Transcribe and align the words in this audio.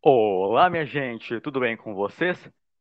Olá, 0.00 0.70
minha 0.70 0.86
gente, 0.86 1.40
tudo 1.40 1.58
bem 1.58 1.76
com 1.76 1.96
vocês? 1.96 2.38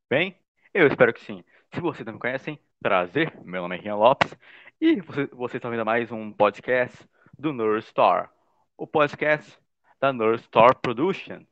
Bem? 0.07 0.35
Eu 0.71 0.85
espero 0.85 1.11
que 1.11 1.25
sim. 1.25 1.43
Se 1.73 1.81
vocês 1.81 2.05
não 2.05 2.13
me 2.13 2.19
conhecem, 2.19 2.59
prazer, 2.79 3.33
meu 3.43 3.63
nome 3.63 3.75
é 3.75 3.79
Rian 3.79 3.95
Lopes 3.95 4.31
e 4.79 5.01
você, 5.01 5.25
vocês 5.33 5.55
estão 5.55 5.71
vendo 5.71 5.83
mais 5.83 6.11
um 6.11 6.31
podcast 6.31 6.95
do 7.37 7.51
Nerd 7.51 7.79
Store, 7.79 8.27
o 8.77 8.85
podcast 8.85 9.57
da 9.99 10.13
Nerd 10.13 10.39
Store 10.41 10.75
Productions. 10.79 11.47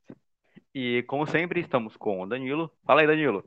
E 0.76 1.04
como 1.08 1.26
sempre, 1.26 1.62
estamos 1.62 1.98
com 1.98 2.22
o 2.22 2.28
Danilo. 2.28 2.72
Fala 2.86 3.02
aí, 3.02 3.08
Danilo. 3.08 3.44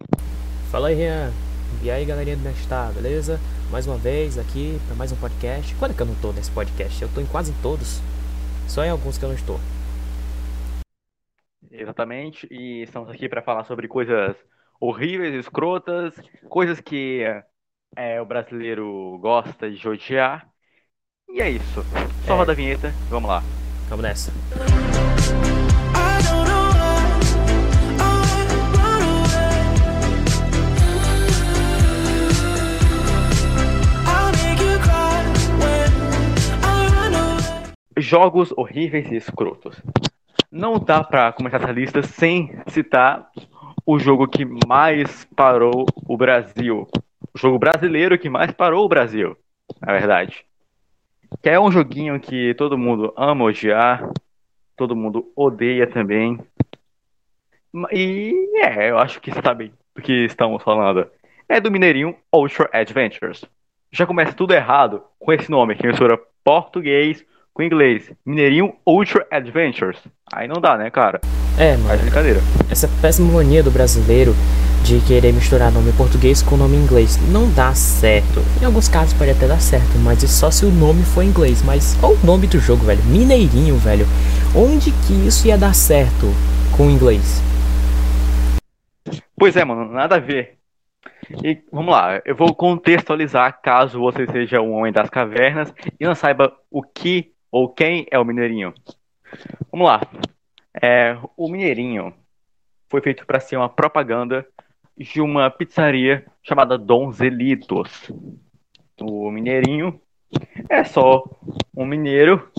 Fala 0.69 0.89
aí, 0.89 0.97
Rian. 0.97 1.33
E 1.81 1.93
aí, 1.93 2.05
galerinha 2.05 2.37
do 2.37 2.43
Nestar, 2.43 2.93
beleza? 2.93 3.39
Mais 3.71 3.87
uma 3.87 3.97
vez 3.97 4.37
aqui 4.37 4.81
para 4.89 4.97
mais 4.97 5.13
um 5.13 5.17
podcast. 5.17 5.77
Quando 5.77 5.93
é 5.93 5.95
que 5.95 6.03
eu 6.03 6.07
não 6.07 6.21
tô 6.21 6.33
nesse 6.33 6.51
podcast? 6.51 7.01
Eu 7.01 7.09
tô 7.15 7.21
em 7.21 7.27
quase 7.27 7.55
todos. 7.63 8.01
Só 8.67 8.85
em 8.85 8.91
alguns 8.91 9.17
que 9.17 9.25
eu 9.25 9.29
não 9.29 9.37
estou. 9.37 9.61
Exatamente, 11.81 12.47
e 12.51 12.83
estamos 12.83 13.09
aqui 13.09 13.27
para 13.27 13.41
falar 13.41 13.65
sobre 13.65 13.89
coisas 13.89 14.37
horríveis, 14.79 15.35
escrotas, 15.35 16.15
coisas 16.47 16.79
que 16.79 17.23
é, 17.97 18.21
o 18.21 18.27
brasileiro 18.27 19.19
gosta 19.19 19.71
de 19.71 19.89
odiar. 19.89 20.47
E 21.27 21.41
é 21.41 21.49
isso. 21.49 21.83
Só 22.27 22.35
É. 22.35 22.37
roda 22.37 22.53
a 22.53 22.55
vinheta, 22.55 22.93
vamos 23.09 23.31
lá. 23.31 23.43
Vamos 23.89 24.03
nessa. 24.05 24.31
Jogos 37.97 38.53
horríveis 38.57 39.11
e 39.11 39.17
escrotos. 39.17 39.77
Não 40.51 40.81
dá 40.81 41.05
pra 41.05 41.33
começar 41.33 41.59
essa 41.59 41.71
lista 41.71 42.03
sem 42.03 42.61
citar 42.67 43.31
o 43.87 44.01
jogo 44.01 44.27
que 44.27 44.45
mais 44.45 45.25
parou 45.37 45.87
o 46.09 46.17
Brasil. 46.17 46.89
O 47.33 47.39
jogo 47.39 47.57
brasileiro 47.57 48.19
que 48.19 48.29
mais 48.29 48.51
parou 48.51 48.85
o 48.85 48.89
Brasil, 48.89 49.37
na 49.81 49.93
verdade. 49.93 50.45
Que 51.41 51.51
é 51.51 51.61
um 51.61 51.71
joguinho 51.71 52.19
que 52.19 52.53
todo 52.55 52.77
mundo 52.77 53.15
ama 53.17 53.45
odiar, 53.45 54.11
todo 54.77 54.97
mundo 54.97 55.31
odeia 55.37 55.87
também. 55.87 56.37
E 57.93 58.35
é, 58.57 58.91
eu 58.91 58.99
acho 58.99 59.21
que 59.21 59.31
sabe 59.31 59.73
do 59.95 60.03
que 60.03 60.25
estamos 60.25 60.61
falando. 60.65 61.09
É 61.49 61.61
do 61.61 61.71
Mineirinho 61.71 62.17
Ultra 62.33 62.69
Adventures. 62.73 63.45
Já 63.93 64.05
começa 64.05 64.33
tudo 64.33 64.53
errado 64.53 65.05
com 65.17 65.33
esse 65.33 65.49
nome, 65.49 65.77
que 65.77 65.87
mistura 65.87 66.21
português 66.43 67.25
com 67.53 67.63
inglês. 67.63 68.11
Mineirinho 68.25 68.75
Ultra 68.87 69.27
Adventures. 69.31 69.99
Aí 70.33 70.47
não 70.47 70.61
dá, 70.61 70.77
né, 70.77 70.91
cara? 70.91 71.21
É, 71.59 71.73
mano, 71.77 71.89
Faz 71.89 72.01
brincadeira. 72.01 72.41
essa 72.71 72.89
péssima 73.01 73.33
mania 73.33 73.63
do 73.63 73.71
brasileiro 73.71 74.35
de 74.85 74.99
querer 75.01 75.33
misturar 75.33 75.71
nome 75.71 75.93
português 75.93 76.43
com 76.43 76.57
nome 76.57 76.77
inglês 76.77 77.19
não 77.31 77.51
dá 77.53 77.75
certo. 77.75 78.41
Em 78.61 78.65
alguns 78.65 78.89
casos 78.89 79.13
pode 79.13 79.31
até 79.31 79.47
dar 79.47 79.61
certo, 79.61 79.99
mas 79.99 80.23
isso 80.23 80.39
só 80.39 80.51
se 80.51 80.65
o 80.65 80.71
nome 80.71 81.03
for 81.03 81.23
inglês. 81.23 81.63
Mas 81.63 81.99
olha 82.03 82.17
o 82.17 82.27
nome 82.27 82.47
do 82.47 82.59
jogo, 82.59 82.85
velho. 82.85 83.03
Mineirinho, 83.05 83.77
velho. 83.77 84.07
Onde 84.55 84.91
que 84.91 85.13
isso 85.27 85.47
ia 85.47 85.59
dar 85.59 85.75
certo 85.75 86.27
com 86.77 86.87
o 86.87 86.91
inglês? 86.91 87.43
Pois 89.37 89.57
é, 89.57 89.65
mano, 89.65 89.91
nada 89.93 90.17
a 90.17 90.19
ver. 90.19 90.59
E 91.45 91.59
vamos 91.71 91.93
lá, 91.93 92.21
eu 92.25 92.35
vou 92.35 92.55
contextualizar 92.55 93.61
caso 93.63 94.01
você 94.01 94.27
seja 94.27 94.61
um 94.61 94.73
homem 94.73 94.93
das 94.93 95.09
cavernas 95.09 95.73
e 95.99 96.05
não 96.05 96.15
saiba 96.15 96.53
o 96.71 96.83
que 96.83 97.33
ou 97.51 97.69
quem 97.69 98.07
é 98.11 98.19
o 98.19 98.25
Mineirinho. 98.25 98.75
Vamos 99.71 99.87
lá. 99.87 100.01
É, 100.83 101.17
o 101.37 101.49
Mineirinho 101.49 102.15
foi 102.89 103.01
feito 103.01 103.27
para 103.27 103.41
ser 103.41 103.57
uma 103.57 103.69
propaganda 103.69 104.47
de 104.97 105.21
uma 105.21 105.51
pizzaria 105.51 106.27
chamada 106.43 106.77
Donzelitos. 106.77 108.11
O 109.01 109.31
Mineirinho 109.31 110.01
é 110.69 110.85
só 110.85 111.25
um 111.77 111.85
mineiro 111.85 112.51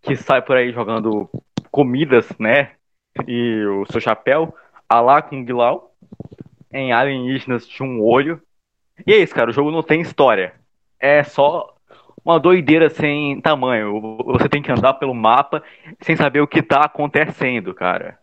que 0.00 0.16
sai 0.16 0.40
por 0.42 0.56
aí 0.56 0.72
jogando 0.72 1.28
comidas, 1.70 2.28
né? 2.38 2.72
E 3.26 3.64
o 3.64 3.84
seu 3.90 4.00
chapéu, 4.00 4.54
a 4.88 5.00
lá 5.00 5.20
com 5.20 5.44
Guilau, 5.44 5.92
em 6.72 6.92
alienígenas 6.92 7.66
de 7.66 7.82
um 7.82 8.00
olho. 8.02 8.40
E 9.06 9.12
é 9.12 9.16
isso, 9.16 9.34
cara, 9.34 9.50
o 9.50 9.52
jogo 9.52 9.70
não 9.70 9.82
tem 9.82 10.00
história. 10.00 10.54
É 11.00 11.22
só 11.22 11.74
uma 12.28 12.38
doideira 12.38 12.90
sem 12.90 13.40
tamanho. 13.40 14.18
Você 14.26 14.50
tem 14.50 14.60
que 14.60 14.70
andar 14.70 14.94
pelo 14.94 15.14
mapa 15.14 15.62
sem 16.02 16.14
saber 16.14 16.42
o 16.42 16.46
que 16.46 16.60
tá 16.60 16.82
acontecendo, 16.82 17.72
cara. 17.72 18.18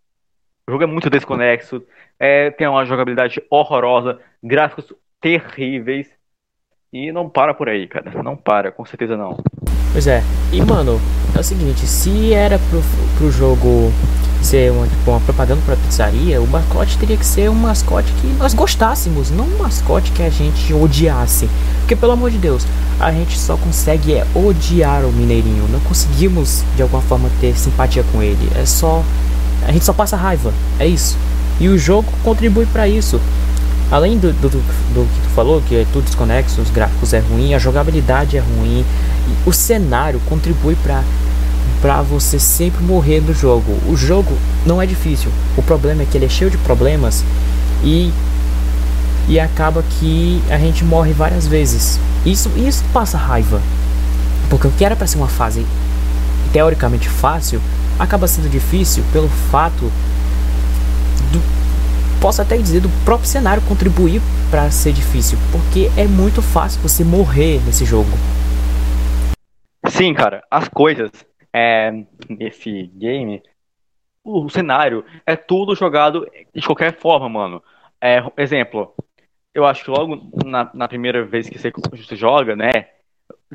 O 0.68 0.72
jogo 0.72 0.84
é 0.84 0.88
muito 0.88 1.10
desconexo, 1.10 1.84
é, 2.20 2.52
tem 2.52 2.68
uma 2.68 2.86
jogabilidade 2.86 3.42
horrorosa, 3.50 4.20
gráficos 4.44 4.94
terríveis. 5.20 6.08
E 6.94 7.12
não 7.12 7.28
para 7.28 7.54
por 7.54 7.68
aí, 7.68 7.88
cara. 7.88 8.12
Não 8.24 8.38
para, 8.38 8.72
com 8.72 8.86
certeza 8.86 9.18
não. 9.18 9.38
Pois 9.92 10.08
é. 10.08 10.22
E, 10.54 10.62
mano, 10.62 11.00
é 11.36 11.40
o 11.40 11.44
seguinte, 11.44 11.82
se 11.82 12.32
era 12.34 12.58
pro, 12.58 12.82
pro 13.18 13.32
jogo 13.32 13.92
ser 14.45 14.72
uma, 14.72 14.88
tipo, 14.88 15.09
uma 15.09 15.19
propaganda 15.19 15.61
pra 15.66 15.75
pizzaria, 15.75 16.39
o 16.41 16.47
mascote 16.47 16.97
teria 16.97 17.17
que 17.17 17.25
ser 17.25 17.50
um 17.50 17.56
mascote 17.56 18.11
que 18.22 18.28
nós 18.38 18.53
gostássemos, 18.53 19.31
não 19.31 19.45
um 19.45 19.57
mascote 19.57 20.11
que 20.11 20.22
a 20.22 20.29
gente 20.29 20.73
odiasse. 20.73 21.50
Porque, 21.79 21.95
pelo 21.95 22.11
amor 22.11 22.29
de 22.29 22.38
Deus, 22.38 22.66
a 23.00 23.11
gente 23.11 23.38
só 23.38 23.57
consegue 23.57 24.13
é, 24.13 24.25
odiar 24.35 25.03
o 25.03 25.11
Mineirinho. 25.11 25.67
Não 25.69 25.79
conseguimos, 25.81 26.63
de 26.75 26.81
alguma 26.81 27.01
forma, 27.01 27.29
ter 27.41 27.57
simpatia 27.57 28.03
com 28.11 28.22
ele. 28.22 28.50
É 28.56 28.66
só... 28.66 29.03
A 29.67 29.72
gente 29.72 29.83
só 29.83 29.94
passa 29.94 30.16
raiva. 30.16 30.53
É 30.79 30.85
isso. 30.85 31.17
E 31.59 31.67
o 31.67 31.77
jogo 31.77 32.07
contribui 32.23 32.66
pra 32.67 32.88
isso. 32.88 33.19
Além 33.91 34.17
do, 34.17 34.31
do, 34.33 34.50
do, 34.50 34.57
do 34.94 35.07
que 35.07 35.27
tu 35.27 35.29
falou, 35.35 35.62
que 35.62 35.75
é 35.75 35.85
tudo 35.91 36.06
desconexo, 36.06 36.62
os 36.62 36.69
gráficos 36.69 37.13
é 37.13 37.19
ruim, 37.19 37.53
a 37.53 37.59
jogabilidade 37.59 38.35
é 38.35 38.39
ruim, 38.39 38.83
o 39.45 39.53
cenário 39.53 40.19
contribui 40.27 40.75
pra 40.75 41.03
para 41.85 42.01
você 42.01 42.40
sempre 42.40 42.84
morrer 42.84 43.22
no 43.22 43.31
jogo. 43.31 43.72
O 43.88 43.96
jogo 43.96 44.35
não 44.66 44.81
é 44.81 44.88
difícil. 44.88 45.29
O 45.56 45.62
problema 45.62 46.01
é 46.01 46.06
que 46.07 46.18
ele 46.18 46.25
é 46.25 46.29
cheio 46.29 46.50
de 46.50 46.57
problemas 46.57 47.23
e 47.84 48.12
e 49.29 49.40
acaba 49.40 49.84
que 49.84 50.41
a 50.50 50.57
gente 50.57 50.84
morre 50.84 51.13
várias 51.13 51.45
vezes. 51.45 52.00
Isso 52.25 52.50
isso 52.56 52.84
passa 52.91 53.19
raiva. 53.19 53.62
Porque 54.50 54.66
o 54.66 54.72
que 54.72 54.84
era 54.84 54.95
para 54.95 55.06
ser 55.06 55.19
uma 55.19 55.28
fase 55.28 55.63
teoricamente 56.51 57.07
fácil 57.07 57.62
acaba 58.00 58.28
sendo 58.28 58.50
difícil 58.50 59.03
pelo 59.13 59.29
fato 59.51 59.91
do 61.31 61.40
posso 62.19 62.41
até 62.41 62.57
dizer 62.57 62.79
do 62.79 62.90
próprio 63.06 63.29
cenário 63.29 63.62
contribuir 63.62 64.24
para 64.50 64.72
ser 64.72 64.91
difícil, 64.91 65.38
porque 65.51 65.91
é 65.95 66.07
muito 66.07 66.41
fácil 66.41 66.81
você 66.81 67.03
morrer 67.03 67.62
nesse 67.63 67.85
jogo. 67.85 68.09
Sim, 69.88 70.16
cara, 70.16 70.41
as 70.50 70.68
coisas 70.68 71.12
é, 71.56 71.90
nesse 72.28 72.88
game, 72.88 73.42
o 74.22 74.50
cenário 74.50 75.06
é 75.26 75.38
tudo 75.38 75.74
jogado 75.74 76.30
de 76.54 76.62
qualquer 76.62 76.98
forma, 77.00 77.30
mano. 77.30 77.64
É, 78.02 78.22
exemplo, 78.36 78.94
eu 79.54 79.66
acho 79.66 79.86
que 79.86 79.90
logo 79.90 80.30
na, 80.46 80.70
na 80.74 80.86
primeira 80.90 81.24
vez 81.24 81.48
que 81.48 81.58
você, 81.58 81.72
você 81.72 82.16
joga, 82.18 82.58
né, 82.58 82.90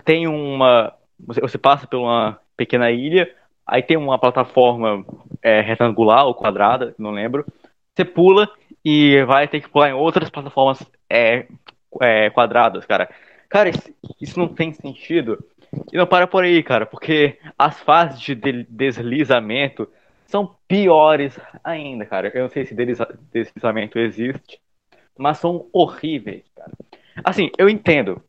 tem 0.02 0.26
uma. 0.26 0.94
Você, 1.18 1.42
você 1.42 1.58
passa 1.58 1.86
por 1.86 1.98
uma 1.98 2.40
pequena 2.56 2.90
ilha, 2.90 3.30
aí 3.66 3.82
tem 3.82 3.98
uma 3.98 4.18
plataforma 4.18 5.04
é, 5.42 5.60
retangular 5.60 6.24
ou 6.24 6.34
quadrada, 6.34 6.94
não 6.98 7.10
lembro. 7.10 7.44
Você 7.94 8.02
pula 8.02 8.48
e 8.82 9.22
vai 9.24 9.46
ter 9.46 9.60
que 9.60 9.68
pular 9.68 9.90
em 9.90 9.92
outras 9.92 10.30
plataformas 10.30 10.82
é, 11.10 11.46
é, 12.00 12.30
quadradas, 12.30 12.86
cara. 12.86 13.10
Cara, 13.46 13.68
isso, 13.68 13.94
isso 14.18 14.38
não 14.38 14.48
tem 14.48 14.72
sentido. 14.72 15.44
E 15.92 15.96
não 15.96 16.06
para 16.06 16.26
por 16.26 16.44
aí, 16.44 16.62
cara, 16.62 16.84
porque 16.86 17.38
as 17.58 17.78
fases 17.80 18.20
de 18.20 18.34
de- 18.34 18.66
deslizamento 18.68 19.88
são 20.26 20.56
piores 20.66 21.38
ainda, 21.62 22.04
cara. 22.06 22.30
Eu 22.34 22.42
não 22.42 22.48
sei 22.48 22.64
se 22.66 22.74
desliza- 22.74 23.18
deslizamento 23.32 23.98
existe, 23.98 24.60
mas 25.18 25.38
são 25.38 25.68
horríveis, 25.72 26.44
cara. 26.56 26.72
Assim, 27.24 27.50
eu 27.58 27.68
entendo 27.68 28.22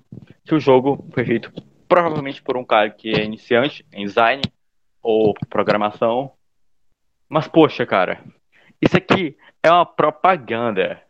que 0.45 0.55
o 0.55 0.59
jogo 0.59 1.07
foi 1.13 1.25
feito 1.25 1.51
provavelmente 1.87 2.41
por 2.41 2.57
um 2.57 2.63
cara 2.63 2.89
que 2.89 3.09
é 3.13 3.23
iniciante 3.23 3.85
em 3.91 4.05
design 4.05 4.41
ou 5.01 5.33
programação, 5.49 6.31
mas 7.27 7.47
poxa, 7.47 7.85
cara, 7.85 8.23
isso 8.81 8.97
aqui 8.97 9.37
é 9.63 9.71
uma 9.71 9.85
propaganda. 9.85 11.01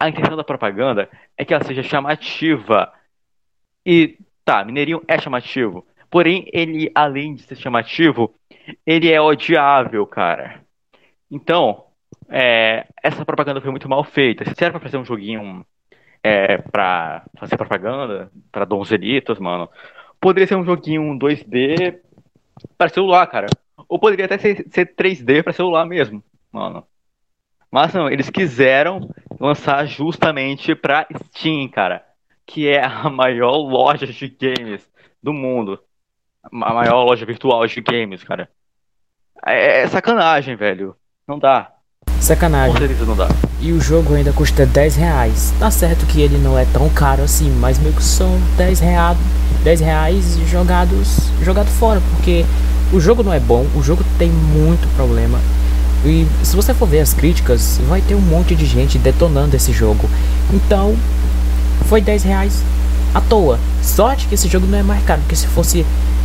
A 0.00 0.08
intenção 0.08 0.36
da 0.36 0.44
propaganda 0.44 1.08
é 1.36 1.44
que 1.44 1.54
ela 1.54 1.64
seja 1.64 1.82
chamativa. 1.82 2.92
E 3.84 4.18
tá, 4.48 4.64
Mineirinho 4.64 5.02
é 5.06 5.18
chamativo. 5.20 5.86
Porém, 6.10 6.48
ele, 6.54 6.90
além 6.94 7.34
de 7.34 7.42
ser 7.42 7.56
chamativo, 7.56 8.34
ele 8.86 9.12
é 9.12 9.20
odiável, 9.20 10.06
cara. 10.06 10.62
Então, 11.30 11.84
é, 12.30 12.86
essa 13.02 13.26
propaganda 13.26 13.60
foi 13.60 13.70
muito 13.70 13.90
mal 13.90 14.02
feita. 14.02 14.46
Se 14.46 14.64
era 14.64 14.72
pra 14.72 14.80
fazer 14.80 14.96
um 14.96 15.04
joguinho 15.04 15.66
é, 16.22 16.56
pra 16.56 17.26
fazer 17.38 17.58
propaganda, 17.58 18.32
pra 18.50 18.64
donzelitos, 18.64 19.38
mano, 19.38 19.68
poderia 20.18 20.46
ser 20.46 20.56
um 20.56 20.64
joguinho 20.64 21.18
2D 21.18 22.00
para 22.78 22.88
celular, 22.88 23.26
cara. 23.26 23.48
Ou 23.86 23.98
poderia 23.98 24.24
até 24.24 24.38
ser, 24.38 24.66
ser 24.70 24.94
3D 24.94 25.42
para 25.42 25.52
celular 25.52 25.84
mesmo, 25.84 26.24
mano. 26.50 26.86
Mas 27.70 27.92
não, 27.92 28.08
eles 28.08 28.30
quiseram 28.30 29.10
lançar 29.38 29.84
justamente 29.84 30.74
pra 30.74 31.06
Steam, 31.34 31.68
cara. 31.68 32.07
Que 32.48 32.66
é 32.66 32.82
a 32.82 33.08
maior 33.12 33.56
loja 33.56 34.06
de 34.06 34.28
games 34.28 34.80
do 35.22 35.32
mundo. 35.32 35.78
A 36.42 36.72
maior 36.72 37.04
loja 37.04 37.26
virtual 37.26 37.66
de 37.66 37.80
games, 37.80 38.24
cara. 38.24 38.48
É, 39.46 39.82
é 39.82 39.86
sacanagem, 39.86 40.56
velho. 40.56 40.96
Não 41.26 41.38
dá. 41.38 41.70
Sacanagem. 42.20 42.72
Com 42.72 42.78
certeza 42.78 43.04
não 43.04 43.16
dá. 43.16 43.28
E 43.60 43.70
o 43.72 43.80
jogo 43.80 44.14
ainda 44.14 44.32
custa 44.32 44.64
10 44.64 44.96
reais. 44.96 45.54
Tá 45.58 45.70
certo 45.70 46.06
que 46.06 46.20
ele 46.20 46.38
não 46.38 46.58
é 46.58 46.64
tão 46.64 46.88
caro 46.88 47.22
assim, 47.22 47.50
mas 47.60 47.78
meio 47.78 47.94
que 47.94 48.02
são 48.02 48.40
10 48.56 48.80
reais, 48.80 49.18
10 49.62 49.80
reais 49.80 50.38
jogados 50.48 51.30
jogado 51.42 51.68
fora, 51.68 52.00
porque 52.14 52.44
o 52.92 53.00
jogo 53.00 53.22
não 53.22 53.32
é 53.32 53.40
bom, 53.40 53.66
o 53.76 53.82
jogo 53.82 54.02
tem 54.18 54.30
muito 54.30 54.88
problema. 54.96 55.38
E 56.04 56.26
se 56.44 56.54
você 56.56 56.72
for 56.72 56.86
ver 56.86 57.00
as 57.00 57.12
críticas, 57.12 57.78
vai 57.88 58.00
ter 58.00 58.14
um 58.14 58.20
monte 58.20 58.54
de 58.54 58.64
gente 58.64 58.98
detonando 58.98 59.56
esse 59.56 59.72
jogo. 59.72 60.08
Então, 60.52 60.96
foi 61.88 62.02
10 62.02 62.22
reais 62.22 62.62
à 63.14 63.20
toa. 63.20 63.58
Sorte 63.82 64.28
que 64.28 64.34
esse 64.34 64.46
jogo 64.46 64.66
não 64.66 64.78
é 64.78 64.82
mais 64.82 65.02
caro, 65.04 65.22
porque 65.22 65.36
se 65.36 65.46
fosse 65.46 65.84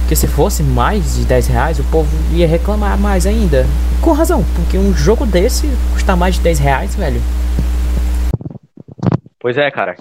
que 0.09 0.15
se 0.15 0.27
fosse 0.27 0.61
mais 0.61 1.15
de 1.15 1.25
10 1.25 1.47
reais, 1.47 1.79
o 1.79 1.83
povo 1.89 2.09
ia 2.35 2.45
reclamar 2.45 2.99
mais 2.99 3.25
ainda. 3.25 3.65
Com 4.03 4.11
razão, 4.11 4.43
porque 4.55 4.77
um 4.77 4.93
jogo 4.93 5.25
desse 5.25 5.65
custa 5.93 6.15
mais 6.17 6.35
de 6.35 6.41
10 6.41 6.59
reais, 6.59 6.95
velho. 6.95 7.21
Pois 9.39 9.57
é, 9.57 9.71
cara. 9.71 9.95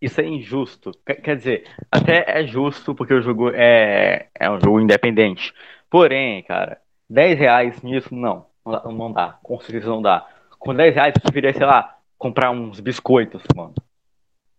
Isso 0.00 0.20
é 0.22 0.26
injusto. 0.26 0.90
Quer 1.22 1.36
dizer, 1.36 1.64
até 1.90 2.24
é 2.26 2.46
justo 2.46 2.94
porque 2.94 3.12
o 3.12 3.20
jogo 3.20 3.50
é, 3.54 4.28
é 4.34 4.50
um 4.50 4.58
jogo 4.58 4.80
independente. 4.80 5.52
Porém, 5.90 6.42
cara, 6.44 6.78
10 7.10 7.38
reais 7.38 7.82
nisso 7.82 8.14
não. 8.14 8.46
Não 8.64 9.12
dá. 9.12 9.38
Com 9.42 9.60
certeza 9.60 9.90
não 9.90 10.00
dá. 10.00 10.26
Com 10.58 10.74
10 10.74 10.94
reais 10.94 11.12
eu 11.14 11.20
preferia, 11.20 11.52
sei 11.52 11.66
lá, 11.66 11.96
comprar 12.16 12.50
uns 12.50 12.80
biscoitos, 12.80 13.42
mano. 13.54 13.74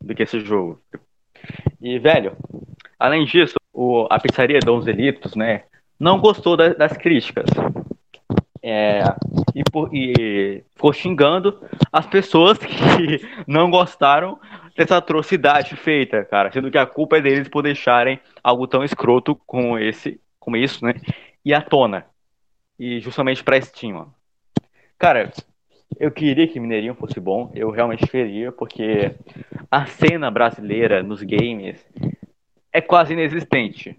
Do 0.03 0.13
que 0.13 0.23
esse 0.23 0.39
jogo. 0.41 0.81
E, 1.81 1.97
velho, 1.99 2.35
além 2.99 3.25
disso, 3.25 3.55
o, 3.73 4.07
a 4.09 4.19
pizzaria 4.19 4.59
Dons 4.59 4.85
Delitos, 4.85 5.35
né, 5.35 5.63
não 5.99 6.19
gostou 6.19 6.55
da, 6.55 6.73
das 6.73 6.93
críticas. 6.97 7.45
É, 8.61 9.01
e, 9.53 9.63
por, 9.69 9.93
e 9.93 10.63
ficou 10.73 10.93
xingando 10.93 11.61
as 11.91 12.05
pessoas 12.07 12.57
que 12.59 13.21
não 13.45 13.69
gostaram 13.69 14.39
dessa 14.75 14.97
atrocidade 14.97 15.75
feita, 15.75 16.23
cara. 16.23 16.51
Sendo 16.51 16.71
que 16.71 16.77
a 16.77 16.85
culpa 16.85 17.17
é 17.17 17.21
deles 17.21 17.49
por 17.49 17.61
deixarem 17.61 18.19
algo 18.43 18.67
tão 18.67 18.83
escroto 18.83 19.35
como 19.45 19.77
esse, 19.77 20.19
como 20.39 20.55
isso, 20.55 20.85
né? 20.85 20.93
E 21.43 21.53
à 21.53 21.61
tona. 21.61 22.05
E 22.79 22.99
justamente 22.99 23.43
pra 23.43 23.61
Steam, 23.61 23.93
mano. 23.93 24.13
Cara, 24.97 25.31
eu 25.99 26.11
queria 26.11 26.47
que 26.47 26.59
Mineirinho 26.59 26.95
fosse 26.95 27.19
bom, 27.19 27.51
eu 27.55 27.69
realmente 27.69 28.07
queria, 28.07 28.51
porque 28.51 29.11
a 29.69 29.85
cena 29.85 30.29
brasileira 30.29 31.01
nos 31.03 31.21
games 31.21 31.85
é 32.71 32.81
quase 32.81 33.13
inexistente. 33.13 33.95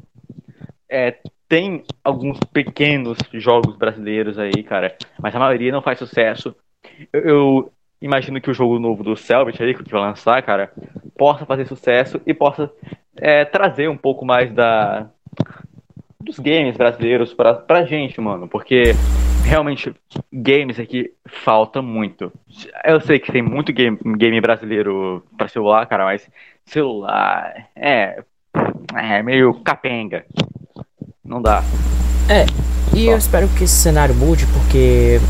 É, 0.88 1.16
tem 1.48 1.84
alguns 2.02 2.38
pequenos 2.52 3.18
jogos 3.32 3.76
brasileiros 3.76 4.38
aí, 4.38 4.62
cara, 4.62 4.96
mas 5.20 5.34
a 5.34 5.38
maioria 5.38 5.72
não 5.72 5.82
faz 5.82 5.98
sucesso. 5.98 6.54
Eu, 7.12 7.20
eu 7.22 7.72
imagino 8.00 8.40
que 8.40 8.50
o 8.50 8.54
jogo 8.54 8.78
novo 8.78 9.02
do 9.02 9.16
Selbit 9.16 9.62
aí, 9.62 9.74
que 9.74 9.90
vai 9.90 10.00
lançar, 10.00 10.42
cara, 10.42 10.72
possa 11.16 11.46
fazer 11.46 11.66
sucesso 11.66 12.20
e 12.26 12.34
possa 12.34 12.70
é, 13.16 13.44
trazer 13.44 13.88
um 13.88 13.96
pouco 13.96 14.24
mais 14.24 14.52
da 14.52 15.08
dos 16.24 16.38
games 16.38 16.76
brasileiros 16.76 17.34
pra, 17.34 17.54
pra 17.54 17.84
gente, 17.84 18.20
mano, 18.20 18.48
porque 18.48 18.94
realmente 19.44 19.94
games 20.32 20.80
aqui 20.80 21.12
falta 21.26 21.82
muito. 21.82 22.32
Eu 22.84 23.00
sei 23.00 23.18
que 23.18 23.30
tem 23.30 23.42
muito 23.42 23.72
game, 23.72 23.98
game 24.16 24.40
brasileiro 24.40 25.22
para 25.36 25.48
celular, 25.48 25.86
cara, 25.86 26.04
mas 26.04 26.28
celular 26.64 27.68
é 27.76 28.22
é 28.96 29.22
meio 29.22 29.54
capenga. 29.54 30.24
Não 31.24 31.42
dá. 31.42 31.62
É, 32.28 32.46
e 32.96 33.04
Só. 33.06 33.12
eu 33.12 33.18
espero 33.18 33.48
que 33.48 33.64
esse 33.64 33.74
cenário 33.74 34.14
mude, 34.14 34.46
porque 34.46 35.20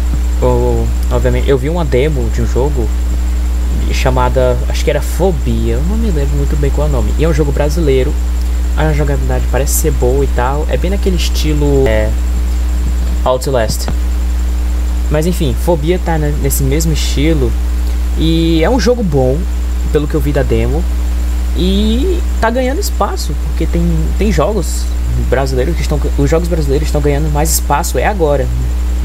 eu, 0.43 0.87
obviamente 1.13 1.49
eu 1.49 1.57
vi 1.57 1.69
uma 1.69 1.85
demo 1.85 2.29
de 2.31 2.43
um 2.43 2.47
jogo 2.47 2.87
chamada, 3.93 4.57
acho 4.69 4.85
que 4.85 4.91
era 4.91 5.01
Fobia, 5.01 5.75
eu 5.75 5.83
não 5.83 5.97
me 5.97 6.11
lembro 6.11 6.37
muito 6.37 6.57
bem 6.57 6.71
qual 6.71 6.87
é 6.87 6.91
o 6.91 6.93
nome. 6.93 7.13
E 7.19 7.25
é 7.25 7.29
um 7.29 7.33
jogo 7.35 7.53
brasileiro. 7.53 8.13
A 8.77 8.93
jogabilidade 8.93 9.45
parece 9.51 9.75
ser 9.75 9.93
boa 9.93 10.25
e 10.25 10.29
tal. 10.29 10.67
É 10.69 10.77
bem 10.77 10.91
naquele 10.91 11.17
estilo 11.17 11.87
é, 11.87 12.11
Outlast. 13.25 13.87
Mas 15.11 15.27
enfim, 15.27 15.55
Fobia 15.65 16.01
tá 16.05 16.19
nesse 16.19 16.63
mesmo 16.63 16.93
estilo. 16.93 17.53
E 18.19 18.63
é 18.63 18.71
um 18.71 18.81
jogo 18.81 19.03
bom, 19.03 19.39
pelo 19.93 20.07
que 20.07 20.15
eu 20.15 20.21
vi 20.21 20.33
da 20.33 20.43
demo. 20.43 20.83
E 21.57 22.21
tá 22.41 22.51
ganhando 22.51 22.81
espaço, 22.81 23.33
porque 23.47 23.65
tem, 23.65 23.83
tem 24.19 24.33
jogos 24.33 24.85
brasileiros 25.31 25.77
que 25.77 25.83
estão. 25.83 26.01
Os 26.19 26.29
jogos 26.29 26.49
brasileiros 26.49 26.89
estão 26.89 27.01
ganhando 27.01 27.33
mais 27.33 27.53
espaço, 27.53 27.99
é 27.99 28.07
agora, 28.07 28.47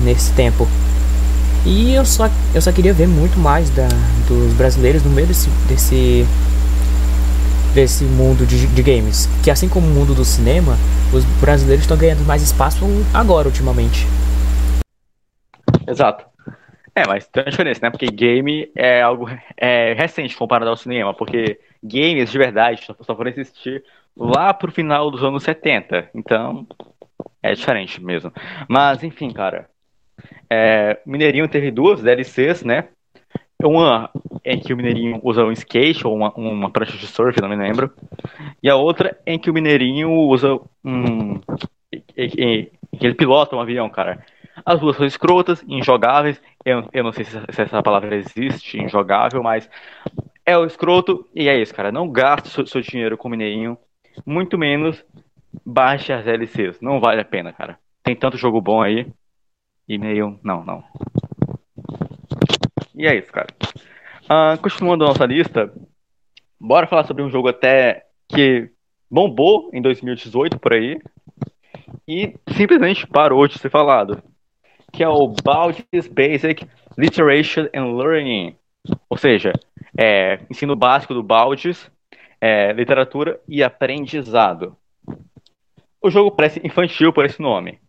nesse 0.04 0.32
tempo. 0.32 0.68
E 1.66 1.94
eu 1.94 2.06
só, 2.06 2.30
eu 2.54 2.62
só 2.62 2.72
queria 2.72 2.94
ver 2.94 3.08
muito 3.08 3.38
mais 3.38 3.70
da, 3.70 3.88
dos 4.28 4.54
brasileiros 4.54 5.04
no 5.04 5.10
meio 5.10 5.28
desse, 5.28 5.50
desse, 5.68 6.26
desse 7.74 8.04
mundo 8.04 8.46
de, 8.46 8.68
de 8.68 8.84
games. 8.84 9.28
Que 9.44 9.52
assim 9.52 9.70
como 9.70 9.88
o 9.88 9.90
mundo 9.90 10.14
do 10.14 10.26
cinema, 10.26 10.78
os 11.14 11.24
brasileiros 11.40 11.84
estão 11.84 11.98
ganhando 11.98 12.26
mais 12.26 12.42
espaço 12.42 12.86
agora, 13.14 13.48
ultimamente. 13.48 14.06
Exato. 15.88 16.26
É, 16.96 17.08
mas 17.08 17.28
tem 17.28 17.44
uma 17.44 17.52
diferença, 17.52 17.80
né? 17.84 17.90
Porque 17.90 18.08
game 18.08 18.70
é 18.76 19.02
algo 19.02 19.28
é, 19.56 19.94
recente 19.94 20.36
comparado 20.36 20.70
ao 20.70 20.76
cinema, 20.76 21.14
porque 21.14 21.60
games 21.82 22.32
de 22.32 22.38
verdade 22.38 22.86
só 23.02 23.16
foram 23.16 23.32
existir 23.32 23.84
lá 24.18 24.54
pro 24.54 24.72
final 24.72 25.10
dos 25.10 25.24
anos 25.24 25.44
70. 25.44 26.10
Então, 26.14 26.68
é 27.42 27.54
diferente 27.54 28.04
mesmo. 28.04 28.32
Mas, 28.68 29.04
enfim, 29.04 29.32
cara. 29.32 29.70
É, 30.50 31.00
Mineirinho 31.06 31.48
teve 31.48 31.72
duas 31.72 32.02
DLCs, 32.02 32.64
né? 32.64 32.90
Uma 33.62 34.10
em 34.46 34.60
que 34.60 34.74
o 34.74 34.78
Mineirinho 34.78 35.20
usa 35.22 35.44
um 35.44 35.52
skate 35.52 36.08
ou 36.08 36.16
uma, 36.16 36.32
uma 36.34 36.70
prancha 36.70 36.98
de 36.98 37.06
surf, 37.06 37.42
não 37.42 37.50
me 37.50 37.58
lembro. 37.58 37.92
E 38.64 38.70
a 38.70 38.76
outra 38.76 39.18
em 39.26 39.38
que 39.38 39.50
o 39.50 39.54
Mineirinho 39.54 40.12
usa 40.12 40.60
um. 40.84 41.40
que 42.16 42.72
ele 43.02 43.16
pilota 43.16 43.56
um 43.56 43.62
avião, 43.62 43.90
cara. 43.90 44.24
As 44.66 44.80
duas 44.80 44.96
são 44.96 45.06
escrotas, 45.06 45.64
injogáveis. 45.68 46.42
Eu, 46.64 46.88
eu 46.94 47.04
não 47.04 47.12
sei 47.12 47.26
se, 47.26 47.32
se 47.32 47.62
essa 47.62 47.84
palavra 47.84 48.16
existe, 48.16 48.78
injogável, 48.78 49.44
mas 49.44 49.70
é 50.46 50.58
o 50.58 50.66
escroto 50.66 51.28
e 51.36 51.48
é 51.48 51.62
isso, 51.62 51.74
cara. 51.74 51.92
Não 51.92 52.10
gaste 52.10 52.50
seu, 52.50 52.66
seu 52.66 52.82
dinheiro 52.82 53.18
com 53.18 53.30
mineirinho, 53.30 53.78
muito 54.26 54.58
menos 54.58 55.04
baixe 55.66 56.14
as 56.14 56.26
LCs. 56.26 56.80
Não 56.82 57.00
vale 57.00 57.22
a 57.22 57.26
pena, 57.26 57.54
cara. 57.54 57.78
Tem 58.04 58.16
tanto 58.16 58.38
jogo 58.38 58.62
bom 58.62 58.82
aí. 58.82 59.06
E 59.88 59.98
meio. 59.98 60.40
Não, 60.44 60.64
não. 60.64 60.84
E 63.00 63.08
é 63.08 63.16
isso, 63.16 63.32
cara. 63.32 63.48
Uh, 64.26 64.62
continuando 64.62 65.06
a 65.06 65.08
nossa 65.08 65.26
lista, 65.26 65.74
bora 66.60 66.86
falar 66.86 67.06
sobre 67.06 67.24
um 67.24 67.30
jogo 67.32 67.48
até 67.48 68.06
que 68.28 68.70
bombou 69.10 69.72
em 69.74 69.82
2018 69.82 70.60
por 70.60 70.74
aí 70.74 71.02
e 72.08 72.36
simplesmente 72.56 73.08
parou 73.08 73.48
de 73.48 73.58
ser 73.58 73.72
falado 73.72 74.22
que 74.92 75.04
é 75.04 75.08
o 75.08 75.28
Baldur's 75.44 76.08
Basic 76.08 76.68
Literature 76.98 77.70
and 77.74 77.96
Learning, 77.96 78.56
ou 79.10 79.18
seja, 79.18 79.54
é, 79.98 80.40
ensino 80.50 80.76
básico 80.76 81.14
do 81.14 81.24
Baldur's, 81.24 81.90
é, 82.42 82.74
literatura 82.74 83.40
e 83.48 83.64
aprendizado. 83.64 84.76
O 86.02 86.10
jogo 86.10 86.32
parece 86.32 86.62
infantil 86.64 87.12
por 87.14 87.26
esse 87.26 87.42
nome. 87.42 87.80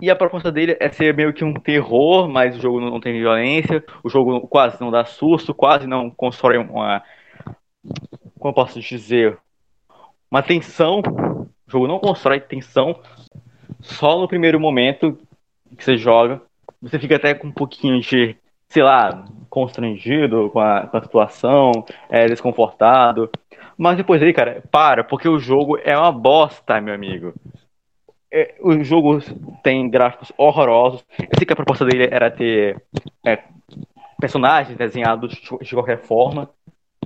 E 0.00 0.10
a 0.10 0.16
proposta 0.16 0.50
dele 0.52 0.76
é 0.78 0.90
ser 0.90 1.14
meio 1.14 1.32
que 1.32 1.44
um 1.44 1.54
terror, 1.54 2.28
mas 2.28 2.56
o 2.56 2.60
jogo 2.60 2.80
não 2.80 3.00
tem 3.00 3.18
violência, 3.18 3.84
o 4.02 4.08
jogo 4.08 4.40
quase 4.48 4.80
não 4.80 4.90
dá 4.90 5.04
susto, 5.04 5.54
quase 5.54 5.86
não 5.86 6.10
constrói 6.10 6.58
uma. 6.58 7.02
Como 8.38 8.50
eu 8.50 8.54
posso 8.54 8.80
dizer? 8.80 9.38
Uma 10.30 10.42
tensão. 10.42 11.00
O 11.66 11.70
jogo 11.70 11.86
não 11.86 11.98
constrói 11.98 12.40
tensão 12.40 13.00
só 13.80 14.18
no 14.18 14.28
primeiro 14.28 14.60
momento 14.60 15.18
que 15.76 15.84
você 15.84 15.96
joga, 15.96 16.40
você 16.80 16.98
fica 16.98 17.16
até 17.16 17.34
com 17.34 17.48
um 17.48 17.52
pouquinho 17.52 18.00
de, 18.00 18.36
sei 18.68 18.82
lá, 18.82 19.24
constrangido 19.48 20.50
com 20.50 20.60
a, 20.60 20.86
com 20.86 20.96
a 20.96 21.02
situação, 21.02 21.72
é, 22.08 22.26
desconfortado. 22.26 23.30
Mas 23.76 23.96
depois 23.96 24.22
aí, 24.22 24.32
cara, 24.32 24.62
para, 24.70 25.04
porque 25.04 25.28
o 25.28 25.38
jogo 25.38 25.78
é 25.82 25.96
uma 25.96 26.12
bosta, 26.12 26.80
meu 26.80 26.94
amigo. 26.94 27.34
É, 28.32 28.54
o 28.60 28.82
jogo 28.84 29.18
tem 29.62 29.88
gráficos 29.90 30.32
horrorosos. 30.36 31.04
Eu 31.18 31.28
sei 31.36 31.46
que 31.46 31.52
a 31.52 31.56
proposta 31.56 31.84
dele 31.84 32.08
era 32.10 32.30
ter 32.30 32.80
é, 33.26 33.42
personagens 34.20 34.76
desenhados 34.76 35.32
de 35.32 35.74
qualquer 35.74 35.98
forma 35.98 36.48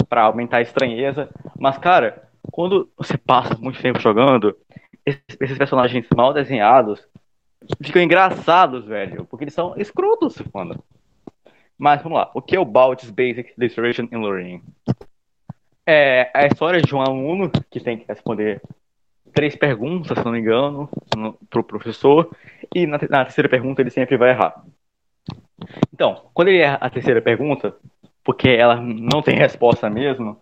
para 0.09 0.23
aumentar 0.23 0.59
a 0.59 0.63
estranheza. 0.63 1.31
Mas, 1.59 1.79
cara, 1.79 2.29
quando 2.53 2.91
você 2.97 3.17
passa 3.17 3.57
muito 3.57 3.81
tempo 3.81 3.99
jogando, 3.99 4.57
esses 5.07 5.59
personagens 5.59 6.07
mal 6.15 6.35
desenhados 6.35 7.07
ficam 7.83 8.03
engraçados, 8.03 8.85
velho. 8.85 9.25
Porque 9.25 9.45
eles 9.45 9.55
são 9.55 9.75
escrotos, 9.77 10.37
mano. 10.53 10.83
Mas 11.79 12.03
vamos 12.03 12.19
lá. 12.19 12.31
O 12.35 12.43
que 12.43 12.57
é 12.57 12.61
o 12.61 12.65
Balt's 12.65 13.11
Basic 13.11 13.53
Illustration 13.59 14.09
in 14.13 14.23
Learning? 14.23 14.63
É 15.87 16.31
a 16.33 16.47
história 16.47 16.81
de 16.81 16.95
um 16.95 17.01
aluno 17.01 17.51
que 17.71 17.81
tem 17.81 17.99
que 17.99 18.07
responder 18.07 18.63
três 19.35 19.57
perguntas, 19.57 20.17
se 20.17 20.25
não 20.25 20.33
me 20.33 20.39
engano, 20.39 20.89
para 21.51 21.61
o 21.61 21.65
professor. 21.65 22.31
E 22.75 22.87
na, 22.87 22.99
na 23.11 23.25
terceira 23.25 23.49
pergunta 23.49 23.83
ele 23.83 23.91
sempre 23.91 24.17
vai 24.17 24.31
errar. 24.31 24.65
Então, 25.93 26.31
quando 26.33 26.49
ele 26.49 26.59
erra 26.59 26.79
a 26.81 26.89
terceira 26.89 27.21
pergunta, 27.21 27.75
porque 28.23 28.49
ela 28.49 28.77
não 28.77 29.21
tem 29.21 29.37
resposta 29.37 29.91
mesmo, 29.91 30.41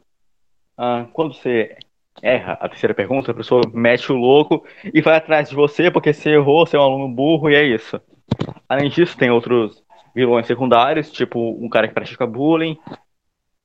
ah, 0.77 1.07
quando 1.13 1.35
você 1.35 1.77
erra 2.21 2.53
a 2.61 2.69
terceira 2.69 2.95
pergunta, 2.95 3.31
a 3.31 3.35
pessoa 3.35 3.63
mete 3.73 4.13
o 4.13 4.17
louco 4.17 4.65
e 4.93 5.01
vai 5.01 5.17
atrás 5.17 5.49
de 5.49 5.55
você 5.55 5.91
porque 5.91 6.13
você 6.13 6.31
errou, 6.31 6.67
você 6.67 6.77
é 6.77 6.81
um 6.81 6.83
aluno 6.83 7.09
burro 7.09 7.51
e 7.51 7.55
é 7.55 7.65
isso. 7.65 8.01
Além 8.69 8.91
disso, 8.91 9.17
tem 9.17 9.31
outros 9.31 9.83
vilões 10.15 10.47
secundários, 10.47 11.11
tipo 11.11 11.39
um 11.63 11.69
cara 11.69 11.89
que 11.89 11.95
pratica 11.95 12.27
bullying. 12.27 12.79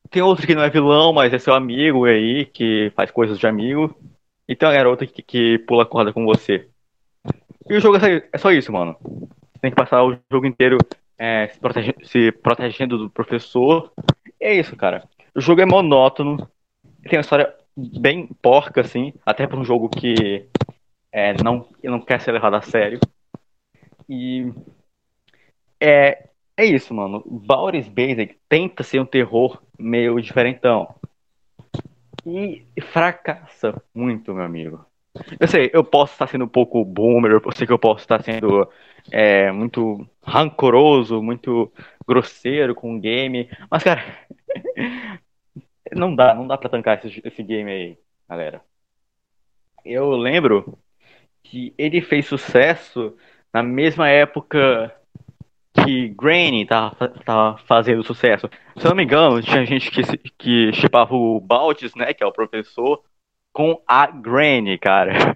Tem 0.09 0.21
outro 0.21 0.47
que 0.47 0.55
não 0.55 0.63
é 0.63 0.69
vilão, 0.69 1.11
mas 1.11 1.33
é 1.33 1.39
seu 1.39 1.53
amigo 1.53 2.05
aí, 2.05 2.45
que 2.45 2.91
faz 2.95 3.11
coisas 3.11 3.37
de 3.37 3.45
amigo. 3.45 3.93
E 4.47 4.55
tem 4.55 4.67
uma 4.67 4.75
garota 4.75 5.05
que, 5.05 5.21
que 5.21 5.59
pula 5.59 5.85
corda 5.85 6.13
com 6.13 6.25
você. 6.25 6.67
E 7.69 7.75
o 7.75 7.81
jogo 7.81 7.97
é 7.97 8.37
só 8.37 8.51
isso, 8.51 8.71
mano. 8.71 8.97
Você 9.01 9.59
tem 9.61 9.71
que 9.71 9.75
passar 9.75 10.03
o 10.03 10.17
jogo 10.31 10.45
inteiro 10.45 10.77
é, 11.17 11.47
se, 11.47 11.59
protege, 11.59 11.95
se 12.03 12.31
protegendo 12.31 12.97
do 12.97 13.09
professor. 13.09 13.91
E 14.39 14.45
é 14.45 14.53
isso, 14.53 14.75
cara. 14.75 15.03
O 15.35 15.41
jogo 15.41 15.61
é 15.61 15.65
monótono. 15.65 16.49
Tem 17.03 17.17
uma 17.17 17.21
história 17.21 17.53
bem 17.75 18.27
porca, 18.41 18.81
assim, 18.81 19.13
até 19.25 19.45
para 19.45 19.59
um 19.59 19.65
jogo 19.65 19.89
que 19.89 20.45
é, 21.11 21.33
não, 21.43 21.67
não 21.83 21.99
quer 21.99 22.21
ser 22.21 22.31
levado 22.31 22.55
a 22.55 22.61
sério. 22.61 22.99
E 24.07 24.51
é, 25.79 26.29
é 26.55 26.65
isso, 26.65 26.93
mano. 26.93 27.23
Baldur's 27.25 27.87
Basic 27.87 28.37
tenta 28.47 28.83
ser 28.83 28.99
um 28.99 29.05
terror 29.05 29.61
meio 29.77 30.19
diferentão. 30.21 30.95
E 32.25 32.65
fracassa 32.81 33.81
muito, 33.93 34.33
meu 34.33 34.43
amigo. 34.43 34.85
Eu 35.39 35.47
sei, 35.47 35.69
eu 35.73 35.83
posso 35.83 36.13
estar 36.13 36.27
sendo 36.27 36.45
um 36.45 36.49
pouco 36.49 36.83
boomer, 36.85 37.31
eu 37.31 37.51
sei 37.51 37.65
que 37.65 37.73
eu 37.73 37.79
posso 37.79 38.01
estar 38.01 38.21
sendo 38.23 38.69
é, 39.11 39.51
muito 39.51 40.07
rancoroso, 40.21 41.21
muito 41.21 41.71
grosseiro 42.07 42.75
com 42.75 42.95
o 42.95 42.99
game, 42.99 43.49
mas, 43.69 43.83
cara, 43.83 44.03
não 45.95 46.15
dá, 46.15 46.33
não 46.35 46.47
dá 46.47 46.57
pra 46.57 46.69
tancar 46.69 47.03
esse, 47.03 47.21
esse 47.23 47.43
game 47.43 47.71
aí, 47.71 47.97
galera. 48.29 48.61
Eu 49.83 50.11
lembro 50.11 50.77
que 51.43 51.73
ele 51.77 52.01
fez 52.01 52.25
sucesso 52.25 53.15
na 53.53 53.63
mesma 53.63 54.09
época 54.09 54.93
que 55.83 56.09
Granny 56.09 56.65
tava, 56.65 57.13
tava 57.25 57.57
fazendo 57.67 58.03
sucesso. 58.03 58.49
Se 58.77 58.85
eu 58.85 58.89
não 58.89 58.95
me 58.95 59.03
engano, 59.03 59.41
tinha 59.41 59.65
gente 59.65 59.91
que, 59.91 60.03
que 60.37 60.73
chipava 60.73 61.15
o 61.15 61.39
Baltis, 61.39 61.93
né, 61.95 62.13
que 62.13 62.23
é 62.23 62.27
o 62.27 62.31
professor, 62.31 63.01
com 63.53 63.81
a 63.87 64.07
Granny, 64.07 64.77
cara. 64.77 65.33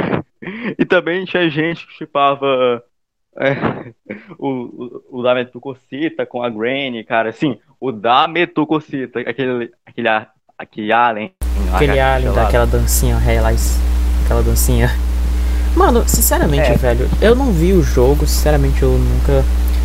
e 0.78 0.84
também 0.84 1.24
tinha 1.24 1.48
gente 1.48 1.86
que 1.86 1.92
chipava 1.94 2.82
é, 3.38 3.92
o, 4.38 4.48
o, 5.10 5.20
o 5.20 5.22
da 5.22 5.34
Metucocita 5.34 6.26
com 6.26 6.42
a 6.42 6.50
Granny, 6.50 7.04
cara. 7.04 7.30
Assim, 7.30 7.58
o 7.80 7.92
da 7.92 8.26
Metucocita, 8.26 9.20
aquele, 9.20 9.72
aquele, 9.86 10.26
aquele 10.58 10.92
alien. 10.92 11.32
Aquele 11.72 12.00
alien 12.00 12.32
daquela 12.32 12.66
dancinha, 12.66 13.16
Realize. 13.16 13.78
Aquela 14.24 14.42
dancinha. 14.42 14.88
Mano, 15.76 16.08
sinceramente, 16.08 16.72
é. 16.72 16.74
velho, 16.74 17.08
eu 17.20 17.34
não 17.36 17.52
vi 17.52 17.72
o 17.72 17.82
jogo, 17.82 18.26
sinceramente 18.26 18.82
eu 18.82 18.90
nunca, 18.90 19.44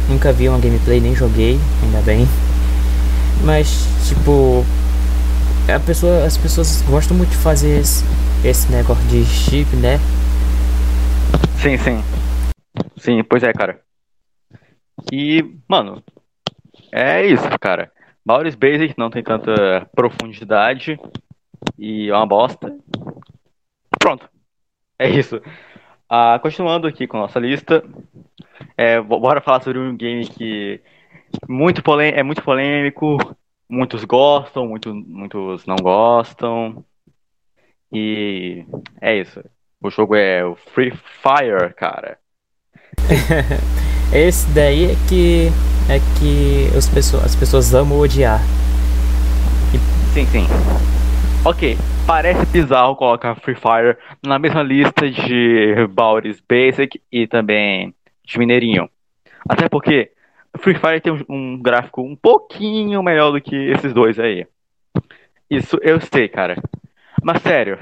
nunca 0.10 0.32
vi 0.32 0.50
uma 0.50 0.60
gameplay, 0.60 1.00
nem 1.00 1.16
joguei, 1.16 1.60
ainda 1.84 2.02
bem. 2.02 2.28
Mas, 3.44 3.88
tipo, 4.08 4.64
a 5.74 5.80
pessoa, 5.80 6.26
as 6.26 6.38
pessoas 6.38 6.82
gostam 6.84 7.16
muito 7.16 7.32
de 7.32 7.38
fazer 7.38 7.80
esse, 7.80 8.04
esse 8.44 8.72
negócio 8.72 9.04
de 9.08 9.24
chip, 9.26 9.76
né? 9.78 10.00
Sim, 11.62 11.78
sim. 11.78 12.04
Sim, 12.98 13.24
pois 13.24 13.44
é, 13.44 13.54
cara. 13.54 13.80
E, 15.12 15.44
mano, 15.68 16.04
é 16.92 17.26
isso, 17.26 17.44
cara. 17.60 17.92
Baldur's 18.26 18.56
Basic 18.56 18.96
não 18.98 19.10
tem 19.10 19.24
tanta 19.24 19.88
profundidade 19.96 21.00
e 21.78 22.10
é 22.10 22.14
uma 22.16 22.28
bosta. 22.28 22.76
Pronto. 24.00 24.30
É 25.00 25.10
isso. 25.10 25.42
Ah, 26.10 26.40
continuando 26.42 26.88
aqui 26.88 27.08
com 27.08 27.18
nossa 27.18 27.40
lista, 27.40 27.84
é, 28.78 29.02
bora 29.02 29.42
falar 29.42 29.62
sobre 29.62 29.80
um 29.80 29.96
game 29.96 30.28
que 30.28 30.82
muito 31.48 31.82
é 32.02 32.24
muito 32.24 32.44
polêmico, 32.44 33.18
muitos 33.70 34.04
gostam, 34.04 34.68
muito, 34.68 34.94
muitos 34.94 35.66
não 35.66 35.76
gostam. 35.76 36.84
E 37.92 38.66
é 39.02 39.16
isso. 39.16 39.44
O 39.82 39.90
jogo 39.90 40.16
é 40.16 40.44
o 40.46 40.56
Free 40.56 40.92
Fire, 40.92 41.74
cara. 41.76 42.18
Esse 44.14 44.50
daí 44.52 44.92
é 44.92 44.96
que 45.10 45.50
é 45.90 46.00
que 46.20 46.78
as 46.78 46.88
pessoas, 46.88 47.26
as 47.26 47.36
pessoas 47.36 47.74
amam 47.74 48.00
odiar. 48.00 48.40
E... 49.74 50.14
Sim, 50.14 50.26
sim. 50.28 50.46
Ok, 51.46 51.78
parece 52.08 52.46
bizarro 52.46 52.96
colocar 52.96 53.36
Free 53.36 53.56
Fire 53.56 53.98
na 54.26 54.40
mesma 54.40 54.64
lista 54.64 55.10
de 55.10 55.88
Baldur's 55.92 56.42
Basic 56.48 57.02
e 57.12 57.28
também 57.28 57.94
de 58.24 58.38
Mineirinho. 58.38 58.90
Até 59.48 59.68
porque 59.68 60.12
Free 60.58 60.76
Fire 60.76 61.02
tem 61.02 61.14
um, 61.14 61.24
um 61.30 61.62
gráfico 61.62 62.02
um 62.02 62.16
pouquinho 62.16 63.02
melhor 63.04 63.32
do 63.32 63.42
que 63.42 63.56
esses 63.56 63.94
dois 63.94 64.20
aí. 64.20 64.48
Isso 65.50 65.78
eu 65.82 66.00
sei, 66.00 66.28
cara. 66.28 66.62
Mas 67.22 67.42
sério, 67.42 67.78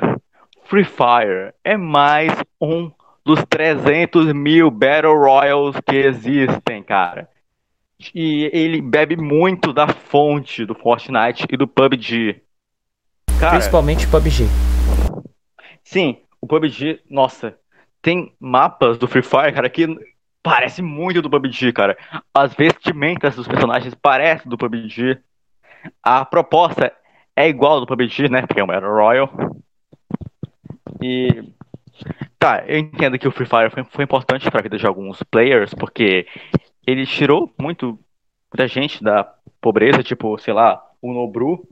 Free 0.65 0.83
Fire 0.83 1.53
é 1.63 1.77
mais 1.77 2.31
um 2.59 2.91
dos 3.23 3.43
300 3.45 4.33
mil 4.33 4.71
Battle 4.71 5.17
Royals 5.17 5.75
que 5.85 5.95
existem, 5.95 6.81
cara. 6.83 7.29
E 8.15 8.49
ele 8.51 8.81
bebe 8.81 9.15
muito 9.15 9.71
da 9.71 9.87
fonte 9.87 10.65
do 10.65 10.73
Fortnite 10.73 11.45
e 11.51 11.57
do 11.57 11.67
PUBG. 11.67 12.41
Cara, 13.39 13.51
Principalmente 13.51 14.07
PUBG. 14.07 14.45
Sim, 15.83 16.17
o 16.39 16.47
PUBG, 16.47 16.99
nossa, 17.09 17.55
tem 18.01 18.33
mapas 18.39 18.97
do 18.97 19.07
Free 19.07 19.21
Fire, 19.21 19.53
cara, 19.53 19.69
que 19.69 19.87
parece 20.43 20.81
muito 20.81 21.21
do 21.21 21.29
PUBG, 21.29 21.73
cara. 21.73 21.97
As 22.33 22.53
vestimentas 22.53 23.35
dos 23.35 23.47
personagens 23.47 23.93
parecem 23.95 24.49
do 24.49 24.57
PUBG. 24.57 25.19
A 26.03 26.25
proposta 26.25 26.91
é 27.35 27.47
igual 27.47 27.79
do 27.79 27.87
PUBG, 27.87 28.29
né? 28.29 28.41
Porque 28.45 28.59
é 28.59 28.63
um 28.63 28.67
Battle 28.67 28.91
Royale. 28.91 29.29
E 31.01 31.51
Tá, 32.41 32.63
eu 32.67 32.79
entendo 32.79 33.19
que 33.19 33.27
o 33.27 33.31
Free 33.31 33.45
Fire 33.45 33.69
foi, 33.69 33.83
foi 33.83 34.03
importante 34.03 34.49
para 34.49 34.63
vida 34.63 34.77
de 34.77 34.87
alguns 34.87 35.21
players, 35.23 35.75
porque 35.75 36.25
ele 36.87 37.05
tirou 37.05 37.53
muito 37.59 37.99
da 38.55 38.65
gente 38.65 39.03
da 39.03 39.23
pobreza, 39.61 40.01
tipo, 40.01 40.37
sei 40.39 40.53
lá, 40.53 40.83
o 41.01 41.13
Nobru. 41.13 41.67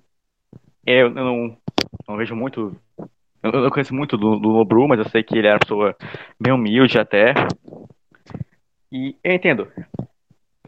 Eu, 0.86 1.08
eu 1.08 1.10
não, 1.10 1.58
não, 2.08 2.18
vejo 2.18 2.36
muito. 2.36 2.76
Eu 3.42 3.52
não 3.52 3.70
conheço 3.72 3.96
muito 3.96 4.16
do, 4.16 4.38
do 4.38 4.54
Nobru, 4.54 4.88
mas 4.88 5.00
eu 5.00 5.10
sei 5.10 5.24
que 5.24 5.36
ele 5.36 5.48
era 5.48 5.56
uma 5.56 5.60
pessoa 5.60 5.96
bem 6.40 6.54
humilde 6.54 7.00
até. 7.00 7.34
E 8.92 9.16
eu 9.24 9.34
entendo. 9.34 9.68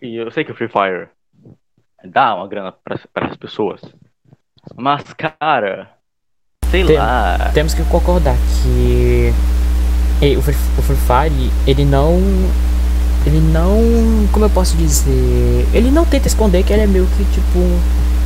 E 0.02 0.16
eu 0.16 0.32
sei 0.32 0.44
que 0.44 0.52
o 0.52 0.56
Free 0.56 0.68
Fire 0.68 1.10
dá 2.04 2.36
uma 2.36 2.48
grana 2.48 2.72
para 2.72 3.28
as 3.28 3.38
pessoas. 3.38 3.82
Mas, 4.76 5.04
cara, 5.14 5.90
sei 6.70 6.86
Tem, 6.86 6.98
lá. 6.98 7.52
Temos 7.54 7.74
que 7.74 7.84
concordar 7.86 8.36
que 8.64 9.34
o 10.38 10.42
Free, 10.42 10.56
o 10.78 10.82
Free 10.82 10.98
Fire, 10.98 11.52
ele 11.66 11.84
não. 11.84 12.20
Ele 13.26 13.40
não. 13.40 13.80
Como 14.32 14.46
eu 14.46 14.50
posso 14.50 14.78
dizer? 14.78 15.68
Ele 15.74 15.92
não 15.92 16.06
tenta 16.06 16.28
esconder 16.28 16.64
que 16.64 16.74
ele 16.74 16.84
é 16.84 16.88
meio 16.88 17.08
que 17.18 17.26
tipo. 17.26 17.60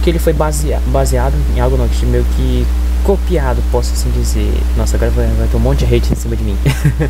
Que 0.03 0.09
ele 0.11 0.19
foi 0.19 0.33
baseado, 0.33 0.83
baseado 0.91 1.33
em 1.55 1.59
algo 1.59 1.77
não, 1.77 1.87
que 1.87 2.05
meio 2.05 2.23
que 2.35 2.65
copiado, 3.03 3.61
posso 3.71 3.93
assim 3.93 4.11
dizer. 4.11 4.51
Nossa, 4.77 4.97
agora 4.97 5.11
vai, 5.11 5.27
vai 5.27 5.47
ter 5.47 5.55
um 5.55 5.59
monte 5.59 5.85
de 5.85 5.95
hate 5.95 6.11
em 6.11 6.15
cima 6.15 6.35
de 6.35 6.43
mim. 6.43 6.57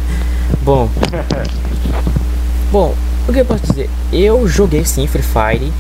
bom. 0.64 0.90
bom, 2.76 2.94
o 3.26 3.32
que 3.32 3.40
eu 3.40 3.46
posso 3.46 3.64
dizer? 3.68 3.90
Eu 4.12 4.46
joguei 4.50 4.84
sim 4.84 5.08
Free 5.08 5.24
Fire. 5.24 5.72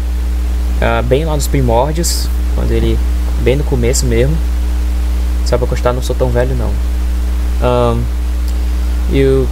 Uh, 0.77 1.03
bem 1.03 1.25
lá 1.25 1.35
nos 1.35 1.45
primórdios. 1.45 2.29
Quando 2.55 2.71
ele. 2.71 2.97
Bem 3.41 3.57
no 3.57 3.65
começo 3.65 4.05
mesmo. 4.05 4.33
Só 5.45 5.57
pra 5.57 5.67
constar, 5.67 5.93
não 5.93 6.01
sou 6.01 6.15
tão 6.15 6.29
velho 6.29 6.55
não. 6.55 6.71
Um, 7.61 8.01
e 9.11 9.21
o 9.25 9.47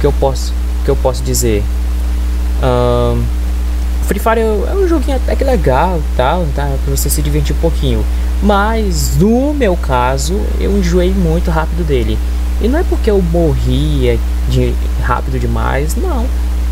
que 0.00 0.06
eu 0.06 0.12
posso, 0.12 0.54
que 0.84 0.90
eu 0.90 0.94
posso 0.94 1.20
dizer? 1.24 1.64
Um, 2.62 3.24
Free 4.04 4.20
Fire 4.20 4.40
é 4.40 4.74
um 4.74 4.86
joguinho 4.86 5.16
até 5.16 5.34
que 5.34 5.42
legal, 5.42 6.00
tal, 6.16 6.46
tá? 6.54 6.70
Pra 6.84 6.96
você 6.96 7.10
se 7.10 7.20
divertir 7.20 7.56
um 7.56 7.58
pouquinho. 7.58 8.04
Mas 8.40 9.16
no 9.18 9.52
meu 9.52 9.76
caso, 9.76 10.40
eu 10.60 10.78
enjoei 10.78 11.12
muito 11.12 11.50
rápido 11.50 11.84
dele. 11.84 12.16
E 12.62 12.68
não 12.68 12.78
é 12.78 12.84
porque 12.84 13.10
eu 13.10 13.20
morria 13.20 14.16
de 14.48 14.72
rápido 15.02 15.40
demais, 15.40 15.96
não. 15.96 16.24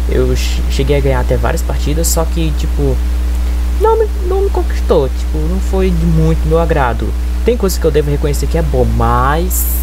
Eu 0.08 0.34
cheguei 0.70 0.96
a 0.96 1.00
ganhar 1.00 1.20
até 1.20 1.36
várias 1.36 1.62
partidas, 1.62 2.08
só 2.08 2.24
que 2.24 2.50
tipo 2.58 2.96
não 3.80 3.98
me, 3.98 4.06
não 4.26 4.42
me 4.42 4.50
conquistou, 4.50 5.08
tipo, 5.08 5.38
não 5.38 5.58
foi 5.60 5.90
de 5.90 6.04
muito 6.06 6.46
meu 6.46 6.58
agrado. 6.58 7.08
Tem 7.44 7.56
coisas 7.56 7.78
que 7.78 7.84
eu 7.84 7.90
devo 7.90 8.10
reconhecer 8.10 8.46
que 8.46 8.56
é 8.56 8.62
bom, 8.62 8.84
mas 8.84 9.82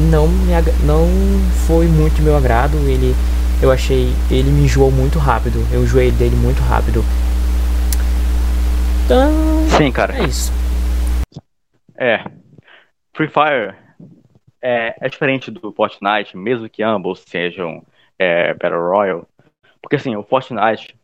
não 0.00 0.26
me 0.26 0.52
não 0.84 1.06
foi 1.66 1.86
muito 1.86 2.22
meu 2.22 2.36
agrado. 2.36 2.76
Ele 2.88 3.14
eu 3.62 3.70
achei 3.70 4.12
ele 4.30 4.50
me 4.50 4.64
enjoou 4.64 4.90
muito 4.90 5.18
rápido. 5.18 5.64
Eu 5.72 5.82
enjoei 5.82 6.10
dele 6.10 6.36
muito 6.36 6.60
rápido. 6.62 7.04
Então, 9.04 9.30
sim, 9.76 9.92
cara. 9.92 10.16
É 10.16 10.24
isso. 10.24 10.52
É. 11.96 12.24
Free 13.12 13.28
Fire 13.28 13.74
é, 14.62 14.94
é 15.00 15.08
diferente 15.08 15.50
do 15.50 15.72
Fortnite, 15.72 16.36
mesmo 16.36 16.68
que 16.68 16.82
ambos 16.82 17.22
sejam 17.26 17.82
é, 18.20 18.52
Battle 18.52 18.90
Royale. 18.90 19.22
Porque 19.80 19.96
assim, 19.96 20.14
o 20.14 20.22
Fortnite 20.22 20.94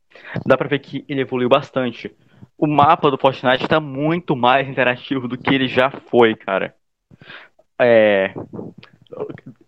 dá 0.44 0.56
pra 0.56 0.68
ver 0.68 0.80
que 0.80 1.02
ele 1.08 1.22
evoluiu 1.22 1.48
bastante. 1.48 2.14
O 2.58 2.66
mapa 2.66 3.10
do 3.10 3.16
Fortnite 3.16 3.64
está 3.64 3.80
muito 3.80 4.36
mais 4.36 4.68
interativo 4.68 5.26
do 5.26 5.38
que 5.38 5.54
ele 5.54 5.66
já 5.66 5.90
foi, 5.90 6.36
cara. 6.36 6.74
É. 7.80 8.34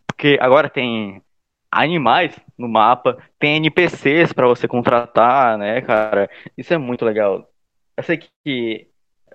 Porque 0.06 0.36
agora 0.40 0.68
tem 0.68 1.22
animais 1.70 2.38
no 2.56 2.68
mapa, 2.68 3.18
tem 3.38 3.56
NPCs 3.56 4.32
para 4.32 4.46
você 4.46 4.68
contratar, 4.68 5.56
né, 5.56 5.80
cara? 5.80 6.30
Isso 6.56 6.72
é 6.74 6.78
muito 6.78 7.04
legal. 7.04 7.50
Eu 7.96 8.02
sei 8.02 8.20
que 8.44 8.88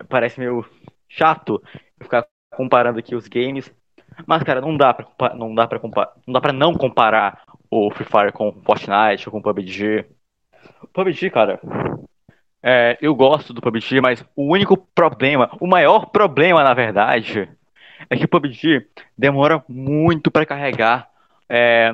parece 0.08 0.40
meio 0.40 0.66
chato 1.10 1.62
ficar 2.02 2.28
comparando 2.52 3.00
aqui 3.00 3.16
os 3.16 3.28
games, 3.28 3.74
mas 4.26 4.44
cara, 4.44 4.62
não 4.62 4.76
dá 4.76 4.94
para 4.94 5.36
não 5.36 5.54
dá 5.54 5.68
para 5.68 5.80
comparar, 5.80 6.14
não 6.26 6.34
dá 6.34 6.42
para 6.42 6.54
não 6.54 6.74
comparar 6.74 7.42
o 7.70 7.90
Free 7.92 8.06
Fire 8.06 8.32
com 8.32 8.50
o 8.50 8.62
Fortnite 8.64 9.28
ou 9.28 9.32
com 9.32 9.40
o 9.40 9.42
PUBG. 9.42 10.06
PUBG, 10.94 11.30
cara, 11.30 11.60
é, 12.62 12.98
eu 13.02 13.14
gosto 13.14 13.54
do 13.54 13.62
PUBG, 13.62 14.00
mas 14.00 14.24
o 14.36 14.52
único 14.52 14.78
problema, 14.78 15.50
o 15.60 15.68
maior 15.68 16.08
problema, 16.08 16.64
na 16.64 16.74
verdade, 16.74 17.50
é 18.10 18.16
que 18.16 18.26
o 18.26 18.28
PUBG 18.28 18.88
demora 19.18 19.64
muito 19.68 20.32
para 20.32 20.46
carregar 20.46 21.10
é, 21.50 21.92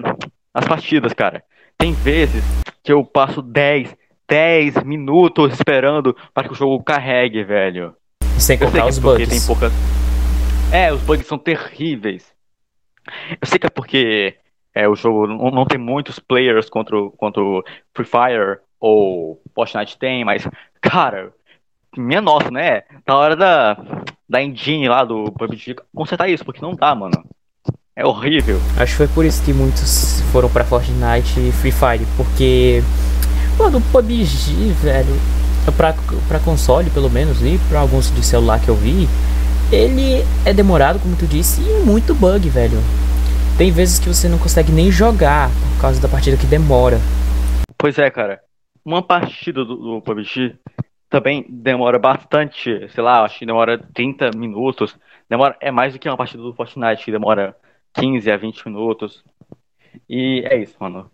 as 0.54 0.66
partidas, 0.66 1.14
cara. 1.14 1.44
Tem 1.78 1.94
vezes 1.94 2.44
que 2.84 2.92
eu 2.92 3.04
passo 3.04 3.42
10, 3.42 3.96
10 4.28 4.84
minutos 4.84 5.54
esperando 5.54 6.16
para 6.34 6.48
que 6.48 6.54
o 6.54 6.56
jogo 6.56 6.84
carregue, 6.84 7.44
velho. 7.44 7.96
Sem 8.38 8.58
contar 8.58 8.86
os 8.86 8.98
é 8.98 9.02
bugs. 9.02 9.30
Tem 9.30 9.42
poucas... 9.46 9.74
É, 10.72 10.94
os 10.94 11.02
bugs 11.02 11.26
são 11.26 11.38
terríveis. 11.38 12.32
Eu 13.42 13.48
sei 13.48 13.58
que 13.58 13.66
é 13.66 13.70
porque 13.70 14.36
é, 14.74 14.88
o 14.88 14.96
jogo 14.96 15.26
não, 15.26 15.50
não 15.50 15.66
tem 15.66 15.80
muitos 15.80 16.20
players 16.20 16.70
contra, 16.70 16.96
contra 17.18 17.42
o 17.42 17.64
Free 17.94 18.06
Fire 18.06 18.60
ou 18.80 19.42
Fortnite 19.56 19.98
tem, 19.98 20.24
mas, 20.24 20.48
cara, 20.80 21.34
minha 21.98 22.22
nossa, 22.22 22.52
né? 22.52 22.84
Na 23.06 23.18
hora 23.18 23.36
da, 23.36 23.78
da 24.30 24.44
engine 24.44 24.88
lá 24.88 25.04
do 25.04 25.32
PUBG 25.32 25.76
consertar 25.94 26.30
isso, 26.30 26.46
porque 26.46 26.62
não 26.62 26.76
dá, 26.76 26.94
mano. 26.94 27.26
É 27.96 28.06
horrível. 28.06 28.60
Acho 28.78 28.92
que 28.92 28.98
foi 28.98 29.08
por 29.08 29.26
isso 29.26 29.44
que 29.44 29.52
muitos 29.52 30.22
foram 30.32 30.50
pra 30.50 30.64
Fortnite 30.64 31.40
e 31.40 31.52
Free 31.52 31.72
Fire, 31.72 32.08
porque, 32.16 32.84
mano, 33.58 33.80
o 33.80 33.92
PUBG, 33.92 34.72
velho, 34.84 35.20
pra, 35.76 35.96
pra 36.28 36.40
console 36.40 36.92
pelo 36.92 37.10
menos, 37.10 37.42
e 37.42 37.60
pra 37.70 37.80
alguns 37.80 38.14
de 38.14 38.24
celular 38.24 38.62
que 38.62 38.70
eu 38.70 38.76
vi, 38.76 39.10
ele 39.72 40.24
é 40.46 40.54
demorado, 40.54 41.00
como 41.00 41.16
tu 41.16 41.28
disse, 41.28 41.62
e 41.62 41.86
muito 41.86 42.16
bug, 42.16 42.50
velho. 42.50 42.78
Tem 43.58 43.72
vezes 43.72 44.00
que 44.00 44.08
você 44.08 44.28
não 44.28 44.38
consegue 44.38 44.72
nem 44.72 44.92
jogar 44.92 45.50
por 45.50 45.82
causa 45.82 46.02
da 46.02 46.08
partida 46.08 46.38
que 46.38 46.46
demora. 46.46 46.98
Pois 47.78 47.98
é, 47.98 48.10
cara. 48.10 48.42
Uma 48.84 49.02
partida 49.02 49.64
do, 49.64 49.76
do 49.76 50.02
PUBG 50.02 50.56
também 51.10 51.46
demora 51.50 52.00
bastante, 52.00 52.88
sei 52.90 53.04
lá, 53.04 53.24
acho 53.24 53.40
que 53.40 53.46
demora 53.46 53.78
30 53.78 54.32
minutos. 54.36 54.98
Demora, 55.30 55.56
é 55.60 55.72
mais 55.72 55.94
do 55.94 56.00
que 56.00 56.10
uma 56.10 56.18
partida 56.18 56.42
do 56.42 56.54
Fortnite, 56.54 57.06
que 57.06 57.12
demora 57.12 57.56
15 57.94 58.32
a 58.32 58.38
20 58.38 58.66
minutos. 58.68 59.24
E 60.10 60.44
é 60.46 60.58
isso, 60.58 60.76
mano. 60.80 61.10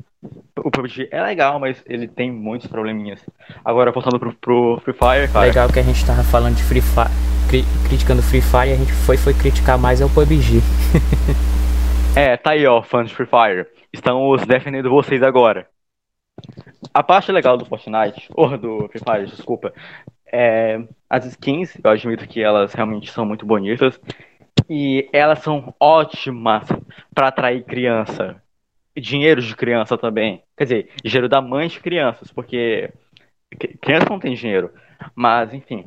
O 0.57 0.71
PUBG 0.71 1.09
é 1.11 1.21
legal, 1.21 1.59
mas 1.59 1.83
ele 1.85 2.07
tem 2.07 2.31
muitos 2.31 2.67
probleminhas. 2.67 3.23
Agora, 3.63 3.91
voltando 3.91 4.19
pro, 4.19 4.33
pro 4.33 4.81
Free 4.83 4.93
Fire, 4.93 5.31
cara. 5.31 5.45
Legal 5.45 5.71
que 5.71 5.79
a 5.79 5.83
gente 5.83 6.05
tava 6.05 6.23
falando 6.23 6.55
de 6.55 6.63
Free 6.63 6.81
Fire, 6.81 7.09
cri 7.55 7.63
criticando 7.87 8.21
Free 8.21 8.41
Fire, 8.41 8.73
a 8.73 8.75
gente 8.75 8.91
foi, 8.91 9.15
foi 9.15 9.33
criticar 9.33 9.77
mais 9.77 10.01
é 10.01 10.05
o 10.05 10.09
PUBG. 10.09 10.61
É, 12.17 12.37
tá 12.37 12.51
aí, 12.51 12.65
ó, 12.65 12.81
fãs 12.81 13.09
de 13.09 13.13
Free 13.13 13.27
Fire. 13.27 13.67
Estamos 13.91 14.45
defendendo 14.45 14.89
vocês 14.89 15.21
agora. 15.21 15.67
A 16.93 17.03
parte 17.03 17.29
legal 17.29 17.57
do 17.57 17.65
Fortnite, 17.65 18.29
ou 18.33 18.57
do 18.57 18.87
Free 18.87 19.01
Fire, 19.03 19.25
desculpa, 19.25 19.73
é 20.25 20.81
as 21.09 21.25
skins, 21.25 21.77
eu 21.83 21.91
admito 21.91 22.25
que 22.25 22.41
elas 22.41 22.73
realmente 22.73 23.11
são 23.11 23.25
muito 23.25 23.45
bonitas. 23.45 23.99
E 24.69 25.09
elas 25.11 25.39
são 25.39 25.75
ótimas 25.77 26.69
para 27.13 27.27
atrair 27.27 27.65
criança. 27.65 28.41
Dinheiro 28.97 29.41
de 29.41 29.53
criança 29.53 29.97
também. 29.97 30.41
Quer 30.55 30.63
dizer, 30.63 30.89
dinheiro 31.03 31.27
da 31.27 31.41
mãe 31.41 31.67
de 31.67 31.81
crianças, 31.81 32.31
porque 32.31 32.93
criança 33.81 34.07
não 34.09 34.19
tem 34.19 34.35
dinheiro. 34.35 34.71
Mas, 35.13 35.53
enfim. 35.53 35.83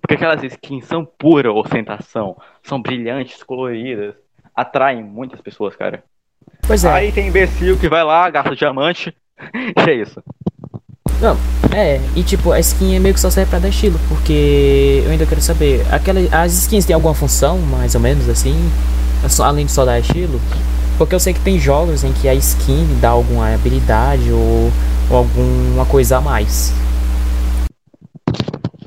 Porque 0.00 0.14
aquelas 0.14 0.42
skins 0.42 0.84
são 0.84 1.04
pura 1.04 1.52
ostentação. 1.52 2.36
São 2.62 2.80
brilhantes, 2.80 3.42
coloridas 3.42 4.14
atraem 4.60 5.02
muitas 5.02 5.40
pessoas, 5.40 5.74
cara. 5.74 6.02
Pois 6.66 6.84
é. 6.84 6.90
Aí 6.90 7.12
tem 7.12 7.28
imbecil 7.28 7.78
que 7.78 7.88
vai 7.88 8.04
lá, 8.04 8.28
gasta 8.30 8.54
diamante, 8.54 9.14
e 9.54 9.90
é 9.90 9.94
isso. 9.94 10.22
Não, 11.20 11.36
é, 11.74 12.00
e 12.16 12.22
tipo, 12.22 12.52
a 12.52 12.58
skin 12.60 12.96
é 12.96 12.98
meio 12.98 13.14
que 13.14 13.20
só 13.20 13.28
serve 13.28 13.50
pra 13.50 13.58
dar 13.58 13.68
estilo, 13.68 13.98
porque 14.08 15.02
eu 15.04 15.10
ainda 15.10 15.26
quero 15.26 15.40
saber, 15.40 15.84
aquela, 15.92 16.20
as 16.32 16.52
skins 16.54 16.86
têm 16.86 16.94
alguma 16.94 17.14
função, 17.14 17.58
mais 17.58 17.94
ou 17.94 18.00
menos 18.00 18.26
assim, 18.28 18.56
além 19.40 19.66
de 19.66 19.72
só 19.72 19.84
dar 19.84 19.98
estilo? 19.98 20.40
Porque 20.96 21.14
eu 21.14 21.20
sei 21.20 21.34
que 21.34 21.40
tem 21.40 21.58
jogos 21.58 22.04
em 22.04 22.12
que 22.12 22.28
a 22.28 22.34
skin 22.34 22.86
dá 23.00 23.10
alguma 23.10 23.54
habilidade 23.54 24.30
ou, 24.32 24.70
ou 25.10 25.16
alguma 25.16 25.84
coisa 25.86 26.18
a 26.18 26.20
mais. 26.20 26.72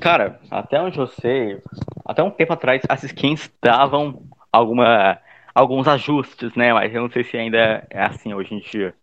Cara, 0.04 0.38
até 0.52 0.82
onde 0.82 1.00
eu 1.00 1.08
sei, 1.08 1.62
até 2.06 2.22
um 2.22 2.30
tempo 2.30 2.52
atrás 2.52 2.82
as 2.90 3.06
skins 3.06 3.50
davam 3.62 4.24
alguma 4.52 5.18
alguns 5.56 5.88
ajustes, 5.88 6.54
né? 6.56 6.74
Mas 6.74 6.94
eu 6.94 7.04
não 7.04 7.10
sei 7.10 7.24
se 7.24 7.38
ainda 7.38 7.88
é 7.90 8.04
assim 8.04 8.34
hoje 8.34 8.54
em 8.54 8.60
dia. 8.60 8.94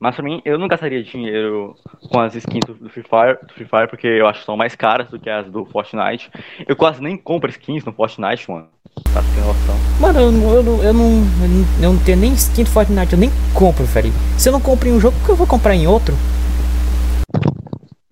Mas 0.00 0.14
pra 0.14 0.24
mim, 0.24 0.40
eu 0.46 0.58
não 0.58 0.66
gastaria 0.66 1.02
dinheiro 1.02 1.74
com 2.10 2.20
as 2.20 2.34
skins 2.34 2.64
do 2.64 2.88
Free 2.88 3.02
Fire, 3.02 3.46
do 3.46 3.52
Free 3.52 3.66
Fire 3.66 3.86
porque 3.86 4.06
eu 4.06 4.26
acho 4.26 4.40
que 4.40 4.46
são 4.46 4.56
mais 4.56 4.74
caras 4.74 5.10
do 5.10 5.18
que 5.18 5.28
as 5.28 5.46
do 5.50 5.66
Fortnite. 5.66 6.30
Eu 6.66 6.74
quase 6.74 7.02
nem 7.02 7.14
compro 7.14 7.50
skins 7.50 7.84
no 7.84 7.92
Fortnite, 7.92 8.50
mano. 8.50 8.68
Tá 9.12 9.22
sem 9.22 9.42
noção. 9.42 9.76
Mano, 10.00 10.20
eu, 10.20 10.32
eu, 10.32 10.54
eu, 10.54 10.62
não, 10.62 10.82
eu, 10.84 10.94
não, 10.94 11.82
eu 11.82 11.92
não 11.92 12.02
tenho 12.02 12.16
nem 12.16 12.32
skin 12.32 12.64
do 12.64 12.70
Fortnite, 12.70 13.12
eu 13.12 13.18
nem 13.18 13.30
compro, 13.52 13.84
velho. 13.84 14.10
Se 14.38 14.48
eu 14.48 14.54
não 14.54 14.60
compro 14.60 14.88
em 14.88 14.92
um 14.94 15.00
jogo, 15.00 15.18
por 15.18 15.26
que 15.26 15.32
eu 15.32 15.36
vou 15.36 15.46
comprar 15.46 15.74
em 15.74 15.86
outro? 15.86 16.14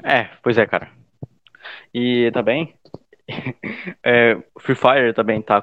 É, 0.05 0.29
pois 0.43 0.59
é, 0.59 0.67
cara. 0.67 1.01
E 1.95 2.31
também, 2.33 2.75
é, 4.03 4.39
Free 4.59 4.75
Fire 4.75 5.13
também 5.15 5.43
tá 5.43 5.63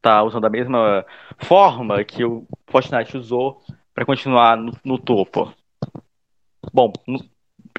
tá 0.00 0.22
usando 0.22 0.46
a 0.46 0.50
mesma 0.50 1.04
forma 1.38 2.02
que 2.04 2.24
o 2.24 2.46
Fortnite 2.66 3.16
usou 3.16 3.60
para 3.94 4.04
continuar 4.04 4.56
no, 4.56 4.72
no, 4.84 4.98
topo. 4.98 5.52
Bom, 6.72 6.92
no, 7.06 7.22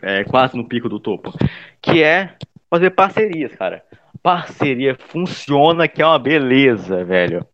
é, 0.02 0.24
quase 0.24 0.56
no 0.56 0.68
pico 0.68 0.88
do 0.88 1.00
topo. 1.00 1.34
Que 1.82 2.04
é 2.04 2.36
fazer 2.70 2.92
parcerias, 2.92 3.54
cara. 3.56 3.84
Parceria 4.22 4.96
funciona 4.96 5.88
que 5.88 6.02
é 6.02 6.06
uma 6.06 6.20
beleza, 6.20 7.04
velho. 7.04 7.46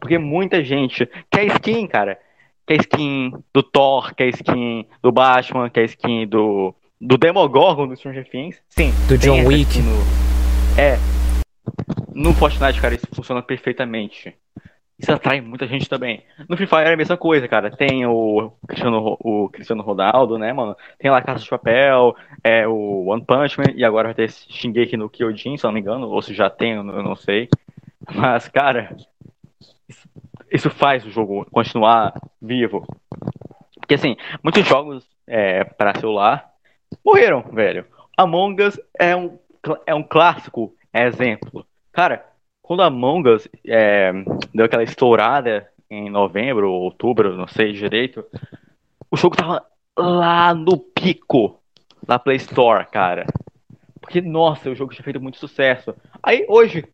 Porque 0.00 0.18
muita 0.18 0.62
gente 0.64 1.08
quer 1.30 1.46
skin, 1.46 1.86
cara. 1.86 2.18
Quer 2.66 2.80
skin 2.80 3.32
do 3.52 3.62
Thor, 3.62 4.14
quer 4.14 4.28
skin 4.28 4.86
do 5.02 5.12
Batman, 5.12 5.70
quer 5.70 5.84
skin 5.84 6.26
do, 6.26 6.74
do 7.00 7.16
Demogorgon 7.16 7.88
do 7.88 7.96
Stranger 7.96 8.28
Things. 8.28 8.60
Sim. 8.68 8.92
Do 9.08 9.16
John 9.18 9.44
Wick. 9.46 9.80
No... 9.80 9.98
É, 10.80 10.96
no 12.14 12.34
Fortnite, 12.34 12.80
cara, 12.80 12.94
isso 12.94 13.06
funciona 13.12 13.40
perfeitamente. 13.40 14.34
Isso 14.98 15.12
atrai 15.12 15.40
muita 15.40 15.68
gente 15.68 15.88
também. 15.88 16.24
No 16.48 16.56
Free 16.56 16.66
Fire 16.66 16.88
é 16.88 16.94
a 16.94 16.96
mesma 16.96 17.16
coisa, 17.16 17.46
cara. 17.46 17.70
Tem 17.70 18.04
o 18.04 18.50
Cristiano, 18.66 19.16
o 19.20 19.48
Cristiano 19.48 19.82
Ronaldo, 19.82 20.36
né, 20.36 20.52
mano? 20.52 20.76
Tem 20.98 21.08
lá 21.08 21.18
a 21.18 21.22
Casa 21.22 21.44
de 21.44 21.48
Papel, 21.48 22.16
é 22.42 22.66
o 22.66 23.06
One 23.06 23.24
Punch 23.24 23.56
Man, 23.56 23.72
e 23.76 23.84
agora 23.84 24.08
vai 24.08 24.14
ter 24.14 24.24
esse 24.24 24.52
Shingeki 24.52 24.96
no 24.96 25.08
Kyojin, 25.08 25.56
se 25.56 25.62
não 25.62 25.70
me 25.70 25.78
engano, 25.78 26.08
ou 26.08 26.20
se 26.20 26.34
já 26.34 26.50
tem, 26.50 26.72
eu 26.72 26.82
não 26.82 27.14
sei. 27.14 27.48
Mas, 28.12 28.48
cara, 28.48 28.96
isso, 29.88 30.08
isso 30.50 30.70
faz 30.70 31.06
o 31.06 31.10
jogo 31.10 31.46
continuar 31.52 32.12
vivo. 32.42 32.84
Porque, 33.78 33.94
assim, 33.94 34.16
muitos 34.42 34.66
jogos 34.66 35.06
é, 35.28 35.62
para 35.62 35.94
celular 36.00 36.50
morreram, 37.04 37.42
velho. 37.52 37.84
Among 38.16 38.62
Us 38.62 38.80
é 38.98 39.14
um, 39.14 39.38
é 39.86 39.94
um 39.94 40.02
clássico 40.02 40.74
exemplo. 40.92 41.66
Cara, 41.92 42.24
quando 42.62 42.82
Among 42.82 43.28
Us 43.28 43.48
é, 43.66 44.12
deu 44.54 44.66
aquela 44.66 44.82
estourada 44.82 45.68
em 45.90 46.10
novembro, 46.10 46.70
outubro, 46.70 47.36
não 47.36 47.46
sei 47.46 47.72
direito, 47.72 48.24
o 49.10 49.16
jogo 49.16 49.36
tava 49.36 49.64
lá 49.96 50.54
no 50.54 50.78
pico 50.78 51.60
da 52.06 52.18
Play 52.18 52.36
Store, 52.36 52.86
cara. 52.86 53.26
Porque, 54.00 54.20
nossa, 54.20 54.70
o 54.70 54.74
jogo 54.74 54.92
tinha 54.92 55.04
feito 55.04 55.20
muito 55.20 55.38
sucesso. 55.38 55.94
Aí, 56.22 56.46
hoje, 56.48 56.84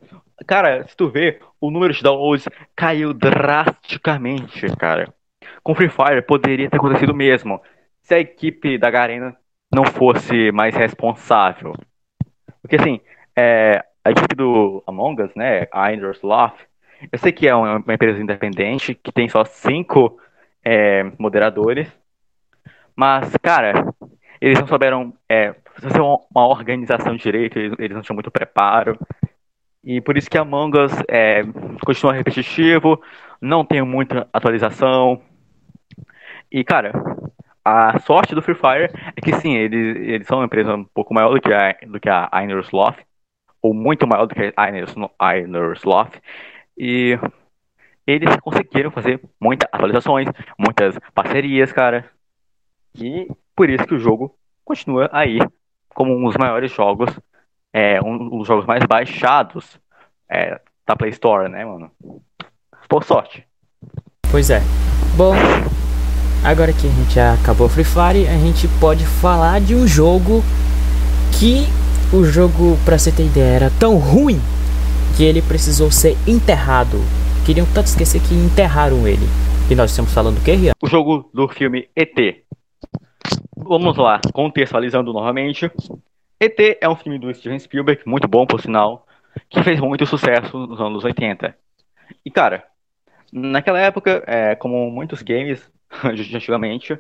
cara, 0.47 0.87
se 0.87 0.97
tu 0.97 1.09
vê, 1.09 1.41
o 1.61 1.71
número 1.71 1.93
de 1.93 2.03
downloads 2.03 2.49
caiu 2.75 3.13
drasticamente, 3.13 4.67
cara. 4.77 5.13
Com 5.63 5.75
Free 5.75 5.89
Fire 5.89 6.23
poderia 6.23 6.69
ter 6.69 6.77
acontecido 6.77 7.15
mesmo. 7.15 7.61
Se 8.03 8.15
a 8.15 8.21
equipe 8.21 8.79
da 8.79 8.91
Garena 8.91 9.37
não 9.75 9.85
fosse 9.85 10.53
mais 10.53 10.75
responsável. 10.75 11.75
Porque, 12.63 12.77
assim, 12.77 13.01
é, 13.37 13.85
a 14.05 14.11
equipe 14.11 14.35
do 14.35 14.83
Among 14.87 15.23
Us, 15.23 15.35
né, 15.35 15.67
a 15.73 15.93
Indoors 15.93 16.23
Loft, 16.23 16.59
eu 17.11 17.19
sei 17.19 17.33
que 17.33 17.49
é 17.49 17.55
uma, 17.55 17.79
empresa 17.93 18.21
independente, 18.21 18.95
que 18.95 19.13
tem 19.13 19.29
só 19.29 19.45
cinco 19.45 20.19
é, 20.65 21.05
moderadores, 21.19 21.89
mas, 22.97 23.37
cara, 23.43 23.93
eles 24.41 24.59
não 24.59 24.67
souberam 24.67 25.13
é, 25.29 25.55
fazer 25.81 26.01
uma 26.01 26.47
organização 26.49 27.17
direito, 27.17 27.59
eles, 27.59 27.75
eles, 27.79 27.95
não 27.95 28.03
tinham 28.03 28.15
muito 28.15 28.31
preparo, 28.31 28.99
e 29.83 30.01
por 30.01 30.17
isso 30.17 30.31
que 30.31 30.39
Among 30.39 30.79
Us 30.79 30.93
é, 31.09 31.43
continua 31.85 32.15
repetitivo, 32.15 33.03
não 33.41 33.65
tem 33.65 33.83
muita 33.83 34.27
atualização, 34.33 35.21
e, 36.51 36.63
cara, 36.63 36.93
a 37.65 37.99
sorte 38.01 38.35
do 38.35 38.43
Free 38.43 38.55
Fire 38.55 38.91
é 39.17 39.21
que 39.21 39.33
sim, 39.41 39.55
eles, 39.57 39.97
eles 39.97 40.27
são 40.27 40.39
uma 40.39 40.45
empresa 40.45 40.75
um 40.75 40.85
pouco 40.85 41.15
maior 41.15 41.33
do 41.33 41.41
que 41.41 41.53
a, 41.53 41.77
do 41.87 41.99
que 41.99 42.09
a 42.09 42.29
Inner 42.43 42.61
Sloth, 42.61 42.99
ou 43.63 43.73
muito 43.73 44.07
maior 44.07 44.27
do 44.27 44.35
que 44.35 44.53
a 44.55 44.69
Inner 44.69 45.73
Sloth, 45.77 46.21
e 46.77 47.19
eles 48.07 48.37
conseguiram 48.37 48.91
fazer 48.91 49.21
muitas 49.41 49.69
atualizações, 49.73 50.29
muitas 50.59 50.99
parcerias, 51.15 51.73
cara. 51.73 52.11
E 52.95 53.27
por 53.57 53.71
isso 53.71 53.87
que 53.87 53.95
o 53.95 53.99
jogo 53.99 54.37
continua 54.65 55.09
aí 55.13 55.39
como 55.89 56.15
um 56.15 56.25
dos 56.25 56.37
maiores 56.37 56.71
jogos, 56.71 57.09
é, 57.73 58.01
um 58.03 58.39
dos 58.39 58.47
jogos 58.47 58.67
mais 58.67 58.85
baixados 58.85 59.81
é, 60.29 60.61
da 60.87 60.95
Play 60.95 61.11
Store, 61.11 61.49
né, 61.49 61.65
mano? 61.65 61.91
Por 62.89 63.05
sorte. 63.05 63.47
Pois 64.31 64.51
é. 64.51 64.61
Bom, 65.17 65.33
Agora 66.45 66.75
que 66.75 66.87
a 66.87 66.91
gente 66.91 67.15
já 67.15 67.33
acabou 67.33 67.71
Free 67.71 67.85
Fire, 67.85 68.29
a 68.29 68.37
gente 68.37 68.69
pode 68.79 69.07
falar 69.07 69.63
de 69.63 69.75
um 69.75 69.87
jogo 69.87 70.43
que 71.41 71.65
o 72.15 72.23
jogo, 72.23 72.77
pra 72.85 72.99
você 72.99 73.11
ter 73.11 73.25
ideia, 73.25 73.57
era 73.57 73.71
tão 73.81 73.97
ruim 73.97 74.39
que 75.17 75.25
ele 75.25 75.41
precisou 75.41 75.91
ser 75.91 76.19
enterrado. 76.27 76.99
Queriam 77.47 77.67
tanto 77.73 77.87
esquecer 77.87 78.21
que 78.21 78.35
enterraram 78.35 79.09
ele. 79.09 79.27
E 79.71 79.75
nós 79.75 79.91
estamos 79.91 80.13
falando 80.13 80.35
do 80.35 80.45
que, 80.45 80.53
Rian? 80.53 80.73
O 80.83 80.87
jogo 80.87 81.31
do 81.33 81.49
filme 81.49 81.89
ET. 81.97 82.45
Vamos 83.57 83.97
lá, 83.97 84.21
contextualizando 84.35 85.15
novamente. 85.15 85.73
ET 86.39 86.79
é 86.79 86.87
um 86.87 86.95
filme 86.95 87.19
do 87.19 87.33
Steven 87.33 87.59
Spielberg, 87.59 88.03
muito 88.05 88.29
bom 88.29 88.45
por 88.45 88.61
sinal, 88.61 89.07
que 89.49 89.63
fez 89.63 89.81
muito 89.81 90.05
sucesso 90.05 90.59
nos 90.67 90.79
anos 90.79 91.05
80. 91.05 91.57
E 92.23 92.31
cara, 92.31 92.65
naquela 93.33 93.81
época, 93.81 94.23
é, 94.27 94.55
como 94.55 94.91
muitos 94.91 95.23
games 95.23 95.73
antigamente, 96.05 96.99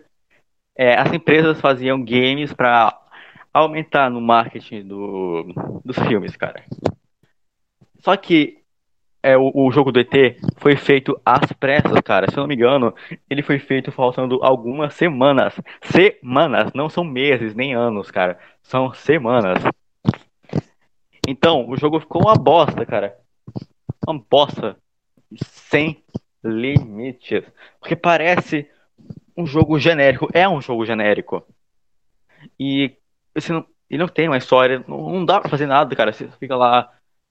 é, 0.76 0.94
as 0.94 1.12
empresas 1.12 1.60
faziam 1.60 2.02
games 2.04 2.52
para 2.52 2.98
aumentar 3.52 4.10
no 4.10 4.20
marketing 4.20 4.82
do, 4.86 5.80
dos 5.84 5.96
filmes, 6.00 6.36
cara. 6.36 6.64
Só 8.00 8.16
que 8.16 8.64
é, 9.22 9.38
o, 9.38 9.50
o, 9.54 9.70
jogo 9.70 9.90
do 9.90 10.00
ET 10.00 10.12
foi 10.56 10.76
feito 10.76 11.18
às 11.24 11.50
pressas, 11.52 11.98
cara. 12.02 12.30
Se 12.30 12.36
eu 12.36 12.42
não 12.42 12.48
me 12.48 12.54
engano, 12.54 12.94
ele 13.30 13.42
foi 13.42 13.58
feito 13.58 13.90
faltando 13.90 14.42
algumas 14.42 14.92
semanas. 14.94 15.58
Semanas, 15.82 16.72
não 16.74 16.90
são 16.90 17.04
meses 17.04 17.54
nem 17.54 17.74
anos, 17.74 18.10
cara. 18.10 18.38
São 18.62 18.92
semanas. 18.92 19.62
Então, 21.26 21.66
o 21.70 21.76
jogo 21.76 22.00
ficou 22.00 22.22
uma 22.22 22.34
bosta, 22.34 22.84
cara. 22.84 23.16
Uma 24.06 24.22
bosta. 24.28 24.76
Sem 25.40 26.04
limites. 26.44 27.44
Porque 27.80 27.96
parece 27.96 28.68
um 29.36 29.46
jogo 29.46 29.78
genérico. 29.78 30.28
É 30.32 30.48
um 30.48 30.60
jogo 30.60 30.84
genérico. 30.84 31.44
E 32.58 32.96
você 33.34 33.52
não, 33.52 33.66
ele 33.90 34.00
não 34.00 34.08
tem 34.08 34.28
uma 34.28 34.36
história. 34.38 34.84
Não, 34.86 35.10
não 35.10 35.24
dá 35.24 35.40
pra 35.40 35.50
fazer 35.50 35.66
nada, 35.66 35.94
cara. 35.96 36.12
Você 36.12 36.28
fica 36.38 36.56
lá 36.56 36.90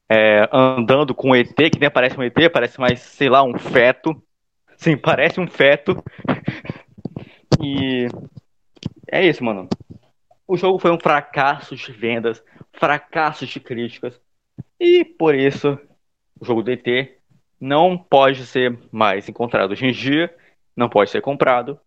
é, 0.09 0.47
andando 0.51 1.15
com 1.15 1.29
um 1.29 1.35
ET, 1.35 1.53
que 1.55 1.79
nem 1.79 1.89
parece 1.89 2.19
um 2.19 2.23
ET, 2.23 2.49
parece 2.51 2.79
mais, 2.79 2.99
sei 2.99 3.29
lá, 3.29 3.43
um 3.43 3.57
feto. 3.57 4.21
Sim, 4.77 4.97
parece 4.97 5.39
um 5.39 5.47
feto. 5.47 6.03
e 7.61 8.07
é 9.11 9.25
isso, 9.25 9.43
mano. 9.43 9.67
O 10.47 10.57
jogo 10.57 10.77
foi 10.77 10.91
um 10.91 10.99
fracasso 10.99 11.75
de 11.75 11.91
vendas, 11.91 12.43
fracasso 12.73 13.45
de 13.45 13.59
críticas. 13.59 14.19
E 14.79 15.05
por 15.05 15.33
isso, 15.33 15.79
o 16.39 16.45
jogo 16.45 16.61
do 16.61 16.71
ET 16.71 16.85
não 17.59 17.97
pode 17.97 18.45
ser 18.45 18.77
mais 18.91 19.29
encontrado 19.29 19.71
hoje 19.71 19.85
em 19.85 19.91
dia, 19.91 20.35
não 20.75 20.89
pode 20.89 21.09
ser 21.09 21.21
comprado, 21.21 21.79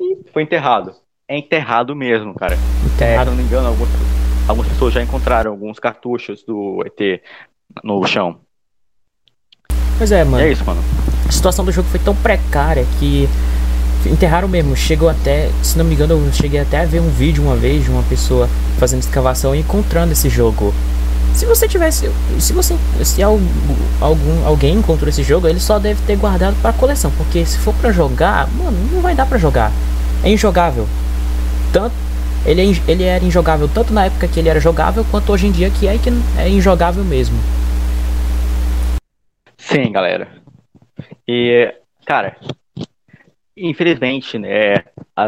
e 0.00 0.30
foi 0.32 0.42
enterrado. 0.42 0.94
É 1.28 1.36
enterrado 1.36 1.94
mesmo, 1.94 2.34
cara. 2.34 2.56
É, 3.00 3.18
se 3.18 3.24
não 3.24 3.34
me 3.34 3.42
engano, 3.42 3.68
algumas, 3.68 3.90
algumas 4.48 4.72
pessoas 4.72 4.94
já 4.94 5.02
encontraram 5.02 5.50
alguns 5.50 5.78
cartuchos 5.78 6.44
do 6.44 6.84
ET 6.86 7.20
no 7.82 8.04
chão. 8.06 8.40
Pois 9.98 10.12
é, 10.12 10.24
mano. 10.24 10.44
É 10.44 10.50
isso, 10.50 10.64
mano. 10.64 10.80
A 11.28 11.32
situação 11.32 11.64
do 11.64 11.72
jogo 11.72 11.88
foi 11.88 11.98
tão 11.98 12.14
precária 12.14 12.84
que 12.98 13.28
enterraram 14.06 14.46
mesmo. 14.46 14.76
Chegou 14.76 15.08
até, 15.08 15.50
se 15.62 15.76
não 15.76 15.84
me 15.84 15.94
engano, 15.94 16.14
eu 16.14 16.32
cheguei 16.32 16.60
até 16.60 16.80
a 16.80 16.84
ver 16.84 17.00
um 17.00 17.08
vídeo 17.08 17.42
uma 17.42 17.56
vez 17.56 17.84
de 17.84 17.90
uma 17.90 18.02
pessoa 18.04 18.48
fazendo 18.78 19.00
escavação 19.00 19.54
e 19.54 19.60
encontrando 19.60 20.12
esse 20.12 20.28
jogo. 20.28 20.72
Se 21.36 21.44
você 21.44 21.68
tivesse, 21.68 22.10
se 22.40 22.54
você, 22.54 22.74
se 23.04 23.22
algum, 23.22 24.46
alguém 24.46 24.76
encontrou 24.76 25.10
esse 25.10 25.22
jogo, 25.22 25.46
ele 25.46 25.60
só 25.60 25.78
deve 25.78 26.00
ter 26.06 26.16
guardado 26.16 26.56
para 26.62 26.72
coleção, 26.72 27.12
porque 27.14 27.44
se 27.44 27.58
for 27.58 27.74
para 27.74 27.92
jogar, 27.92 28.50
mano, 28.52 28.76
não 28.90 29.02
vai 29.02 29.14
dar 29.14 29.26
para 29.26 29.36
jogar. 29.36 29.70
É 30.24 30.30
injogável. 30.30 30.88
Tanto 31.74 31.94
ele, 32.46 32.62
é, 32.62 32.90
ele 32.90 33.04
era 33.04 33.22
injogável 33.22 33.68
tanto 33.68 33.92
na 33.92 34.06
época 34.06 34.26
que 34.26 34.40
ele 34.40 34.48
era 34.48 34.58
jogável, 34.58 35.04
quanto 35.10 35.30
hoje 35.30 35.46
em 35.46 35.52
dia 35.52 35.68
que 35.68 35.86
é 35.86 35.98
que 35.98 36.08
é 36.38 36.48
injogável 36.48 37.04
mesmo. 37.04 37.38
Sim, 39.58 39.92
galera. 39.92 40.28
E, 41.28 41.74
cara, 42.06 42.34
infelizmente, 43.54 44.38
né, 44.38 44.84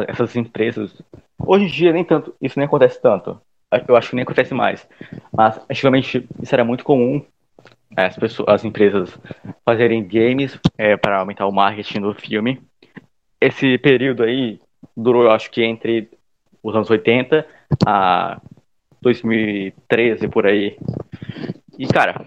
essas 0.09 0.35
empresas, 0.37 0.91
hoje 1.39 1.67
em 1.67 1.69
dia 1.69 1.93
nem 1.93 2.03
tanto, 2.03 2.35
isso 2.41 2.59
nem 2.59 2.65
acontece 2.65 2.99
tanto 2.99 3.39
eu 3.87 3.97
acho 3.97 4.11
que 4.11 4.17
nem 4.17 4.23
acontece 4.23 4.55
mais. 4.55 4.89
Mas 5.33 5.61
antigamente 5.71 6.27
isso 6.43 6.55
era 6.55 6.65
muito 6.65 6.85
comum. 6.85 7.25
É, 7.97 8.07
as, 8.07 8.17
pessoas, 8.17 8.49
as 8.49 8.65
empresas 8.65 9.19
fazerem 9.65 10.07
games 10.07 10.59
é, 10.77 10.97
para 10.97 11.19
aumentar 11.19 11.47
o 11.47 11.53
marketing 11.53 12.01
do 12.01 12.15
filme. 12.15 12.61
Esse 13.41 13.79
período 13.79 14.23
aí 14.23 14.61
durou, 14.97 15.25
eu 15.25 15.31
acho 15.31 15.51
que 15.51 15.63
entre 15.63 16.11
os 16.63 16.75
anos 16.75 16.91
80 16.91 17.47
a 17.87 18.41
2013 19.01 20.29
por 20.29 20.47
aí. 20.47 20.77
E 21.79 21.87
cara, 21.87 22.25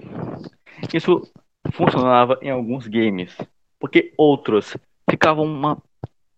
isso 0.93 1.21
funcionava 1.73 2.39
em 2.41 2.49
alguns 2.49 2.88
games, 2.88 3.36
porque 3.80 4.13
outros 4.17 4.77
ficavam 5.10 5.45
uma 5.45 5.82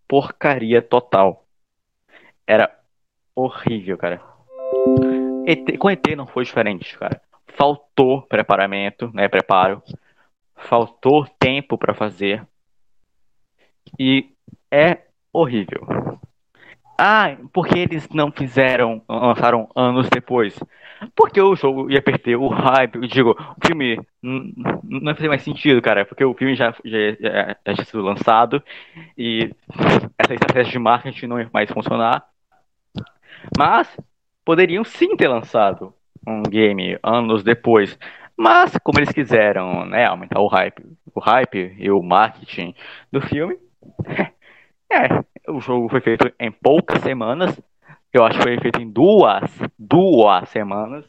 porcaria 0.08 0.82
total. 0.82 1.46
Era 2.46 2.78
horrível, 3.36 3.98
cara. 3.98 4.33
ET, 5.46 5.78
com 5.78 5.90
ET 5.90 6.08
não 6.16 6.28
foi 6.28 6.44
diferente, 6.44 6.98
cara. 6.98 7.22
Faltou 7.56 8.22
preparamento, 8.24 9.12
né? 9.14 9.28
Preparo. 9.28 9.82
Faltou 10.56 11.28
tempo 11.40 11.78
para 11.78 11.94
fazer. 11.94 12.46
E 14.00 14.30
é 14.72 15.00
horrível. 15.32 15.86
Ah, 16.98 17.36
porque 17.52 17.80
eles 17.80 18.08
não 18.10 18.32
fizeram, 18.32 19.02
lançaram 19.10 19.70
anos 19.76 20.10
depois? 20.10 20.58
Porque 21.16 21.42
o 21.42 21.56
jogo 21.56 21.92
ia 21.92 22.02
perder 22.02 22.36
o 22.38 22.48
hype. 22.48 22.96
Eu 22.96 23.08
digo, 23.08 23.32
o 23.32 23.68
filme 23.68 24.00
não 24.22 25.10
ia 25.10 25.16
fazer 25.16 25.28
mais 25.28 25.42
sentido, 25.42 25.82
cara, 25.82 26.06
porque 26.06 26.24
o 26.24 26.34
filme 26.34 26.56
já, 26.56 26.74
já, 26.86 26.98
já 27.66 27.74
tinha 27.74 27.86
sido 27.86 28.04
lançado 28.04 28.64
e 29.18 29.52
essa 30.18 30.34
estratégia 30.34 30.72
de 30.72 30.80
marketing 30.80 31.28
não 31.28 31.40
ia 31.40 31.50
mais 31.52 31.70
funcionar. 31.72 32.26
Mas 33.58 33.98
poderiam 34.46 34.84
sim 34.84 35.16
ter 35.16 35.28
lançado 35.28 35.94
um 36.28 36.44
game 36.44 36.98
anos 37.04 37.44
depois. 37.44 37.98
Mas, 38.36 38.78
como 38.84 39.00
eles 39.00 39.12
quiseram, 39.12 39.86
né, 39.86 40.06
aumentar 40.06 40.40
o 40.40 40.48
hype, 40.48 40.84
o 41.14 41.20
hype 41.20 41.76
e 41.78 41.92
o 41.92 42.02
marketing 42.02 42.74
do 43.12 43.22
filme, 43.22 43.58
é, 44.92 45.24
o 45.52 45.60
jogo 45.60 45.90
foi 45.90 46.02
feito 46.02 46.32
em 46.40 46.52
poucas 46.52 47.02
semanas. 47.02 47.60
Eu 48.12 48.24
acho 48.26 48.38
que 48.38 48.44
foi 48.44 48.60
feito 48.60 48.82
em 48.82 48.90
duas, 48.90 49.44
duas 49.78 50.50
semanas. 50.50 51.06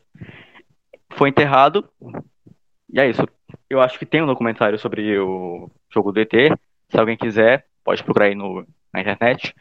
Foi 1.13 1.29
enterrado 1.29 1.89
E 2.93 3.01
é 3.01 3.09
isso. 3.09 3.23
Eu 3.69 3.81
acho 3.81 3.99
que 3.99 4.07
tem 4.07 4.23
um 4.23 4.27
documentário 4.27 4.79
sobre 4.79 5.19
o 5.19 5.71
jogo 5.93 6.13
do 6.13 6.21
ET. 6.21 6.33
Se 6.91 6.99
alguém 6.99 7.17
quiser, 7.17 7.67
pode 7.85 8.03
procurar 8.03 8.27
aí 8.27 8.35
no, 8.35 8.67
na 8.93 9.01
internet. 9.01 9.55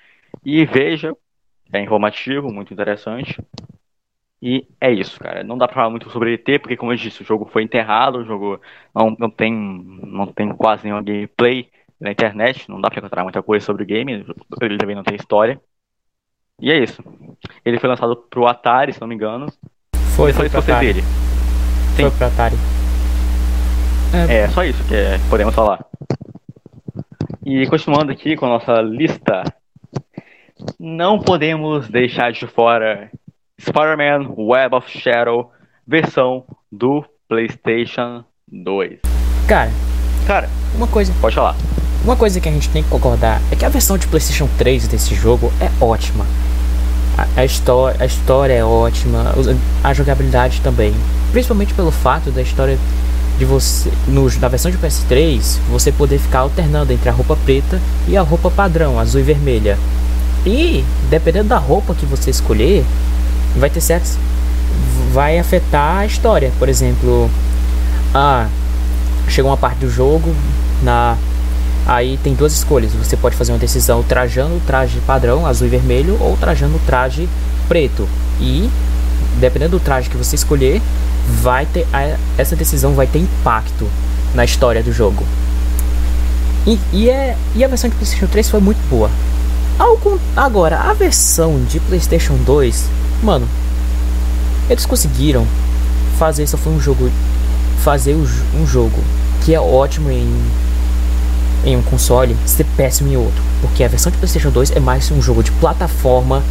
E 0.46 0.66
veja. 0.66 1.16
É 1.72 1.80
informativo, 1.82 2.54
muito 2.54 2.72
interessante. 2.74 3.42
E 4.46 4.68
é 4.82 4.92
isso, 4.92 5.18
cara. 5.22 5.42
Não 5.42 5.58
dá 5.58 5.68
pra 5.68 5.76
falar 5.76 5.90
muito 5.90 6.10
sobre 6.10 6.34
ET, 6.34 6.60
porque 6.60 6.76
como 6.76 6.92
eu 6.92 6.98
disse, 6.98 7.22
o 7.22 7.26
jogo 7.26 7.46
foi 7.46 7.64
enterrado, 7.64 8.18
o 8.18 8.26
jogo 8.26 8.60
não, 8.94 9.16
não, 9.18 9.30
tem, 9.30 9.54
não 9.54 10.28
tem 10.28 10.50
quase 10.50 10.84
nenhuma 10.84 11.02
gameplay 11.02 11.70
na 11.98 12.12
internet, 12.12 12.70
não 12.70 12.82
dá 12.82 12.90
pra 12.90 13.00
encontrar 13.00 13.24
muita 13.24 13.42
coisa 13.42 13.66
sobre 13.66 13.84
o 13.84 13.86
game, 13.86 14.26
ele 14.62 14.78
também 14.78 14.98
não 14.98 15.04
tem 15.04 15.16
história. 15.16 15.62
E 16.60 16.70
é 16.70 16.78
isso. 16.78 17.02
Ele 17.64 17.80
foi 17.80 17.88
lançado 17.88 18.18
pro 18.30 18.46
Atari, 18.46 18.92
se 18.92 19.00
não 19.00 19.08
me 19.08 19.16
engano. 19.16 19.46
Foi, 20.14 20.34
foi 20.34 20.50
pro 20.50 20.62
você 20.62 20.74
Atari. 20.74 20.88
dele. 20.88 21.02
Foi 21.96 22.10
Sim. 22.10 22.18
pro 22.18 22.28
Atari. 22.28 22.56
É 24.30 24.50
só 24.50 24.66
isso 24.66 24.86
que 24.90 24.94
é- 24.94 25.18
podemos 25.30 25.56
falar. 25.56 25.86
E 27.46 27.66
continuando 27.68 28.12
aqui 28.12 28.36
com 28.36 28.46
a 28.46 28.50
nossa 28.50 28.82
lista, 28.82 29.42
não 30.78 31.18
podemos 31.18 31.88
deixar 31.88 32.34
de 32.34 32.46
fora 32.46 33.10
Spider-Man 33.60 34.34
Web 34.38 34.76
of 34.76 34.90
Shadow, 34.90 35.52
versão 35.88 36.44
do 36.72 37.06
PlayStation 37.28 38.24
2. 38.52 39.00
Cara, 39.48 39.72
Cara, 40.26 40.50
uma 40.76 40.88
coisa, 40.88 41.14
pode 41.20 41.36
falar. 41.36 41.56
uma 42.04 42.16
coisa 42.16 42.40
que 42.40 42.48
a 42.48 42.52
gente 42.52 42.70
tem 42.70 42.82
que 42.82 42.90
concordar 42.90 43.42
é 43.52 43.56
que 43.56 43.66
a 43.66 43.70
versão 43.70 43.98
de 43.98 44.08
PlayStation 44.08 44.48
3 44.58 44.88
desse 44.88 45.14
jogo 45.16 45.52
é 45.60 45.70
ótima. 45.84 46.26
A, 47.18 47.42
a, 47.42 47.46
história, 47.46 48.02
a 48.02 48.06
história 48.06 48.54
é 48.54 48.64
ótima, 48.64 49.34
a 49.84 49.94
jogabilidade 49.94 50.62
também. 50.62 50.94
Principalmente 51.32 51.74
pelo 51.74 51.92
fato 51.92 52.32
da 52.32 52.42
história 52.42 52.78
de 53.38 53.46
você. 53.46 53.92
No, 54.08 54.30
na 54.40 54.48
versão 54.48 54.72
de 54.72 54.78
PS3, 54.78 55.60
você 55.70 55.92
poder 55.92 56.20
ficar 56.20 56.40
alternando 56.40 56.94
entre 56.94 57.10
a 57.10 57.12
roupa 57.12 57.36
preta 57.36 57.82
e 58.08 58.16
a 58.16 58.22
roupa 58.22 58.50
padrão, 58.50 59.00
azul 59.00 59.20
e 59.20 59.24
vermelha. 59.24 59.78
E, 60.46 60.84
dependendo 61.10 61.50
da 61.50 61.58
roupa 61.58 61.94
que 61.94 62.06
você 62.06 62.30
escolher, 62.30 62.86
vai 63.56 63.70
ter 63.70 63.82
certos. 63.82 64.18
Vai 65.12 65.38
afetar 65.38 65.98
a 65.98 66.06
história. 66.06 66.52
Por 66.58 66.70
exemplo, 66.70 67.30
ah, 68.14 68.48
chega 69.28 69.48
uma 69.48 69.58
parte 69.58 69.80
do 69.80 69.90
jogo 69.90 70.34
na 70.82 71.18
aí 71.86 72.18
tem 72.24 72.34
duas 72.34 72.54
escolhas 72.54 72.94
você 72.94 73.18
pode 73.18 73.36
fazer 73.36 73.52
uma 73.52 73.58
decisão 73.58 74.02
trajando 74.04 74.56
o 74.56 74.62
traje 74.66 75.02
padrão 75.06 75.46
azul 75.46 75.68
e 75.68 75.70
vermelho 75.70 76.18
ou 76.22 76.38
trajando 76.38 76.76
o 76.76 76.80
traje 76.80 77.28
preto 77.68 78.08
e 78.40 78.70
dependendo 79.40 79.78
do 79.78 79.84
traje 79.84 80.10
que 80.10 80.16
você 80.16 80.36
escolher 80.36 80.82
vai 81.42 81.66
ter 81.66 81.86
essa 82.38 82.56
decisão 82.56 82.94
vai 82.94 83.08
ter 83.08 83.20
impacto 83.20 83.88
na 84.34 84.46
história 84.46 84.82
do 84.82 84.94
jogo 84.94 85.26
e, 86.66 86.80
e 86.94 87.10
é 87.10 87.36
e 87.54 87.64
a 87.64 87.68
versão 87.68 87.90
de 87.90 87.96
PlayStation 87.96 88.28
3 88.28 88.50
foi 88.50 88.62
muito 88.62 88.80
boa 88.90 89.10
Ao 89.78 90.00
agora 90.38 90.78
a 90.78 90.94
versão 90.94 91.62
de 91.66 91.82
PlayStation 91.82 92.36
2 92.46 92.86
mano 93.24 93.48
eles 94.70 94.86
conseguiram 94.86 95.46
fazer 96.18 96.48
só 96.48 96.58
foi 96.58 96.74
um 96.74 96.80
jogo 96.80 97.12
fazer 97.84 98.16
um 98.16 98.66
jogo 98.66 98.98
que 99.44 99.54
é 99.54 99.60
ótimo 99.60 100.10
em, 100.10 100.42
em 101.66 101.76
um 101.76 101.82
console 101.84 102.36
ser 102.46 102.66
péssimo 102.78 103.12
em 103.12 103.18
outro. 103.18 103.44
Porque 103.62 103.84
a 103.84 103.88
versão 103.88 104.12
de 104.12 104.18
PlayStation 104.18 104.50
2 104.50 104.72
é 104.72 104.80
mais 104.80 105.12
um 105.12 105.22
jogo 105.22 105.44
de 105.44 105.52
plataforma, 105.52 106.42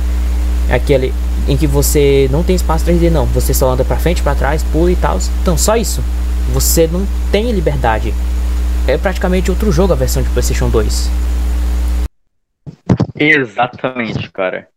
aquele 0.70 1.12
em 1.48 1.56
que 1.56 1.66
você 1.66 2.28
não 2.30 2.42
tem 2.42 2.54
espaço 2.54 2.84
3D 2.84 3.10
não, 3.10 3.26
você 3.26 3.52
só 3.52 3.70
anda 3.70 3.84
pra 3.84 3.96
frente, 3.96 4.22
pra 4.22 4.34
trás, 4.34 4.62
pula 4.62 4.92
e 4.92 4.96
tal. 4.96 5.18
Então, 5.40 5.56
só 5.56 5.76
isso. 5.76 6.02
Você 6.52 6.86
não 6.86 7.06
tem 7.30 7.50
liberdade. 7.50 8.12
É 8.86 8.98
praticamente 8.98 9.50
outro 9.50 9.72
jogo 9.72 9.92
a 9.92 9.96
versão 9.96 10.22
de 10.22 10.28
PlayStation 10.28 10.68
2. 10.68 11.10
Exatamente, 13.16 14.30
cara. 14.30 14.68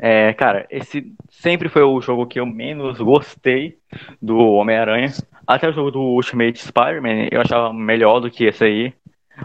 É, 0.00 0.32
cara, 0.34 0.66
esse 0.70 1.14
sempre 1.30 1.68
foi 1.68 1.82
o 1.82 2.00
jogo 2.00 2.26
que 2.26 2.40
eu 2.40 2.46
menos 2.46 2.98
gostei 2.98 3.78
do 4.20 4.36
Homem-Aranha. 4.38 5.12
Até 5.46 5.68
o 5.68 5.72
jogo 5.72 5.90
do 5.90 6.00
Ultimate 6.00 6.58
Spider-Man 6.58 7.28
eu 7.30 7.40
achava 7.40 7.72
melhor 7.72 8.20
do 8.20 8.30
que 8.30 8.44
esse 8.44 8.64
aí. 8.64 8.94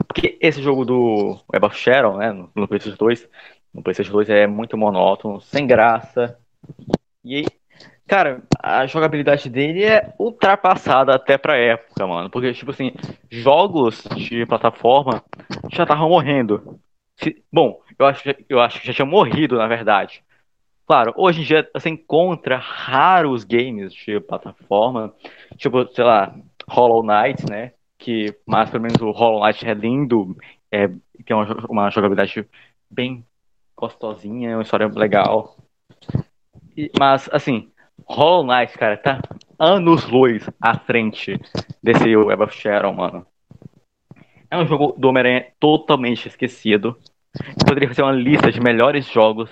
Porque 0.08 0.38
esse 0.42 0.62
jogo 0.62 0.86
do 0.86 1.40
Web 1.54 1.66
of 1.68 1.78
Shadow, 1.78 2.18
né, 2.18 2.32
no 2.34 2.50
no 2.56 2.68
PlayStation 2.68 2.98
2, 2.98 3.30
no 3.74 3.84
PlayStation 3.84 4.12
2 4.14 4.30
é 4.30 4.48
muito 4.48 4.78
monótono, 4.78 5.42
sem 5.42 5.68
graça. 5.68 6.38
E, 7.24 7.44
cara, 8.08 8.44
a 8.62 8.86
jogabilidade 8.88 9.50
dele 9.50 9.84
é 9.84 10.14
ultrapassada 10.20 11.16
até 11.16 11.38
pra 11.38 11.58
época, 11.58 12.08
mano. 12.08 12.30
Porque, 12.30 12.54
tipo 12.54 12.72
assim, 12.72 12.94
jogos 13.30 14.04
de 14.16 14.46
plataforma 14.46 15.24
já 15.72 15.84
estavam 15.84 16.10
morrendo. 16.10 16.80
Se- 17.18 17.44
bom, 17.52 17.82
eu 18.00 18.06
acho, 18.06 18.24
eu 18.50 18.60
acho 18.60 18.82
que 18.82 18.88
já 18.88 18.94
tinha 18.94 19.06
morrido, 19.06 19.58
na 19.58 19.68
verdade. 19.68 20.24
Claro, 20.92 21.14
hoje 21.16 21.40
em 21.40 21.46
dia 21.46 21.70
você 21.74 21.88
encontra 21.88 22.58
raros 22.58 23.46
games 23.46 23.94
de 23.94 24.20
plataforma, 24.20 25.14
tipo, 25.56 25.88
sei 25.94 26.04
lá, 26.04 26.36
Hollow 26.68 27.02
Knight, 27.02 27.50
né? 27.50 27.72
Que, 27.98 28.36
mas 28.46 28.70
pelo 28.70 28.84
menos 28.84 29.02
o 29.02 29.10
Hollow 29.12 29.42
Knight 29.42 29.66
é 29.66 29.74
lindo, 29.74 30.36
é, 30.70 30.90
tem 31.26 31.34
uma, 31.34 31.46
jo- 31.46 31.66
uma 31.70 31.90
jogabilidade 31.90 32.46
bem 32.90 33.26
gostosinha, 33.74 34.58
uma 34.58 34.64
história 34.64 34.92
legal. 34.94 35.56
E- 36.76 36.92
mas, 37.00 37.30
assim, 37.32 37.72
Hollow 38.06 38.44
Knight, 38.46 38.78
cara, 38.78 38.98
tá 38.98 39.22
anos-luz 39.58 40.46
à 40.60 40.78
frente 40.78 41.40
desse 41.82 42.18
Web 42.18 42.44
of 42.44 42.54
Shadow, 42.54 42.94
mano. 42.94 43.26
É 44.50 44.58
um 44.58 44.66
jogo 44.68 44.94
do 44.98 45.08
Homem-Aranha 45.08 45.48
totalmente 45.58 46.28
esquecido. 46.28 46.98
Poderia 47.66 47.88
fazer 47.88 48.02
uma 48.02 48.12
lista 48.12 48.52
de 48.52 48.60
melhores 48.60 49.06
jogos 49.06 49.50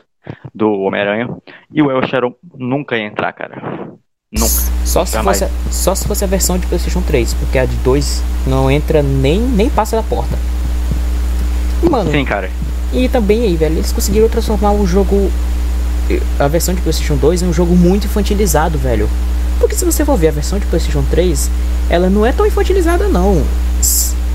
do 0.54 0.72
Homem-Aranha. 0.82 1.30
E 1.74 1.82
o 1.82 1.98
of 1.98 2.08
Shadow 2.08 2.36
nunca 2.58 2.98
ia 2.98 3.06
entrar, 3.06 3.32
cara. 3.34 3.90
Nunca. 4.32 4.48
Só 4.86 5.06
se, 5.06 5.14
Jamais. 5.14 5.40
fosse, 5.40 5.52
a- 5.52 5.72
só 5.72 5.96
se 5.96 6.08
fosse 6.08 6.24
a 6.24 6.28
versão 6.28 6.58
de 6.58 6.66
PlayStation 6.68 7.02
3, 7.02 7.34
porque 7.36 7.58
a 7.60 7.66
de 7.66 7.76
2 7.78 8.24
não 8.48 8.70
entra 8.70 9.02
nem, 9.04 9.40
nem 9.40 9.70
passa 9.70 9.96
da 9.96 10.04
porta. 10.04 10.38
Mano, 11.90 12.12
Sim, 12.12 12.26
cara. 12.26 12.50
E 12.92 13.08
também 13.08 13.44
aí, 13.44 13.56
velho, 13.56 13.76
eles 13.76 13.92
conseguiram 13.92 14.28
transformar 14.30 14.72
o 14.74 14.86
jogo. 14.86 15.32
A 16.40 16.48
versão 16.48 16.74
de 16.74 16.82
PlayStation 16.82 17.16
2 17.18 17.44
em 17.44 17.48
um 17.48 17.54
jogo 17.54 17.76
muito 17.76 18.06
infantilizado, 18.06 18.78
velho. 18.80 19.08
Porque 19.60 19.76
se 19.76 19.86
você 19.86 20.04
for 20.04 20.18
ver 20.18 20.30
a 20.30 20.32
versão 20.32 20.58
de 20.58 20.66
PlayStation 20.66 21.04
3, 21.12 21.50
ela 21.90 22.10
não 22.10 22.26
é 22.26 22.32
tão 22.32 22.46
infantilizada, 22.48 23.08
não. 23.08 23.44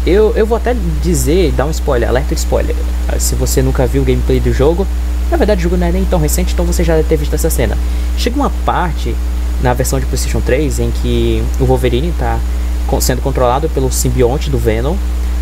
Eu, 0.06 0.32
eu 0.36 0.46
vou 0.46 0.56
até 0.56 0.74
dizer, 1.02 1.50
dar 1.52 1.64
um 1.66 1.70
spoiler, 1.70 2.08
alerta 2.08 2.34
de 2.34 2.40
spoiler. 2.40 2.76
Se 3.18 3.34
você 3.34 3.62
nunca 3.62 3.86
viu 3.86 4.02
o 4.02 4.04
gameplay 4.04 4.38
do 4.38 4.52
jogo, 4.52 4.86
na 5.34 5.38
verdade 5.38 5.58
o 5.58 5.64
jogo 5.64 5.76
não 5.76 5.88
é 5.88 5.90
nem 5.90 6.04
tão 6.04 6.20
recente, 6.20 6.52
então 6.52 6.64
você 6.64 6.84
já 6.84 6.94
deve 6.94 7.08
ter 7.08 7.16
visto 7.16 7.34
essa 7.34 7.50
cena. 7.50 7.76
Chega 8.16 8.36
uma 8.36 8.50
parte 8.64 9.16
na 9.60 9.74
versão 9.74 9.98
de 9.98 10.06
PlayStation 10.06 10.40
3 10.40 10.78
em 10.78 10.92
que 10.92 11.42
o 11.58 11.64
Wolverine 11.64 12.14
tá 12.16 12.38
con- 12.86 13.00
sendo 13.00 13.20
controlado 13.20 13.68
pelo 13.70 13.90
simbionte 13.90 14.48
do 14.48 14.58
Venom. 14.58 14.94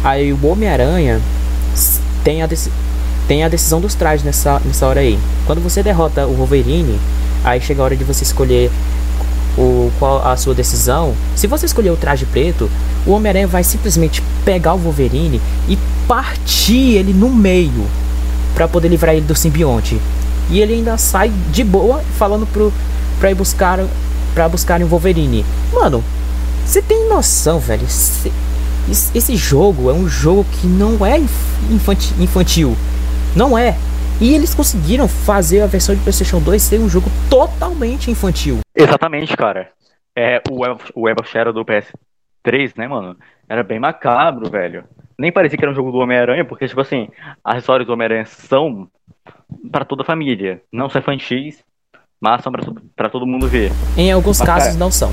Aí 0.03 0.33
o 0.33 0.47
Homem-Aranha 0.47 1.21
tem 2.25 2.43
a, 2.43 2.49
tem 3.29 3.45
a 3.45 3.51
decisão 3.51 3.83
dos 3.83 3.95
trajes 3.95 4.25
nessa, 4.25 4.63
nessa 4.65 4.87
hora 4.87 5.01
aí. 5.01 5.19
Quando 5.47 5.61
você 5.63 5.83
derrota 5.83 6.27
o 6.27 6.33
Wolverine, 6.37 6.99
aí 7.45 7.61
chega 7.61 7.83
a 7.83 7.85
hora 7.85 7.97
de 7.97 8.03
você 8.03 8.23
escolher 8.25 8.71
o, 9.59 9.93
qual 9.99 10.27
a 10.27 10.35
sua 10.39 10.55
decisão. 10.55 11.13
Se 11.37 11.47
você 11.47 11.67
escolher 11.67 11.91
o 11.91 11.97
traje 11.99 12.25
preto, 12.25 12.71
o 13.07 13.11
Homem-Aranha 13.11 13.47
vai 13.47 13.63
simplesmente 13.63 14.23
pegar 14.43 14.73
o 14.73 14.79
Wolverine 14.79 15.39
e 15.69 15.77
partir 16.09 16.95
ele 16.97 17.13
no 17.13 17.29
meio 17.29 17.85
para 18.55 18.69
poder 18.69 18.89
livrar 18.89 19.15
ele 19.15 19.27
do 19.27 19.35
simbionte. 19.35 20.01
E 20.51 20.61
ele 20.61 20.75
ainda 20.75 20.97
sai 20.99 21.31
de 21.51 21.65
boa 21.65 22.01
falando 22.19 22.47
pro 22.47 22.73
pra 23.21 23.31
ir 23.31 23.35
buscar 23.35 23.79
para 24.35 24.49
buscarem 24.49 24.85
o 24.85 24.89
Wolverine. 24.89 25.45
Mano, 25.73 26.03
você 26.65 26.83
tem 26.83 27.09
noção, 27.09 27.59
velho? 27.59 27.87
Cê- 27.89 28.33
esse, 29.15 29.37
jogo 29.37 29.89
é 29.91 29.93
um 29.93 30.09
jogo 30.09 30.45
que 30.45 30.67
não 30.67 31.05
é 31.07 31.19
inf- 31.19 31.71
infanti- 31.71 32.15
infantil. 32.19 32.77
Não 33.37 33.57
é. 33.57 33.77
E 34.21 34.35
eles 34.35 34.55
conseguiram 34.55 35.07
fazer 35.07 35.61
a 35.61 35.67
versão 35.67 35.95
de 35.95 36.01
PlayStation 36.01 36.41
2 36.41 36.61
ser 36.61 36.81
um 36.81 36.89
jogo 36.89 37.09
totalmente 37.31 38.11
infantil. 38.11 38.59
Exatamente, 38.75 39.37
cara. 39.37 39.71
É, 40.17 40.41
o 40.51 40.61
Web 41.01 41.21
of 41.21 41.31
Shadow 41.31 41.53
do 41.53 41.65
PS3, 41.65 42.73
né, 42.77 42.89
mano? 42.89 43.17
Era 43.49 43.63
bem 43.63 43.79
macabro, 43.79 44.51
velho. 44.51 44.85
Nem 45.23 45.31
parecia 45.31 45.57
que 45.57 45.65
era 45.65 45.71
um 45.71 45.75
jogo 45.77 45.93
do 45.93 45.99
Homem-Aranha, 45.99 46.45
porque, 46.45 46.67
tipo 46.67 46.81
assim, 46.81 47.09
as 47.45 47.59
histórias 47.59 47.87
do 47.87 47.93
Homem-Aranha 47.93 48.25
são 48.25 48.89
pra 49.71 49.85
toda 49.85 50.03
a 50.03 50.05
família. 50.05 50.61
Não 50.73 50.91
são 50.91 51.01
infantis, 51.01 51.63
mas 52.21 52.43
são 52.43 52.51
pra, 52.51 52.61
pra 52.97 53.09
todo 53.09 53.25
mundo 53.25 53.47
ver. 53.47 53.71
Em 53.97 54.11
alguns 54.11 54.41
Mas, 54.41 54.49
casos 54.49 54.69
cara, 54.71 54.79
não 54.81 54.91
são. 54.91 55.13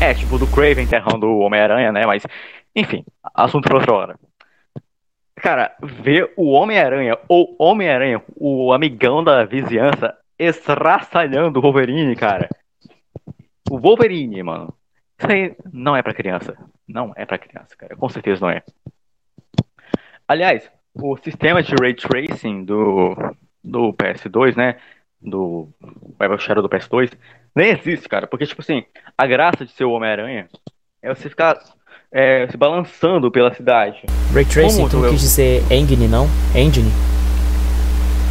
É, 0.00 0.14
tipo 0.14 0.38
do 0.38 0.46
Craven 0.46 0.84
enterrando 0.84 1.26
o 1.26 1.40
Homem-Aranha, 1.40 1.92
né? 1.92 2.06
Mas, 2.06 2.22
enfim, 2.74 3.04
assunto 3.34 3.68
pra 3.68 3.76
outra 3.76 3.92
hora. 3.92 4.16
Cara, 5.36 5.76
ver 5.82 6.32
o 6.34 6.52
Homem-Aranha, 6.52 7.18
ou 7.28 7.54
Homem-Aranha, 7.58 8.22
o 8.34 8.72
amigão 8.72 9.22
da 9.22 9.44
vizinhança, 9.44 10.16
estraçalhando 10.38 11.58
o 11.58 11.62
Wolverine, 11.62 12.16
cara. 12.16 12.48
O 13.70 13.78
Wolverine, 13.78 14.42
mano, 14.42 14.72
Isso 15.18 15.30
aí 15.30 15.54
não 15.70 15.94
é 15.94 16.02
pra 16.02 16.14
criança. 16.14 16.56
Não 16.92 17.12
é 17.14 17.24
pra 17.24 17.38
criança, 17.38 17.76
cara. 17.76 17.94
Com 17.94 18.08
certeza 18.08 18.40
não 18.40 18.50
é. 18.50 18.62
Aliás, 20.26 20.68
o 20.92 21.16
sistema 21.16 21.62
de 21.62 21.72
ray 21.80 21.94
tracing 21.94 22.64
do, 22.64 23.14
do 23.62 23.92
PS2, 23.92 24.56
né? 24.56 24.76
Do 25.20 25.68
Web 26.20 26.42
Shadow 26.42 26.62
do 26.62 26.68
PS2, 26.68 27.12
nem 27.54 27.70
existe, 27.70 28.08
cara. 28.08 28.26
Porque, 28.26 28.46
tipo 28.46 28.60
assim, 28.60 28.84
a 29.16 29.26
graça 29.26 29.64
de 29.64 29.72
ser 29.72 29.84
o 29.84 29.92
Homem-Aranha 29.92 30.48
é 31.02 31.14
você 31.14 31.28
ficar 31.28 31.60
é, 32.10 32.48
se 32.48 32.56
balançando 32.56 33.30
pela 33.30 33.54
cidade. 33.54 34.02
Ray 34.34 34.44
Tracing, 34.44 34.88
tu 34.88 35.04
eu... 35.04 35.10
quis 35.10 35.20
dizer 35.20 35.62
engine, 35.70 36.08
não? 36.08 36.26
Engine? 36.54 36.90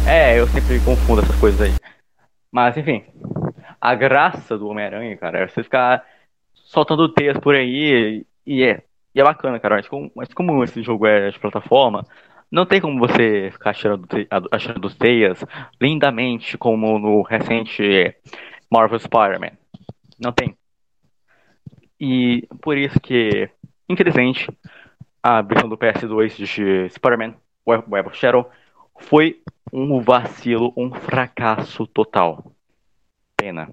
É, 0.06 0.38
eu 0.38 0.46
sempre 0.48 0.80
confundo 0.80 1.22
essas 1.22 1.36
coisas 1.36 1.60
aí. 1.62 1.72
Mas, 2.52 2.76
enfim, 2.76 3.04
a 3.80 3.94
graça 3.94 4.58
do 4.58 4.68
Homem-Aranha, 4.68 5.16
cara, 5.16 5.38
é 5.38 5.46
você 5.46 5.62
ficar 5.62 6.04
soltando 6.52 7.08
teias 7.08 7.38
por 7.38 7.54
aí 7.54 8.26
e 8.46 8.62
é, 8.62 8.82
e 9.14 9.20
é 9.20 9.24
bacana, 9.24 9.58
cara. 9.58 9.76
Mas 9.76 9.88
como, 9.88 10.12
mas 10.14 10.32
como 10.32 10.64
esse 10.64 10.82
jogo 10.82 11.06
é 11.06 11.30
de 11.30 11.38
plataforma, 11.38 12.04
não 12.50 12.66
tem 12.66 12.80
como 12.80 12.98
você 12.98 13.50
ficar 13.52 13.70
achando, 13.70 14.06
achando 14.50 14.94
teias 14.94 15.44
lindamente 15.80 16.58
como 16.58 16.98
no 16.98 17.22
recente 17.22 18.14
Marvel 18.70 18.98
Spider-Man. 18.98 19.52
Não 20.18 20.32
tem. 20.32 20.56
E 21.98 22.46
por 22.60 22.76
isso 22.76 22.98
que, 23.00 23.50
infelizmente, 23.88 24.48
a 25.22 25.42
versão 25.42 25.68
do 25.68 25.76
PS2 25.76 26.36
de 26.36 26.88
Spider-Man 26.90 27.34
Web 27.66 28.08
of 28.08 28.16
Shadow 28.16 28.50
foi 28.98 29.42
um 29.72 30.00
vacilo, 30.00 30.72
um 30.76 30.92
fracasso 30.92 31.86
total. 31.86 32.52
Pena. 33.36 33.70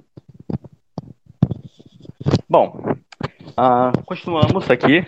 Bom, 2.50 2.96
uh, 3.52 4.04
continuamos 4.06 4.70
aqui 4.70 5.06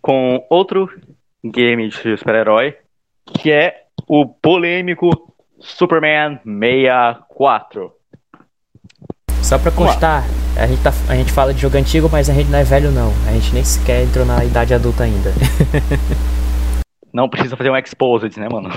com 0.00 0.44
outro 0.50 0.88
game 1.42 1.88
de 1.88 2.16
super-herói, 2.16 2.76
que 3.24 3.50
é 3.50 3.84
o 4.06 4.26
polêmico 4.26 5.34
Superman 5.58 6.40
64. 6.44 7.92
Só 9.42 9.58
pra 9.58 9.70
constar, 9.70 10.24
a 10.58 10.66
gente, 10.66 10.82
tá, 10.82 10.90
a 11.08 11.14
gente 11.14 11.32
fala 11.32 11.52
de 11.52 11.60
jogo 11.60 11.76
antigo, 11.76 12.08
mas 12.10 12.30
a 12.30 12.34
gente 12.34 12.50
não 12.50 12.58
é 12.58 12.64
velho 12.64 12.90
não. 12.90 13.12
A 13.28 13.32
gente 13.32 13.52
nem 13.52 13.64
sequer 13.64 14.04
entrou 14.04 14.24
na 14.24 14.44
idade 14.44 14.72
adulta 14.72 15.04
ainda. 15.04 15.32
não 17.12 17.28
precisa 17.28 17.56
fazer 17.56 17.70
um 17.70 17.76
exposed, 17.76 18.38
né, 18.38 18.48
mano? 18.50 18.70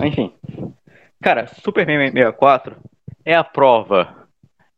Enfim. 0.00 0.32
Cara, 1.22 1.46
Superman 1.46 2.10
64 2.12 2.76
é 3.24 3.34
a 3.34 3.42
prova 3.42 4.28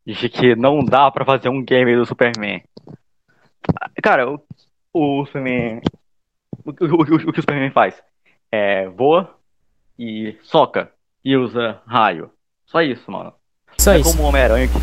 de 0.06 0.28
que 0.28 0.56
não 0.56 0.80
dá 0.80 1.10
para 1.10 1.24
fazer 1.24 1.48
um 1.48 1.62
game 1.62 1.94
do 1.94 2.06
Superman. 2.06 2.62
Cara, 4.02 4.30
o, 4.30 4.42
o 4.92 5.26
Superman. 5.26 5.80
O, 6.64 6.70
o, 6.70 7.02
o, 7.02 7.32
que 7.32 7.40
o 7.40 7.42
Superman 7.42 7.70
faz? 7.70 8.02
É, 8.50 8.88
voa 8.88 9.38
e 9.98 10.36
soca 10.42 10.92
e 11.24 11.36
usa 11.36 11.80
raio. 11.86 12.30
Só 12.66 12.82
isso, 12.82 13.10
mano. 13.10 13.32
Só 13.78 13.92
não 13.92 14.00
isso. 14.00 14.10
É 14.10 14.12
como 14.12 14.24
o 14.24 14.28
Homem-Aranha 14.28 14.68
que, 14.68 14.74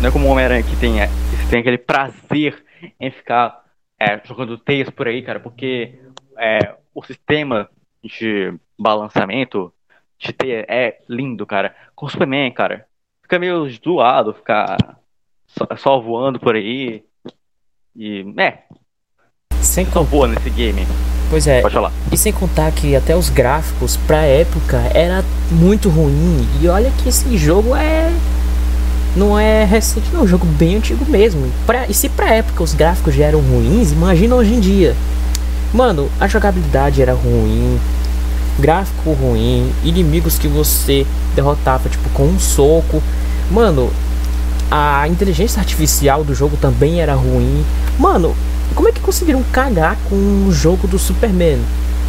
não 0.00 0.08
é 0.08 0.12
como 0.12 0.26
o 0.26 0.30
Homem-Aranha 0.30 0.62
que 0.62 0.76
tem, 0.76 1.00
é, 1.00 1.08
tem 1.50 1.60
aquele 1.60 1.78
prazer 1.78 2.64
em 3.00 3.10
ficar 3.10 3.64
é, 3.98 4.20
jogando 4.24 4.58
teias 4.58 4.90
por 4.90 5.08
aí, 5.08 5.22
cara, 5.22 5.40
porque 5.40 5.98
é, 6.36 6.76
o 6.94 7.02
sistema 7.02 7.68
de 8.02 8.54
balançamento 8.78 9.72
de 10.18 10.32
teia 10.32 10.64
é 10.68 11.00
lindo, 11.08 11.46
cara. 11.46 11.74
Com 11.94 12.06
o 12.06 12.08
Superman, 12.08 12.50
cara, 12.52 12.86
fica 13.22 13.38
meio 13.38 13.68
zoado 13.70 14.34
ficar 14.34 14.76
só, 15.46 15.66
só 15.76 16.00
voando 16.00 16.38
por 16.38 16.54
aí. 16.54 17.04
E, 17.98 18.24
é. 18.38 18.58
Sem 19.60 19.84
só 19.90 20.04
voa 20.04 20.28
nesse 20.28 20.48
game. 20.50 20.86
Pois 21.28 21.48
é. 21.48 21.60
Pode 21.60 21.74
falar. 21.74 21.92
E 22.12 22.16
sem 22.16 22.32
contar 22.32 22.70
que 22.70 22.94
até 22.94 23.16
os 23.16 23.28
gráficos 23.28 23.96
pra 23.96 24.18
época 24.18 24.76
era 24.94 25.24
muito 25.50 25.88
ruim. 25.88 26.46
E 26.62 26.68
olha 26.68 26.92
que 26.92 27.08
esse 27.08 27.36
jogo 27.36 27.74
é. 27.74 28.12
Não 29.16 29.36
é 29.36 29.64
recente, 29.64 30.08
não. 30.12 30.20
É 30.20 30.22
um 30.22 30.28
jogo 30.28 30.46
bem 30.46 30.76
antigo 30.76 31.04
mesmo. 31.10 31.50
Pra, 31.66 31.88
e 31.88 31.94
se 31.94 32.08
pra 32.08 32.34
época 32.34 32.62
os 32.62 32.72
gráficos 32.72 33.14
já 33.16 33.24
eram 33.24 33.40
ruins, 33.40 33.90
imagina 33.90 34.36
hoje 34.36 34.54
em 34.54 34.60
dia. 34.60 34.94
Mano, 35.74 36.08
a 36.20 36.28
jogabilidade 36.28 37.02
era 37.02 37.14
ruim. 37.14 37.80
Gráfico 38.60 39.10
ruim. 39.10 39.72
Inimigos 39.82 40.38
que 40.38 40.46
você 40.46 41.04
derrotava, 41.34 41.88
tipo, 41.88 42.08
com 42.10 42.26
um 42.26 42.38
soco. 42.38 43.02
Mano, 43.50 43.90
a 44.70 45.08
inteligência 45.08 45.60
artificial 45.60 46.22
do 46.22 46.34
jogo 46.34 46.56
também 46.56 47.00
era 47.00 47.14
ruim. 47.14 47.64
Mano, 47.98 48.34
como 48.74 48.88
é 48.88 48.92
que 48.92 49.00
conseguiram 49.00 49.42
cagar 49.52 49.96
com 50.08 50.46
o 50.46 50.52
jogo 50.52 50.86
do 50.86 50.98
Superman? 50.98 51.58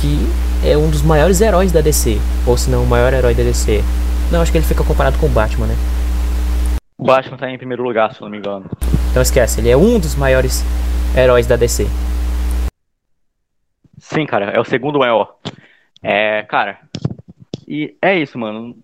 Que 0.01 0.27
é 0.67 0.77
um 0.77 0.89
dos 0.89 1.01
maiores 1.01 1.41
heróis 1.41 1.71
da 1.71 1.81
DC. 1.81 2.19
Ou 2.45 2.57
se 2.57 2.69
não, 2.69 2.83
o 2.83 2.87
maior 2.87 3.13
herói 3.13 3.33
da 3.33 3.43
DC. 3.43 3.83
Não, 4.31 4.41
acho 4.41 4.51
que 4.51 4.57
ele 4.57 4.65
fica 4.65 4.83
comparado 4.83 5.17
com 5.17 5.25
o 5.25 5.29
Batman, 5.29 5.67
né? 5.67 5.75
O 6.97 7.05
Batman 7.05 7.37
tá 7.37 7.49
em 7.49 7.57
primeiro 7.57 7.81
lugar, 7.81 8.13
se 8.13 8.21
não 8.21 8.29
me 8.29 8.37
engano. 8.37 8.65
Então 9.09 9.21
esquece, 9.21 9.61
ele 9.61 9.69
é 9.69 9.77
um 9.77 9.97
dos 9.97 10.15
maiores 10.15 10.63
heróis 11.15 11.47
da 11.47 11.55
DC. 11.55 11.87
Sim, 13.97 14.25
cara, 14.25 14.51
é 14.51 14.59
o 14.59 14.65
segundo 14.65 14.99
maior. 14.99 15.35
É, 16.03 16.43
cara. 16.43 16.79
E 17.67 17.95
é 18.01 18.17
isso, 18.17 18.37
mano. 18.37 18.75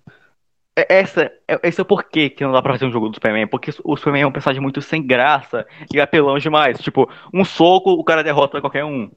É, 0.78 1.00
essa, 1.00 1.32
é, 1.48 1.60
esse 1.64 1.80
é 1.80 1.84
o 1.84 1.86
porquê 1.86 2.30
que 2.30 2.44
não 2.44 2.52
dá 2.52 2.62
pra 2.62 2.74
fazer 2.74 2.86
um 2.86 2.92
jogo 2.92 3.10
do 3.10 3.16
Superman. 3.16 3.48
Porque 3.48 3.72
o 3.84 3.96
Superman 3.96 4.24
é 4.24 4.28
um 4.28 4.32
personagem 4.32 4.62
muito 4.62 4.82
sem 4.82 5.06
graça 5.06 5.66
e 5.94 6.00
apelão 6.00 6.38
demais. 6.38 6.80
Tipo, 6.80 7.10
um 7.34 7.46
soco, 7.46 7.92
o 7.92 8.04
cara 8.04 8.24
derrota 8.24 8.60
qualquer 8.60 8.84
um. 8.84 9.10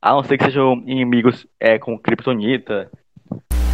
A 0.00 0.12
não 0.12 0.24
ser 0.24 0.38
que 0.38 0.44
sejam 0.44 0.82
inimigos 0.86 1.46
é, 1.58 1.78
com 1.78 1.98
Kryptonita. 1.98 2.90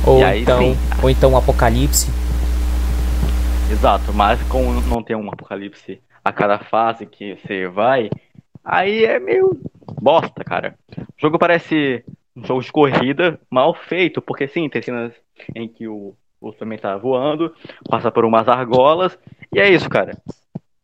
Ou, 0.05 0.25
aí, 0.25 0.43
então, 0.43 0.59
sim. 0.59 0.77
ou 1.03 1.11
então 1.11 1.33
um 1.33 1.37
apocalipse. 1.37 2.11
Exato, 3.71 4.13
mas 4.13 4.41
como 4.45 4.81
não 4.83 5.03
tem 5.03 5.17
um 5.17 5.29
apocalipse 5.29 6.01
a 6.25 6.33
cada 6.33 6.59
fase 6.59 7.07
que 7.07 7.37
você 7.37 7.67
vai, 7.67 8.11
aí 8.65 9.05
é 9.05 9.19
meio 9.19 9.61
bosta, 10.01 10.45
cara. 10.45 10.77
O 10.97 11.21
jogo 11.21 11.39
parece 11.39 12.05
um 12.37 12.45
jogo 12.45 12.63
de 12.63 12.71
corrida 12.71 13.41
mal 13.51 13.75
feito, 13.75 14.21
porque 14.21 14.47
sim, 14.47 14.69
tem 14.69 14.83
cenas 14.83 15.13
em 15.55 15.69
que 15.69 15.89
o 15.89 16.17
o 16.41 16.53
também 16.53 16.79
tá 16.79 16.97
voando, 16.97 17.53
passa 17.89 18.11
por 18.11 18.25
umas 18.25 18.49
argolas, 18.49 19.19
e 19.53 19.59
é 19.59 19.69
isso, 19.69 19.89
cara. 19.89 20.17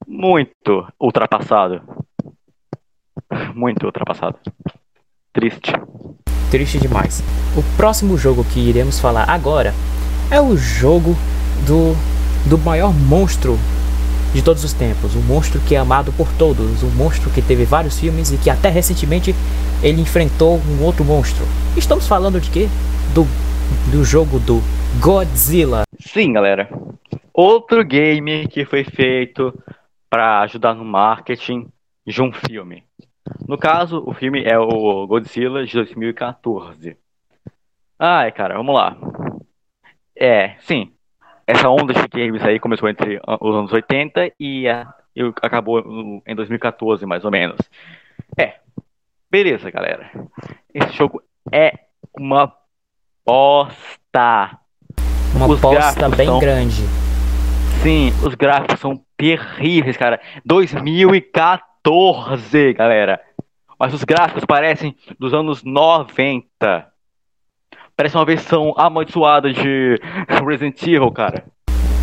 Muito 0.06 0.86
ultrapassado. 1.00 1.82
Muito 3.54 3.86
ultrapassado. 3.86 4.38
Triste. 5.32 5.72
Triste 6.50 6.78
demais. 6.78 7.22
O 7.56 7.62
próximo 7.76 8.16
jogo 8.16 8.44
que 8.44 8.60
iremos 8.60 8.98
falar 8.98 9.28
agora 9.28 9.72
é 10.30 10.40
o 10.40 10.56
jogo 10.56 11.16
do, 11.66 11.94
do 12.48 12.58
maior 12.58 12.92
monstro 12.92 13.56
de 14.34 14.42
todos 14.42 14.64
os 14.64 14.72
tempos. 14.72 15.14
Um 15.14 15.22
monstro 15.22 15.60
que 15.60 15.74
é 15.74 15.78
amado 15.78 16.12
por 16.12 16.28
todos. 16.34 16.82
Um 16.82 16.90
monstro 16.90 17.30
que 17.30 17.40
teve 17.40 17.64
vários 17.64 17.98
filmes 17.98 18.32
e 18.32 18.36
que 18.36 18.50
até 18.50 18.68
recentemente 18.68 19.34
ele 19.82 20.00
enfrentou 20.00 20.60
um 20.68 20.82
outro 20.82 21.04
monstro. 21.04 21.44
Estamos 21.76 22.06
falando 22.06 22.40
de 22.40 22.50
quê? 22.50 22.68
Do, 23.14 23.26
do 23.90 24.04
jogo 24.04 24.38
do 24.38 24.62
Godzilla. 25.00 25.84
Sim, 26.00 26.32
galera. 26.32 26.68
Outro 27.32 27.84
game 27.84 28.46
que 28.48 28.64
foi 28.64 28.84
feito 28.84 29.52
para 30.08 30.40
ajudar 30.40 30.74
no 30.74 30.84
marketing 30.84 31.68
de 32.06 32.22
um 32.22 32.32
filme. 32.32 32.84
No 33.48 33.56
caso, 33.56 34.02
o 34.06 34.12
filme 34.12 34.44
é 34.44 34.58
o 34.58 35.06
Godzilla 35.06 35.64
de 35.64 35.72
2014. 35.72 36.96
Ai, 37.98 38.32
cara, 38.32 38.56
vamos 38.56 38.74
lá. 38.74 38.96
É, 40.16 40.56
sim. 40.60 40.92
Essa 41.46 41.68
onda 41.68 41.94
de 41.94 42.06
games 42.08 42.42
aí 42.42 42.60
começou 42.60 42.88
entre 42.88 43.20
os 43.40 43.54
anos 43.54 43.72
80 43.72 44.32
e, 44.38 44.66
e 44.66 45.20
acabou 45.42 46.22
em 46.26 46.34
2014, 46.34 47.04
mais 47.06 47.24
ou 47.24 47.30
menos. 47.30 47.58
É. 48.38 48.60
Beleza, 49.30 49.70
galera. 49.70 50.10
Esse 50.74 50.92
jogo 50.92 51.22
é 51.50 51.72
uma 52.14 52.54
bosta. 53.24 54.58
Uma 55.34 55.46
os 55.46 55.60
bosta 55.60 56.08
bem 56.08 56.26
são... 56.26 56.38
grande. 56.38 56.82
Sim, 57.82 58.12
os 58.22 58.34
gráficos 58.34 58.78
são 58.78 59.00
terríveis, 59.16 59.96
cara. 59.96 60.20
2014, 60.44 62.74
galera. 62.74 63.20
Mas 63.78 63.92
os 63.92 64.04
gráficos 64.04 64.44
parecem 64.44 64.94
dos 65.18 65.34
anos 65.34 65.64
90. 65.64 66.86
Parece 67.96 68.16
uma 68.16 68.24
versão 68.24 68.72
amaldiçoada 68.76 69.52
de 69.52 69.98
Resident 70.46 70.80
Evil, 70.82 71.10
cara. 71.10 71.44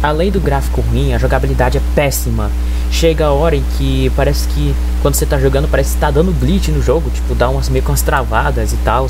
Além 0.03 0.31
do 0.31 0.39
gráfico 0.39 0.81
ruim, 0.81 1.13
a 1.13 1.17
jogabilidade 1.17 1.77
é 1.77 1.81
péssima. 1.95 2.51
Chega 2.91 3.27
a 3.27 3.31
hora 3.31 3.55
em 3.55 3.63
que 3.77 4.09
parece 4.15 4.47
que 4.49 4.73
quando 5.01 5.15
você 5.15 5.25
tá 5.25 5.37
jogando, 5.37 5.69
parece 5.69 5.95
que 5.95 6.01
tá 6.01 6.11
dando 6.11 6.37
glitch 6.37 6.69
no 6.69 6.81
jogo, 6.81 7.09
tipo, 7.09 7.35
dá 7.35 7.49
umas 7.49 7.69
meio 7.69 7.83
com 7.83 7.91
umas 7.91 8.01
travadas 8.01 8.73
e 8.73 8.77
tal. 8.77 9.07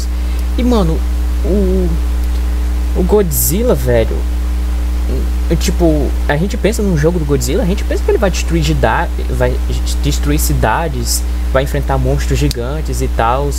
E 0.57 0.63
mano, 0.63 0.99
o 1.45 1.87
o 2.95 3.03
Godzilla, 3.03 3.75
velho, 3.75 4.15
tipo, 5.59 6.09
a 6.27 6.37
gente 6.37 6.55
pensa 6.57 6.81
num 6.81 6.97
jogo 6.97 7.19
do 7.19 7.25
Godzilla, 7.25 7.63
a 7.63 7.65
gente 7.65 7.83
pensa 7.83 8.03
que 8.03 8.11
ele 8.11 8.17
vai 8.17 8.29
destruir, 8.29 8.63
vai 9.31 9.53
destruir 10.03 10.39
cidades, 10.39 11.23
vai 11.51 11.63
enfrentar 11.63 11.97
monstros 11.97 12.37
gigantes 12.37 13.01
e 13.01 13.07
tal. 13.09 13.49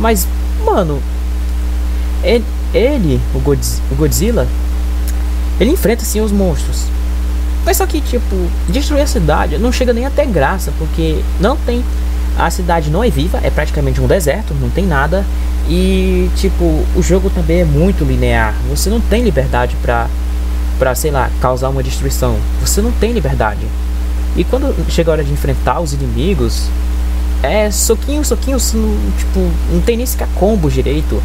Mas, 0.00 0.26
mano, 0.64 1.00
ele, 2.22 2.44
ele 2.74 3.20
o, 3.34 3.40
Godzilla, 3.94 4.46
ele 5.60 5.70
enfrenta 5.70 6.04
sim 6.04 6.20
os 6.20 6.32
monstros. 6.32 6.84
Mas 7.64 7.76
só 7.76 7.86
que, 7.86 8.00
tipo, 8.00 8.36
destruir 8.68 9.02
a 9.02 9.06
cidade 9.06 9.58
não 9.58 9.72
chega 9.72 9.92
nem 9.92 10.06
até 10.06 10.24
graça, 10.24 10.72
porque 10.78 11.22
não 11.40 11.56
tem. 11.56 11.84
A 12.38 12.50
cidade 12.50 12.90
não 12.90 13.02
é 13.02 13.08
viva, 13.08 13.40
é 13.42 13.50
praticamente 13.50 14.00
um 14.00 14.06
deserto, 14.06 14.54
não 14.60 14.68
tem 14.68 14.86
nada. 14.86 15.24
E, 15.68 16.30
tipo, 16.36 16.64
o 16.94 17.02
jogo 17.02 17.30
também 17.30 17.60
é 17.60 17.64
muito 17.64 18.04
linear. 18.04 18.54
Você 18.68 18.90
não 18.90 19.00
tem 19.00 19.22
liberdade 19.22 19.74
pra, 19.82 20.06
pra 20.78 20.94
sei 20.94 21.10
lá, 21.10 21.30
causar 21.40 21.70
uma 21.70 21.82
destruição. 21.82 22.36
Você 22.60 22.82
não 22.82 22.92
tem 22.92 23.12
liberdade. 23.12 23.66
E 24.36 24.44
quando 24.44 24.74
chega 24.90 25.10
a 25.10 25.12
hora 25.12 25.24
de 25.24 25.32
enfrentar 25.32 25.80
os 25.80 25.94
inimigos, 25.94 26.68
é 27.42 27.70
soquinho, 27.70 28.24
soquinho, 28.24 28.58
tipo, 28.58 29.50
não 29.72 29.80
tem 29.80 29.96
nem 29.96 30.04
sequer 30.06 30.28
combo 30.34 30.70
direito. 30.70 31.22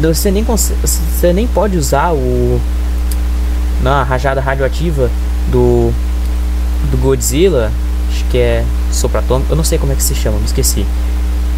Você 0.00 0.30
nem, 0.30 0.44
você 0.44 1.32
nem 1.32 1.46
pode 1.46 1.76
usar 1.76 2.12
o. 2.12 2.60
Na 3.82 4.04
rajada 4.04 4.40
radioativa 4.40 5.10
do. 5.50 5.92
Do 6.90 6.96
Godzilla. 6.98 7.72
Acho 8.08 8.24
que 8.26 8.38
é 8.38 8.64
Sopratômico. 8.92 9.52
Eu 9.52 9.56
não 9.56 9.64
sei 9.64 9.78
como 9.78 9.92
é 9.92 9.94
que 9.96 10.02
se 10.02 10.14
chama, 10.14 10.38
me 10.38 10.44
esqueci. 10.44 10.86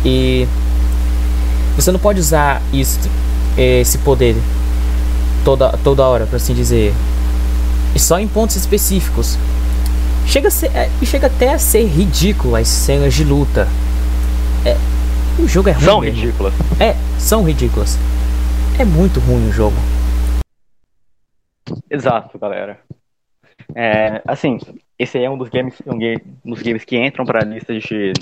E. 0.04 0.46
Você 1.76 1.90
não 1.90 1.98
pode 1.98 2.20
usar 2.20 2.62
isso, 2.72 3.00
esse 3.58 3.98
poder 3.98 4.36
toda, 5.44 5.76
toda 5.82 6.06
hora, 6.06 6.24
por 6.26 6.36
assim 6.36 6.54
dizer. 6.54 6.94
E 7.94 7.98
só 7.98 8.18
em 8.18 8.28
pontos 8.28 8.56
específicos. 8.56 9.36
Chega 10.26 10.48
a 10.48 10.50
ser, 10.50 10.70
é, 10.74 10.88
chega 11.04 11.26
até 11.26 11.52
a 11.52 11.58
ser 11.58 11.84
ridículo 11.84 12.56
as 12.56 12.66
cenas 12.68 13.12
de 13.12 13.24
luta 13.24 13.68
é, 14.64 14.76
o 15.38 15.46
jogo 15.46 15.68
é 15.68 15.72
ruim. 15.72 15.84
São 15.84 16.00
mesmo. 16.00 16.20
ridículas. 16.20 16.54
É, 16.80 16.94
são 17.20 17.44
ridículas. 17.44 17.98
É 18.78 18.84
muito 18.84 19.20
ruim 19.20 19.48
o 19.48 19.52
jogo. 19.52 19.76
Exato, 21.90 22.38
galera. 22.38 22.80
É, 23.74 24.22
assim, 24.26 24.58
esse 24.98 25.22
é 25.22 25.28
um 25.28 25.36
dos 25.36 25.48
games, 25.48 25.80
um, 25.86 25.98
game, 25.98 26.22
dos 26.44 26.62
games 26.62 26.84
que 26.84 26.96
entram 26.96 27.24
para 27.24 27.42
a 27.42 27.44
lista 27.44 27.78
de 27.78 28.12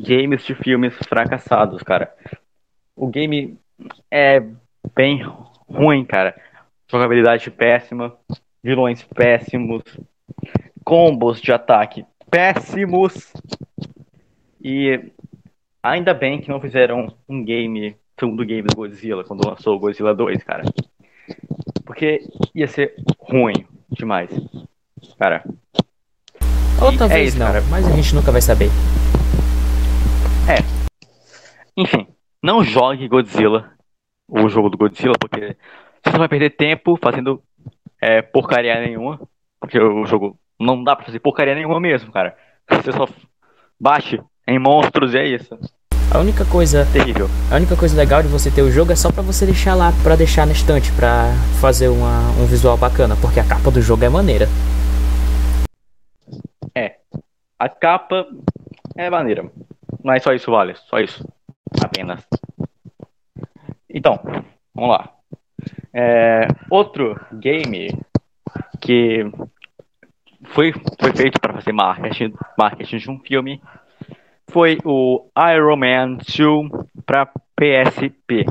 games 0.00 0.44
de 0.44 0.54
filmes 0.54 0.94
fracassados, 1.08 1.82
cara. 1.82 2.12
O 2.94 3.08
game 3.08 3.58
é 4.10 4.42
bem 4.94 5.22
ruim, 5.68 6.04
cara. 6.04 6.34
Jogabilidade 6.90 7.50
péssima, 7.50 8.16
vilões 8.62 9.02
péssimos, 9.02 9.82
combos 10.84 11.40
de 11.40 11.52
ataque 11.52 12.04
péssimos. 12.30 13.32
E 14.60 15.12
Ainda 15.86 16.12
bem 16.12 16.40
que 16.40 16.48
não 16.48 16.60
fizeram 16.60 17.16
um 17.28 17.44
game, 17.44 17.96
segundo 18.18 18.44
game 18.44 18.66
do 18.66 18.74
Godzilla, 18.74 19.22
quando 19.22 19.48
lançou 19.48 19.76
o 19.76 19.78
Godzilla 19.78 20.12
2, 20.12 20.42
cara. 20.42 20.64
Porque 21.84 22.26
ia 22.52 22.66
ser 22.66 22.96
ruim 23.20 23.64
demais. 23.88 24.28
Cara. 25.16 25.44
Outra 26.80 27.08
vez 27.08 27.20
é 27.20 27.24
isso, 27.24 27.38
não, 27.38 27.46
cara. 27.46 27.62
mas 27.70 27.86
a 27.86 27.90
gente 27.90 28.14
nunca 28.14 28.30
vai 28.30 28.40
saber. 28.40 28.70
É. 30.48 30.58
Enfim, 31.76 32.06
não 32.42 32.62
jogue 32.62 33.08
Godzilla, 33.08 33.70
o 34.28 34.48
jogo 34.48 34.70
do 34.70 34.78
Godzilla, 34.78 35.14
porque 35.18 35.56
você 36.04 36.18
vai 36.18 36.28
perder 36.28 36.50
tempo 36.50 36.98
fazendo 37.02 37.42
é, 38.00 38.22
porcaria 38.22 38.80
nenhuma. 38.80 39.20
Porque 39.58 39.78
o 39.78 40.06
jogo 40.06 40.38
não 40.60 40.82
dá 40.82 40.94
pra 40.94 41.06
fazer 41.06 41.18
porcaria 41.18 41.54
nenhuma 41.54 41.80
mesmo, 41.80 42.12
cara. 42.12 42.36
Você 42.70 42.92
só 42.92 43.08
bate 43.80 44.20
em 44.46 44.58
monstros 44.58 45.14
e 45.14 45.18
é 45.18 45.26
isso. 45.26 45.58
A 46.10 46.18
única 46.18 46.44
coisa 46.44 46.86
terrível. 46.92 47.28
A 47.50 47.56
única 47.56 47.76
coisa 47.76 47.96
legal 47.96 48.22
de 48.22 48.28
você 48.28 48.50
ter 48.50 48.62
o 48.62 48.70
jogo 48.70 48.92
é 48.92 48.96
só 48.96 49.10
para 49.10 49.22
você 49.22 49.44
deixar 49.44 49.74
lá, 49.74 49.92
para 50.02 50.14
deixar 50.14 50.46
na 50.46 50.52
estante, 50.52 50.92
para 50.92 51.32
fazer 51.60 51.88
uma, 51.88 52.20
um 52.40 52.46
visual 52.46 52.76
bacana, 52.76 53.16
porque 53.20 53.40
a 53.40 53.44
capa 53.44 53.70
do 53.70 53.82
jogo 53.82 54.04
é 54.04 54.08
maneira. 54.08 54.48
É. 56.76 56.96
A 57.58 57.70
capa 57.70 58.26
é 58.94 59.08
maneira. 59.08 59.50
Não 60.04 60.12
é 60.12 60.20
só 60.20 60.34
isso, 60.34 60.50
vale. 60.50 60.74
Só 60.74 60.98
isso. 60.98 61.26
Apenas. 61.82 62.22
Então, 63.88 64.20
vamos 64.74 64.90
lá. 64.90 65.10
É, 65.94 66.46
outro 66.70 67.18
game 67.32 67.88
que 68.78 69.24
foi, 70.44 70.74
foi 71.00 71.16
feito 71.16 71.40
para 71.40 71.54
fazer 71.54 71.72
marketing, 71.72 72.34
marketing 72.58 72.98
de 72.98 73.10
um 73.10 73.18
filme 73.20 73.62
foi 74.50 74.78
o 74.84 75.24
Iron 75.54 75.76
Man 75.76 76.18
2 76.18 76.86
para 77.06 77.24
PSP. 77.56 78.44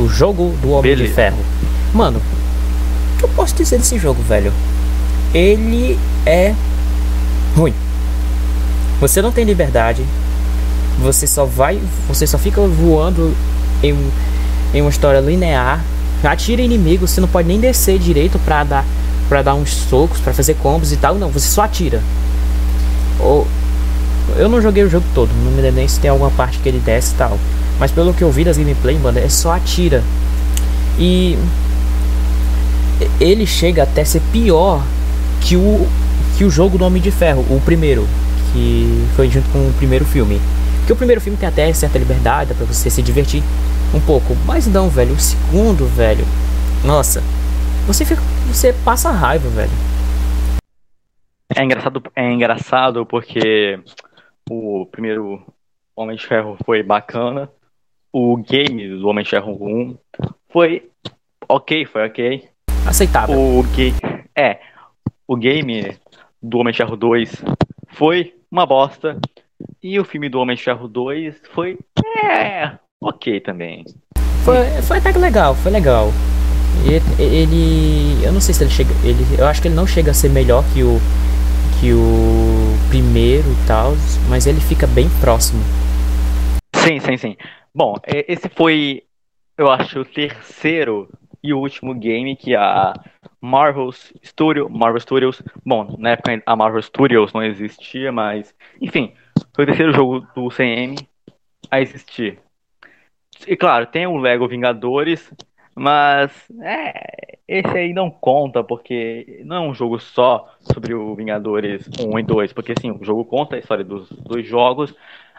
O 0.00 0.08
jogo 0.08 0.50
do 0.60 0.72
Homem 0.72 0.82
Beleza. 0.96 1.08
de 1.08 1.14
Ferro. 1.14 1.38
Mano, 1.94 2.18
o 2.18 3.18
que 3.18 3.24
eu 3.24 3.28
posso 3.36 3.54
dizer 3.54 3.78
desse 3.78 3.98
jogo, 3.98 4.20
velho? 4.22 4.52
Ele 5.32 5.96
é 6.26 6.54
ruim. 7.56 7.74
Você 9.00 9.22
não 9.22 9.30
tem 9.30 9.44
liberdade. 9.44 10.04
Você 11.00 11.26
só 11.26 11.44
vai. 11.44 11.80
Você 12.08 12.26
só 12.26 12.38
fica 12.38 12.60
voando 12.60 13.34
em, 13.82 13.96
em 14.74 14.80
uma 14.80 14.90
história 14.90 15.20
linear. 15.20 15.82
Atira 16.22 16.60
inimigos, 16.60 17.10
você 17.10 17.20
não 17.20 17.28
pode 17.28 17.46
nem 17.46 17.60
descer 17.60 17.98
direito 17.98 18.40
pra 18.40 18.64
dar, 18.64 18.84
pra 19.28 19.40
dar 19.40 19.54
uns 19.54 19.72
socos, 19.72 20.18
pra 20.18 20.32
fazer 20.32 20.54
combos 20.54 20.92
e 20.92 20.96
tal. 20.96 21.14
Não, 21.14 21.30
você 21.30 21.48
só 21.48 21.62
atira. 21.62 22.02
Ou, 23.20 23.46
eu 24.36 24.48
não 24.48 24.60
joguei 24.60 24.82
o 24.82 24.90
jogo 24.90 25.06
todo, 25.14 25.30
não 25.44 25.52
me 25.52 25.60
lembro 25.60 25.76
nem 25.76 25.88
se 25.88 26.00
tem 26.00 26.10
alguma 26.10 26.30
parte 26.30 26.58
que 26.58 26.68
ele 26.68 26.80
desce 26.80 27.14
e 27.14 27.16
tal. 27.16 27.38
Mas 27.78 27.92
pelo 27.92 28.12
que 28.12 28.22
eu 28.22 28.32
vi 28.32 28.42
das 28.42 28.58
gameplay, 28.58 28.98
mano, 28.98 29.18
é 29.18 29.28
só 29.28 29.52
atira. 29.52 30.02
E 30.98 31.38
ele 33.20 33.46
chega 33.46 33.84
até 33.84 34.04
ser 34.04 34.20
pior 34.32 34.82
que 35.40 35.56
o 35.56 35.86
que 36.38 36.44
o 36.44 36.50
jogo 36.50 36.78
do 36.78 36.84
Homem 36.84 37.02
de 37.02 37.10
Ferro, 37.10 37.44
o 37.50 37.60
primeiro, 37.60 38.06
que 38.52 38.86
foi 39.16 39.28
junto 39.28 39.50
com 39.50 39.58
o 39.58 39.72
primeiro 39.72 40.04
filme. 40.04 40.38
Que 40.86 40.92
o 40.92 40.96
primeiro 40.96 41.20
filme 41.20 41.36
tem 41.36 41.48
até 41.48 41.72
certa 41.72 41.98
liberdade 41.98 42.54
para 42.54 42.64
você 42.64 42.88
se 42.88 43.02
divertir 43.02 43.42
um 43.92 44.00
pouco, 44.00 44.36
mas 44.46 44.68
não, 44.68 44.88
velho, 44.88 45.14
o 45.14 45.18
segundo, 45.18 45.84
velho. 45.88 46.24
Nossa, 46.84 47.20
você 47.88 48.04
fica, 48.04 48.22
você 48.46 48.72
passa 48.72 49.10
raiva, 49.10 49.48
velho. 49.48 49.72
É 51.56 51.64
engraçado, 51.64 52.00
é 52.14 52.30
engraçado 52.30 53.04
porque 53.04 53.80
o 54.48 54.86
primeiro 54.86 55.44
Homem 55.96 56.16
de 56.16 56.24
Ferro 56.24 56.56
foi 56.64 56.84
bacana. 56.84 57.50
O 58.12 58.36
game 58.36 58.96
do 58.96 59.08
Homem 59.08 59.24
de 59.24 59.30
Ferro 59.30 59.58
1 59.60 59.98
foi 60.50 60.88
ok, 61.48 61.84
foi 61.84 62.06
ok. 62.06 62.48
Aceitável. 62.86 63.36
O 63.36 63.64
que 63.74 63.92
é, 64.36 64.60
o 65.26 65.34
game 65.34 65.98
do 66.42 66.58
Homem 66.58 66.72
de 66.72 66.78
Ferro 66.78 66.96
2 66.96 67.44
foi 67.88 68.34
uma 68.50 68.66
bosta. 68.66 69.18
E 69.82 69.98
o 69.98 70.04
filme 70.04 70.28
do 70.28 70.40
Homem 70.40 70.56
de 70.56 70.62
Ferro 70.62 70.88
2 70.88 71.42
foi 71.52 71.78
é, 72.24 72.72
ok 73.00 73.40
também. 73.40 73.84
Foi, 74.44 74.66
foi 74.82 74.98
até 74.98 75.12
que 75.12 75.18
legal, 75.18 75.54
foi 75.54 75.72
legal. 75.72 76.10
Ele, 76.86 77.22
ele, 77.22 78.24
eu 78.24 78.32
não 78.32 78.40
sei 78.40 78.54
se 78.54 78.62
ele 78.62 78.70
chega, 78.70 78.90
ele, 79.04 79.24
eu 79.38 79.46
acho 79.46 79.60
que 79.60 79.68
ele 79.68 79.74
não 79.74 79.86
chega 79.86 80.12
a 80.12 80.14
ser 80.14 80.28
melhor 80.28 80.62
que 80.72 80.82
o 80.82 80.98
que 81.80 81.92
o 81.92 82.88
primeiro 82.88 83.46
e 83.52 83.66
tal, 83.66 83.92
mas 84.28 84.46
ele 84.46 84.60
fica 84.60 84.86
bem 84.86 85.08
próximo. 85.20 85.62
Sim, 86.74 86.98
sim, 86.98 87.16
sim. 87.16 87.36
Bom, 87.74 87.94
esse 88.04 88.48
foi, 88.48 89.04
eu 89.56 89.70
acho, 89.70 90.00
o 90.00 90.04
terceiro 90.04 91.08
e 91.42 91.54
último 91.54 91.94
game 91.94 92.34
que 92.34 92.56
a 92.56 92.94
Marvel 93.40 93.90
Studio, 94.24 94.68
Marvel 94.68 95.00
Studios, 95.00 95.42
bom, 95.64 95.96
na 95.98 96.10
época 96.10 96.42
a 96.44 96.56
Marvel 96.56 96.82
Studios 96.82 97.32
não 97.32 97.42
existia, 97.42 98.10
mas, 98.10 98.54
enfim, 98.80 99.12
foi 99.54 99.64
o 99.64 99.66
terceiro 99.66 99.92
jogo 99.92 100.26
do 100.34 100.48
CM 100.48 100.96
a 101.70 101.80
existir. 101.80 102.38
E 103.46 103.56
claro, 103.56 103.86
tem 103.86 104.06
o 104.06 104.16
Lego 104.16 104.48
Vingadores, 104.48 105.32
mas 105.74 106.32
é, 106.60 107.38
esse 107.46 107.78
aí 107.78 107.94
não 107.94 108.10
conta, 108.10 108.64
porque 108.64 109.40
não 109.44 109.56
é 109.56 109.60
um 109.60 109.74
jogo 109.74 109.98
só 109.98 110.52
sobre 110.60 110.92
o 110.94 111.14
Vingadores 111.14 111.88
1 112.00 112.18
e 112.18 112.22
2, 112.22 112.52
porque 112.52 112.74
sim, 112.80 112.90
o 112.90 113.04
jogo 113.04 113.24
conta 113.24 113.56
a 113.56 113.58
história 113.58 113.84
dos 113.84 114.10
dois 114.10 114.46
jogos, 114.46 114.94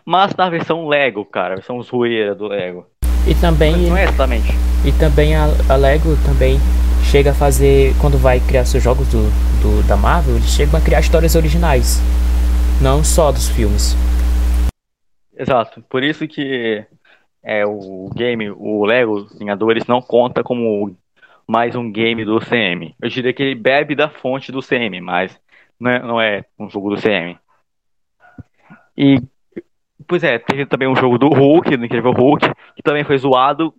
mas 0.06 0.34
na 0.36 0.50
versão 0.50 0.88
Lego, 0.88 1.26
cara, 1.26 1.54
a 1.54 1.58
versão 1.58 1.82
zoeira 1.84 2.34
do 2.34 2.47
Lego. 2.47 2.88
E 3.28 3.36
também. 3.36 3.74
Mas 3.74 3.89
não 3.89 3.97
é 3.97 4.04
exatamente. 4.06 4.47
E 4.86 4.91
também 4.93 5.36
a, 5.36 5.45
a, 5.70 5.76
Lego 5.76 6.16
também 6.26 6.58
chega 7.10 7.32
a 7.32 7.34
fazer. 7.34 7.95
Quando 7.99 8.18
vai 8.18 8.39
criar 8.39 8.66
seus 8.66 8.84
jogos 8.84 9.07
do, 9.07 9.24
do, 9.62 9.88
da 9.88 9.97
Marvel, 9.97 10.36
eles 10.36 10.49
chegam 10.49 10.80
a 10.80 10.84
criar 10.84 10.99
histórias 10.99 11.36
originais. 11.36 11.99
Não 12.82 13.03
só 13.03 13.32
dos 13.32 13.49
filmes. 13.49 13.95
Exato. 15.36 15.82
Por 15.89 16.03
isso 16.03 16.28
que 16.28 16.86
é, 17.43 17.66
o 17.66 18.10
game, 18.16 18.51
o 18.51 18.86
Lego 18.86 19.28
Vingadores 19.38 19.88
não 19.88 20.01
conta 20.01 20.43
como 20.43 20.95
mais 21.47 21.76
um 21.76 21.91
game 21.91 22.24
do 22.24 22.39
CM. 22.39 22.95
Eu 23.01 23.10
diria 23.10 23.34
que 23.34 23.41
ele 23.41 23.55
bebe 23.55 23.95
da 23.95 24.07
fonte 24.07 24.51
do 24.51 24.62
CM, 24.62 25.01
mas 25.01 25.36
não 25.80 25.89
é, 25.89 25.99
não 25.99 26.22
é 26.22 26.45
um 26.60 26.70
jogo 26.70 26.95
do 26.95 27.01
CM. 27.01 27.38
E, 28.95 29.20
pois 30.07 30.24
é, 30.24 30.38
teve 30.38 30.66
também 30.68 30.88
um 30.88 30.95
jogo 30.95 31.18
do 31.18 31.30
Hulk, 31.30 31.76
do 31.76 31.86
Incrível 31.86 32.12
Hulk, 32.12 32.51
que 32.76 32.84
também 32.84 33.03
foi 33.03 33.18
zoado. 33.18 33.74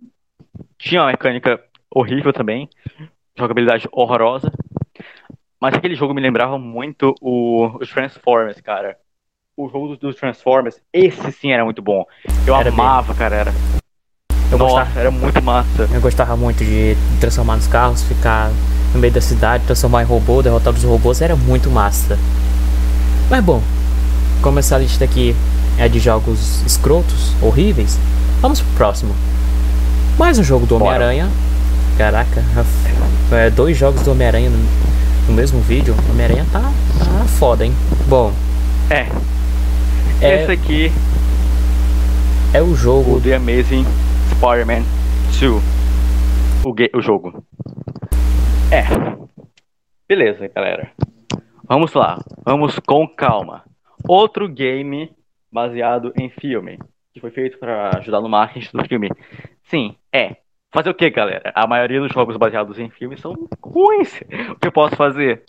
Tinha 0.77 1.03
uma 1.03 1.11
mecânica 1.11 1.61
horrível 1.93 2.31
também, 2.31 2.69
jogabilidade 3.37 3.87
horrorosa. 3.91 4.51
Mas 5.59 5.75
aquele 5.75 5.95
jogo 5.95 6.13
me 6.13 6.21
lembrava 6.21 6.57
muito 6.57 7.13
o, 7.21 7.77
os 7.79 7.89
Transformers, 7.89 8.59
cara. 8.61 8.97
O 9.55 9.69
jogo 9.69 9.95
dos 9.95 10.15
Transformers, 10.15 10.81
esse 10.91 11.31
sim 11.33 11.51
era 11.51 11.63
muito 11.63 11.81
bom. 11.81 12.03
Eu 12.47 12.55
Era 12.55 12.69
amava, 12.69 13.13
cara, 13.13 13.35
era. 13.35 13.53
Eu 14.51 14.57
Nossa, 14.57 14.75
gostava, 14.83 14.99
era 14.99 15.11
muito 15.11 15.41
massa. 15.43 15.89
eu 15.93 16.01
gostava 16.01 16.35
muito 16.35 16.63
de 16.63 16.95
transformar 17.19 17.55
nos 17.57 17.67
carros, 17.67 18.03
ficar 18.03 18.49
no 18.93 18.99
meio 18.99 19.13
da 19.13 19.21
cidade, 19.21 19.65
transformar 19.65 20.01
em 20.01 20.05
robô, 20.05 20.41
derrotar 20.41 20.73
os 20.73 20.83
robôs, 20.83 21.21
era 21.21 21.35
muito 21.35 21.69
massa. 21.69 22.17
Mas 23.29 23.43
bom, 23.43 23.61
como 24.41 24.59
essa 24.59 24.77
lista 24.77 25.05
aqui 25.05 25.35
é 25.77 25.87
de 25.87 25.99
jogos 25.99 26.61
escrotos, 26.65 27.33
horríveis, 27.41 27.97
vamos 28.41 28.59
pro 28.61 28.71
próximo. 28.73 29.15
Mais 30.17 30.37
um 30.37 30.43
jogo 30.43 30.65
do. 30.65 30.75
Homem-Aranha. 30.75 31.29
Caraca, 32.01 32.41
é, 33.31 33.51
dois 33.51 33.77
jogos 33.77 34.01
do 34.01 34.09
Homem-Aranha 34.09 34.49
no, 34.49 34.57
no 35.27 35.33
mesmo 35.35 35.61
vídeo. 35.61 35.93
O 35.93 36.11
Homem-Aranha 36.11 36.43
tá, 36.51 36.61
tá 36.97 37.25
foda, 37.37 37.63
hein? 37.63 37.71
Bom, 38.09 38.33
É, 38.89 39.05
é, 40.19 40.41
esse 40.41 40.51
aqui, 40.51 40.91
é 42.55 42.59
o 42.59 42.73
jogo 42.73 43.17
o 43.17 43.21
The 43.21 43.35
Amazing 43.35 43.85
Spider-Man 44.31 44.81
2. 45.39 45.63
O, 46.65 46.97
o 46.97 47.01
jogo. 47.03 47.43
É. 48.71 48.81
Beleza, 50.09 50.47
galera. 50.47 50.91
Vamos 51.65 51.93
lá. 51.93 52.19
Vamos 52.43 52.79
com 52.79 53.07
calma. 53.07 53.63
Outro 54.07 54.49
game 54.49 55.11
baseado 55.51 56.11
em 56.19 56.31
filme. 56.31 56.79
Que 57.13 57.19
foi 57.19 57.29
feito 57.29 57.59
para 57.59 57.95
ajudar 57.99 58.21
no 58.21 58.27
marketing 58.27 58.75
do 58.75 58.87
filme. 58.87 59.11
Sim, 59.69 59.95
é. 60.11 60.37
Fazer 60.73 60.89
o 60.89 60.93
que, 60.93 61.09
galera? 61.09 61.51
A 61.53 61.67
maioria 61.67 61.99
dos 61.99 62.11
jogos 62.11 62.37
baseados 62.37 62.79
em 62.79 62.89
filmes 62.89 63.19
são 63.19 63.33
ruins. 63.61 64.21
O 64.51 64.55
que 64.55 64.67
eu 64.67 64.71
posso 64.71 64.95
fazer? 64.95 65.43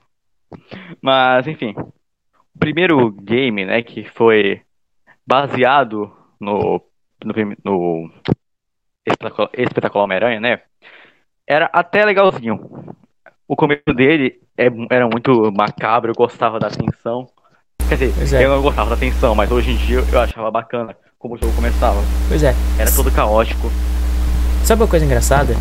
Mas, 1.01 1.47
enfim. 1.47 1.75
O 1.79 2.59
primeiro 2.59 3.11
game, 3.13 3.65
né, 3.65 3.83
que 3.83 4.05
foi 4.05 4.61
baseado 5.27 6.13
no, 6.41 6.83
no, 7.25 7.33
filme- 7.35 7.57
no 7.65 8.11
Espetacular, 9.07 9.51
Espetacular 9.55 10.05
Homem-Aranha, 10.05 10.41
né? 10.41 10.61
Era 11.47 11.71
até 11.73 12.05
legalzinho. 12.05 12.95
O 13.47 13.57
começo 13.57 13.83
dele 13.95 14.41
é- 14.57 14.71
era 14.91 15.07
muito 15.09 15.51
macabro, 15.53 16.11
eu 16.11 16.15
gostava 16.15 16.59
da 16.59 16.69
tensão. 16.69 17.29
Quer 17.89 17.97
dizer, 17.97 18.15
Pois 18.17 18.33
é. 18.33 18.45
eu 18.45 18.51
não 18.51 18.63
gostava 18.63 18.91
da 18.91 18.97
tensão, 18.97 19.35
mas 19.35 19.51
hoje 19.51 19.71
em 19.73 19.77
dia 19.77 19.99
eu 20.13 20.21
achava 20.21 20.51
bacana 20.51 20.97
como 21.19 21.35
o 21.35 21.39
jogo 21.39 21.55
começava. 21.55 21.99
Pois 22.29 22.43
é. 22.43 22.53
Era 22.79 22.91
todo 22.95 23.11
caótico. 23.15 23.69
Sabe 24.73 24.85
uma 24.85 24.89
coisa 24.89 25.05
engraçada? 25.05 25.55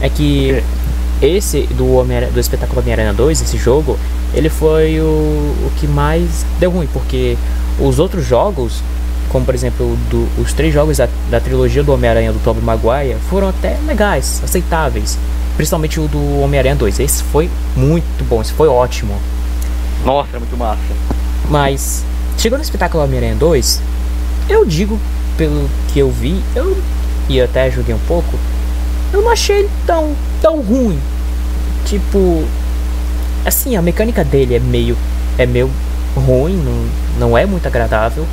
É 0.00 0.08
que 0.08 0.64
esse 1.20 1.64
do, 1.66 1.96
Homem 1.96 2.18
do 2.32 2.40
espetáculo 2.40 2.80
Homem-Aranha 2.80 3.12
2, 3.12 3.42
esse 3.42 3.58
jogo, 3.58 3.98
ele 4.32 4.48
foi 4.48 4.98
o, 5.00 5.04
o 5.04 5.72
que 5.78 5.86
mais 5.86 6.46
deu 6.58 6.70
ruim, 6.70 6.88
porque 6.90 7.36
os 7.78 7.98
outros 7.98 8.24
jogos, 8.26 8.82
como 9.28 9.44
por 9.44 9.54
exemplo 9.54 9.98
do- 10.08 10.26
os 10.40 10.54
três 10.54 10.72
jogos 10.72 10.96
da, 10.96 11.06
da 11.30 11.40
trilogia 11.40 11.82
do 11.82 11.92
Homem-Aranha 11.92 12.32
do 12.32 12.38
Tobey 12.42 12.62
Maguire, 12.64 13.18
foram 13.28 13.50
até 13.50 13.76
legais, 13.86 14.40
aceitáveis. 14.42 15.18
Principalmente 15.58 16.00
o 16.00 16.08
do 16.08 16.40
Homem-Aranha 16.40 16.74
2. 16.74 17.00
Esse 17.00 17.22
foi 17.24 17.50
muito 17.76 18.26
bom, 18.26 18.40
esse 18.40 18.54
foi 18.54 18.66
ótimo. 18.68 19.14
Nossa, 20.06 20.30
era 20.30 20.38
muito 20.40 20.56
massa. 20.56 20.80
Mas, 21.50 22.02
chegou 22.38 22.56
no 22.56 22.64
espetáculo 22.64 23.04
Homem-Aranha 23.04 23.34
2, 23.34 23.82
eu 24.48 24.64
digo, 24.64 24.98
pelo 25.36 25.68
que 25.92 25.98
eu 25.98 26.10
vi, 26.10 26.42
eu 26.56 26.74
e 27.28 27.40
até 27.40 27.70
joguei 27.70 27.94
um 27.94 27.98
pouco, 28.06 28.38
eu 29.14 29.22
não 29.22 29.30
achei 29.30 29.60
ele 29.60 29.70
tão, 29.86 30.14
tão 30.42 30.60
ruim. 30.60 30.98
Tipo, 31.86 32.44
assim, 33.44 33.76
a 33.76 33.82
mecânica 33.82 34.24
dele 34.24 34.56
é 34.56 34.58
meio, 34.58 34.96
é 35.38 35.46
meio 35.46 35.70
ruim, 36.16 36.56
não, 36.56 37.28
não 37.28 37.38
é 37.38 37.46
muito 37.46 37.66
agradável. 37.66 38.26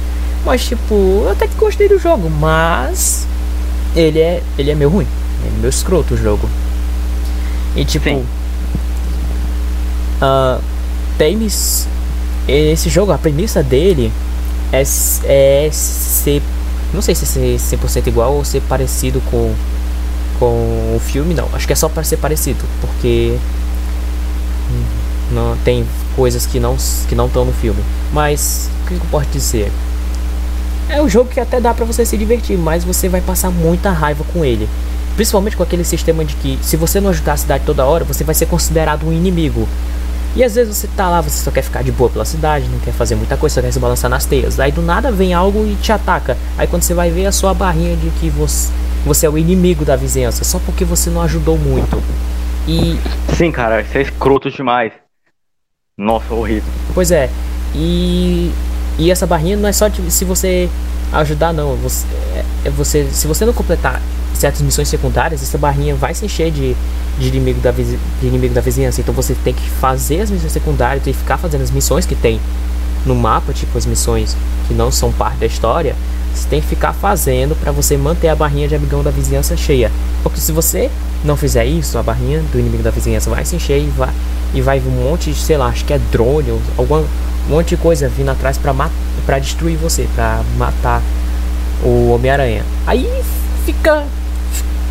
Mas, 0.44 0.66
tipo, 0.66 0.94
eu 0.94 1.30
até 1.30 1.48
que 1.48 1.54
gostei 1.56 1.88
do 1.88 2.00
jogo, 2.00 2.30
mas 2.30 3.28
ele 3.96 4.20
é, 4.20 4.42
ele 4.58 4.72
é 4.72 4.76
meio 4.76 4.90
ruim. 4.90 5.08
É 5.46 5.60
meio 5.60 5.70
escroto 5.70 6.16
o 6.16 6.18
jogo. 6.18 6.50
E, 7.76 7.86
tipo, 7.86 8.10
Sim. 8.10 8.26
ah, 10.20 10.60
tem 11.18 11.38
esse 12.48 12.90
jogo, 12.90 13.12
a 13.12 13.18
premissa 13.20 13.62
dele 13.62 14.12
é, 14.74 14.82
é 15.26 15.70
ser. 15.72 16.42
Não 16.92 17.02
sei 17.02 17.14
se 17.14 17.24
é 17.24 17.58
ser 17.58 17.78
100% 17.78 18.08
igual 18.08 18.34
ou 18.34 18.44
ser 18.44 18.62
parecido 18.62 19.22
com, 19.30 19.54
com 20.42 20.96
o 20.96 21.00
filme, 21.00 21.36
não. 21.36 21.48
Acho 21.54 21.68
que 21.68 21.74
é 21.74 21.76
só 21.76 21.88
para 21.88 22.04
ser 22.04 22.18
parecido, 22.18 22.66
porque 22.82 23.38
não 25.32 25.56
tem 25.58 25.86
coisas 26.16 26.48
que 26.48 26.60
não 26.60 26.76
que 27.08 27.14
não 27.14 27.28
estão 27.28 27.46
no 27.46 27.54
filme. 27.54 27.80
Mas 28.12 28.68
o 28.84 28.88
que 28.88 28.96
eu 28.96 29.02
posso 29.12 29.30
dizer? 29.30 29.72
É 30.89 31.00
um 31.00 31.08
jogo 31.08 31.30
que 31.30 31.39
até 31.39 31.62
dá 31.62 31.76
pra 31.76 31.86
você 31.86 32.04
se 32.04 32.18
divertir, 32.18 32.58
mas 32.58 32.84
você 32.84 33.08
vai 33.08 33.22
passar 33.22 33.52
muita 33.52 33.92
raiva 33.92 34.26
com 34.34 34.44
ele. 34.44 34.68
Principalmente 35.16 35.56
com 35.56 35.62
aquele 35.62 35.84
sistema 35.84 36.26
de 36.26 36.34
que 36.36 36.58
se 36.64 36.76
você 36.76 37.00
não 37.00 37.12
ajudar 37.12 37.34
a 37.34 37.38
cidade 37.38 37.64
toda 37.64 37.86
hora, 37.86 38.04
você 38.04 38.24
vai 38.24 38.34
ser 38.34 38.48
considerado 38.48 39.06
um 39.06 39.14
inimigo. 39.14 39.68
E 40.36 40.44
às 40.44 40.56
vezes 40.56 40.76
você 40.78 40.88
tá 40.96 41.10
lá, 41.10 41.20
você 41.22 41.44
só 41.44 41.52
quer 41.52 41.62
ficar 41.62 41.84
de 41.84 41.92
boa 41.92 42.10
pela 42.10 42.24
cidade, 42.24 42.66
não 42.70 42.80
quer 42.80 42.94
fazer 42.94 43.16
muita 43.16 43.36
coisa, 43.36 43.56
só 43.56 43.62
quer 43.62 43.72
se 43.72 43.80
balançar 43.80 44.10
nas 44.10 44.26
teias. 44.26 44.60
Aí 44.60 44.72
do 44.72 44.82
nada 44.82 45.12
vem 45.12 45.34
algo 45.34 45.66
e 45.68 45.76
te 45.76 45.92
ataca. 45.92 46.38
Aí 46.58 46.68
quando 46.68 46.84
você 46.84 46.94
vai 46.94 47.12
ver 47.12 47.26
a 47.26 47.32
sua 47.32 47.54
barrinha 47.54 47.96
de 47.98 48.10
que 48.12 48.30
você, 48.30 48.72
você 49.06 49.26
é 49.26 49.30
o 49.30 49.38
inimigo 49.38 49.84
da 49.84 49.96
vizinhança, 49.96 50.44
só 50.46 50.58
porque 50.60 50.86
você 50.86 51.10
não 51.10 51.22
ajudou 51.22 51.58
muito. 51.58 52.02
E 52.68 52.98
Sim, 53.36 53.52
cara, 53.52 53.82
isso 53.82 53.98
é 53.98 54.02
escroto 54.04 54.50
demais. 54.50 54.94
Nossa, 55.98 56.34
horrível. 56.34 56.72
Pois 56.94 57.12
é. 57.12 57.30
E 57.76 58.52
e 58.98 59.10
essa 59.10 59.26
barrinha 59.26 59.58
não 59.58 59.68
é 59.68 59.74
só 59.74 59.88
de, 59.88 60.12
se 60.12 60.24
você 60.24 60.70
ajudar 61.12 61.52
não, 61.54 61.76
você, 61.76 62.06
é- 62.36 62.46
é 62.66 62.70
você 62.70 63.08
se 63.12 63.28
você 63.28 63.46
não 63.46 63.54
completar 63.54 64.02
certas 64.42 64.62
missões 64.62 64.88
secundárias, 64.88 65.42
essa 65.42 65.58
barrinha 65.58 65.96
vai 65.96 66.14
se 66.14 66.26
encher 66.26 66.52
de, 66.52 66.76
de 67.20 67.28
inimigo 67.28 67.62
da 67.62 67.72
de 67.72 67.98
inimigo 68.22 68.54
da 68.54 68.62
vizinhança. 68.62 69.00
Então 69.02 69.14
você 69.14 69.36
tem 69.44 69.54
que 69.54 69.70
fazer 69.70 70.22
as 70.22 70.32
missões 70.32 70.52
secundárias 70.52 71.06
e 71.08 71.14
ficar 71.14 71.38
fazendo 71.38 71.62
as 71.62 71.72
missões 71.72 72.06
que 72.06 72.16
tem 72.16 72.39
no 73.06 73.16
mapa, 73.16 73.54
tipo 73.54 73.78
as 73.78 73.86
missões 73.86 74.36
que 74.68 74.74
não 74.74 74.92
são 74.92 75.12
parte 75.12 75.38
da 75.38 75.46
história. 75.46 75.96
Você 76.34 76.48
tem 76.48 76.62
que 76.62 76.68
ficar 76.68 76.94
fazendo 76.94 77.56
para 77.56 77.72
você 77.72 77.98
manter 77.98 78.30
a 78.30 78.36
barrinha 78.36 78.68
de 78.68 78.76
amigão 78.76 79.04
da 79.04 79.12
vizinhança 79.12 79.56
cheia. 79.58 79.92
Porque 80.24 80.39
se 80.39 80.52
você 80.52 80.89
não 81.24 81.36
fizer 81.36 81.66
isso, 81.66 81.98
a 81.98 82.04
barrinha 82.04 82.42
do 82.52 82.60
inimigo 82.60 82.82
da 82.82 82.92
vizinhança 82.92 83.30
vai 83.30 83.46
se 83.46 83.56
encher 83.56 83.80
e 83.80 83.89
vai, 83.89 84.10
e 84.54 84.62
vai 84.62 84.80
um 84.80 85.10
monte 85.10 85.32
de, 85.32 85.39
sei 85.39 85.58
lá, 85.58 85.68
acho 85.68 85.84
que 85.86 85.94
é 85.94 86.00
drone 86.12 86.52
ou 86.52 86.62
algum 86.78 87.04
um 87.48 87.56
monte 87.56 87.70
de 87.70 87.78
coisa 87.78 88.08
vindo 88.08 88.30
atrás 88.30 88.58
pra, 88.58 88.74
pra 89.26 89.39
destruir 89.39 89.78
você, 89.78 90.08
pra 90.16 90.42
matar 90.58 91.02
o 91.84 92.12
Homem-Aranha. 92.12 92.64
Aí 92.88 93.08
fica. 93.66 94.04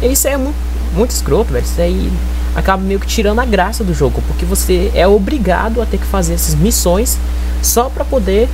Isso 0.03 0.29
é 0.29 0.37
muito, 0.37 0.57
muito 0.95 1.11
escroto, 1.11 1.53
velho. 1.53 1.65
Isso 1.65 1.81
aí 1.81 2.09
acaba 2.57 2.83
meio 2.83 2.99
que 2.99 3.07
tirando 3.07 3.41
a 3.41 3.45
graça 3.45 3.85
do 3.85 3.93
jogo, 3.95 4.23
porque 4.27 4.45
você 4.45 4.91
é 4.95 5.07
obrigado 5.07 5.81
a 5.83 5.87
ter 5.87 5.99
que 5.99 6.07
fazer 6.07 6.35
essas 6.35 6.55
missões 6.55 7.19
só 7.63 7.89
pra 7.91 8.05
poder. 8.05 8.49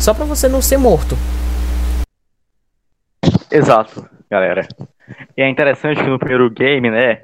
Só 0.00 0.12
pra 0.12 0.24
você 0.24 0.48
não 0.48 0.60
ser 0.60 0.76
morto. 0.76 1.16
Exato, 3.50 4.08
galera. 4.28 4.66
E 5.36 5.42
é 5.42 5.48
interessante 5.48 6.02
que 6.02 6.10
no 6.10 6.18
primeiro 6.18 6.50
game, 6.50 6.90
né, 6.90 7.22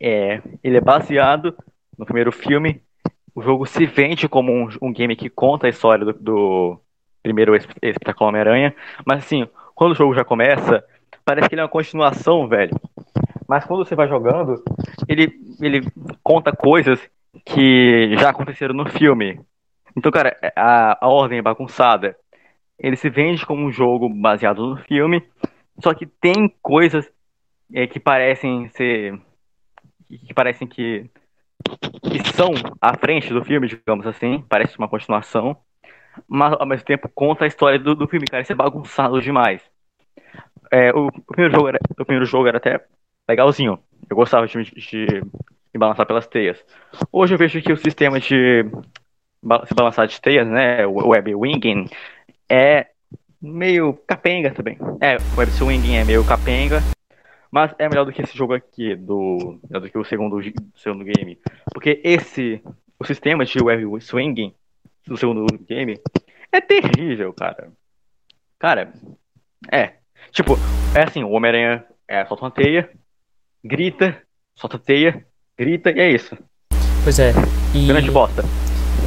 é, 0.00 0.40
ele 0.62 0.76
é 0.76 0.80
baseado 0.80 1.56
no 1.98 2.04
primeiro 2.04 2.30
filme. 2.30 2.82
O 3.34 3.42
jogo 3.42 3.66
se 3.66 3.86
vende 3.86 4.28
como 4.28 4.52
um, 4.52 4.68
um 4.82 4.92
game 4.92 5.16
que 5.16 5.28
conta 5.28 5.66
a 5.66 5.70
história 5.70 6.04
do, 6.04 6.12
do 6.12 6.80
primeiro 7.22 7.56
es- 7.56 7.66
Espetacular 7.82 8.28
Homem-Aranha. 8.28 8.74
Mas 9.04 9.24
assim, 9.24 9.48
quando 9.74 9.92
o 9.92 9.96
jogo 9.96 10.14
já 10.14 10.24
começa, 10.24 10.84
parece 11.24 11.48
que 11.48 11.54
ele 11.54 11.60
é 11.60 11.64
uma 11.64 11.70
continuação, 11.70 12.46
velho. 12.48 12.74
Mas 13.48 13.64
quando 13.64 13.84
você 13.84 13.94
vai 13.94 14.08
jogando, 14.08 14.62
ele, 15.08 15.32
ele 15.60 15.80
conta 16.22 16.52
coisas 16.52 17.00
que 17.44 18.16
já 18.18 18.30
aconteceram 18.30 18.74
no 18.74 18.88
filme. 18.88 19.40
Então, 19.96 20.10
cara, 20.10 20.36
a, 20.56 21.04
a 21.06 21.08
ordem 21.08 21.38
é 21.38 21.42
bagunçada. 21.42 22.16
Ele 22.78 22.96
se 22.96 23.08
vende 23.08 23.46
como 23.46 23.64
um 23.64 23.72
jogo 23.72 24.08
baseado 24.08 24.66
no 24.66 24.76
filme, 24.76 25.22
só 25.78 25.94
que 25.94 26.06
tem 26.06 26.52
coisas 26.62 27.08
é, 27.72 27.86
que 27.86 28.00
parecem 28.00 28.68
ser. 28.70 29.20
que 30.08 30.34
parecem 30.34 30.66
que. 30.66 31.08
que 32.02 32.28
são 32.34 32.52
à 32.80 32.96
frente 32.96 33.32
do 33.32 33.44
filme, 33.44 33.68
digamos 33.68 34.06
assim. 34.06 34.44
Parece 34.48 34.78
uma 34.78 34.88
continuação. 34.88 35.56
Mas 36.28 36.54
ao 36.58 36.66
mesmo 36.66 36.84
tempo 36.84 37.08
conta 37.12 37.44
a 37.44 37.48
história 37.48 37.78
do, 37.78 37.94
do 37.94 38.08
filme, 38.08 38.26
cara. 38.26 38.42
Isso 38.42 38.52
é 38.52 38.56
bagunçado 38.56 39.20
demais. 39.20 39.62
É, 40.74 40.92
o, 40.92 41.06
o 41.06 41.22
primeiro 41.22 41.54
jogo 41.54 41.68
era, 41.68 41.78
o 41.88 42.04
primeiro 42.04 42.26
jogo 42.26 42.48
era 42.48 42.58
até 42.58 42.84
legalzinho. 43.28 43.78
Eu 44.10 44.16
gostava 44.16 44.44
de, 44.48 44.64
de 44.64 45.06
e 45.72 45.78
balançar 45.78 46.04
pelas 46.04 46.26
teias. 46.26 46.64
Hoje 47.12 47.34
eu 47.34 47.38
vejo 47.38 47.62
que 47.62 47.72
o 47.72 47.76
sistema 47.76 48.18
de 48.18 48.64
se 49.66 49.74
balançar 49.74 50.08
de 50.08 50.20
teias, 50.20 50.48
né, 50.48 50.84
o 50.84 51.08
web 51.08 51.32
winging, 51.32 51.86
é 52.48 52.88
meio 53.40 53.94
capenga 54.06 54.50
também. 54.50 54.76
É, 55.00 55.16
o 55.16 55.38
web 55.38 55.52
swinging 55.52 55.94
é 55.94 56.04
meio 56.04 56.24
capenga, 56.24 56.80
mas 57.52 57.72
é 57.78 57.88
melhor 57.88 58.04
do 58.04 58.12
que 58.12 58.22
esse 58.22 58.36
jogo 58.36 58.54
aqui, 58.54 58.96
do, 58.96 59.60
do 59.62 59.88
que 59.88 59.98
o 59.98 60.04
segundo, 60.04 60.40
segundo 60.74 61.04
game. 61.04 61.38
Porque 61.72 62.00
esse, 62.02 62.60
o 62.98 63.04
sistema 63.04 63.44
de 63.44 63.62
web 63.62 64.00
swinging 64.00 64.52
do 65.06 65.16
segundo 65.16 65.46
game 65.68 66.00
é 66.50 66.60
terrível, 66.60 67.32
cara. 67.32 67.70
Cara, 68.58 68.92
é. 69.70 70.03
Tipo, 70.30 70.58
é 70.94 71.02
assim, 71.02 71.22
o 71.22 71.30
Homem-Aranha 71.30 71.84
é, 72.08 72.24
solta 72.26 72.44
uma 72.44 72.50
teia, 72.50 72.88
grita, 73.64 74.16
solta 74.56 74.78
teia, 74.78 75.24
grita 75.58 75.90
e 75.90 76.00
é 76.00 76.10
isso. 76.10 76.36
Pois 77.02 77.18
é. 77.18 77.32
E... 77.74 77.86
Grande 77.86 78.10
bosta. 78.10 78.44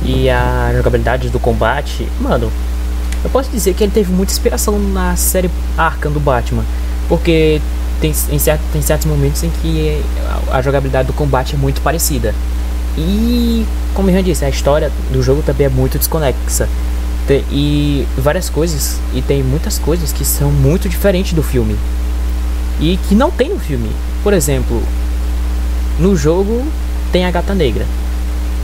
E 0.05 0.29
a 0.29 0.71
jogabilidade 0.73 1.29
do 1.29 1.39
combate, 1.39 2.07
mano, 2.21 2.51
eu 3.23 3.29
posso 3.29 3.49
dizer 3.49 3.73
que 3.73 3.83
ele 3.83 3.91
teve 3.91 4.11
muita 4.11 4.31
inspiração 4.31 4.79
na 4.79 5.15
série 5.15 5.49
Arkham 5.77 6.11
do 6.11 6.19
Batman. 6.19 6.63
Porque 7.09 7.61
tem, 7.99 8.11
em 8.11 8.39
certo, 8.39 8.61
tem 8.71 8.81
certos 8.81 9.07
momentos 9.07 9.43
em 9.43 9.49
que 9.49 10.01
a, 10.49 10.57
a 10.57 10.61
jogabilidade 10.61 11.07
do 11.07 11.13
combate 11.13 11.55
é 11.55 11.57
muito 11.57 11.81
parecida. 11.81 12.33
E, 12.97 13.65
como 13.93 14.09
eu 14.09 14.15
já 14.15 14.21
disse, 14.21 14.45
a 14.45 14.49
história 14.49 14.91
do 15.11 15.21
jogo 15.21 15.41
também 15.43 15.67
é 15.67 15.69
muito 15.69 15.97
desconexa. 15.97 16.67
Tem, 17.27 17.43
e 17.51 18.07
várias 18.17 18.49
coisas, 18.49 18.99
e 19.13 19.21
tem 19.21 19.43
muitas 19.43 19.77
coisas 19.77 20.13
que 20.13 20.23
são 20.23 20.49
muito 20.49 20.87
diferentes 20.87 21.33
do 21.33 21.43
filme. 21.43 21.75
E 22.79 22.97
que 23.07 23.13
não 23.13 23.29
tem 23.29 23.49
no 23.49 23.59
filme. 23.59 23.91
Por 24.23 24.33
exemplo, 24.33 24.81
no 25.99 26.15
jogo 26.15 26.63
tem 27.11 27.25
a 27.25 27.31
gata 27.31 27.53
negra. 27.53 27.85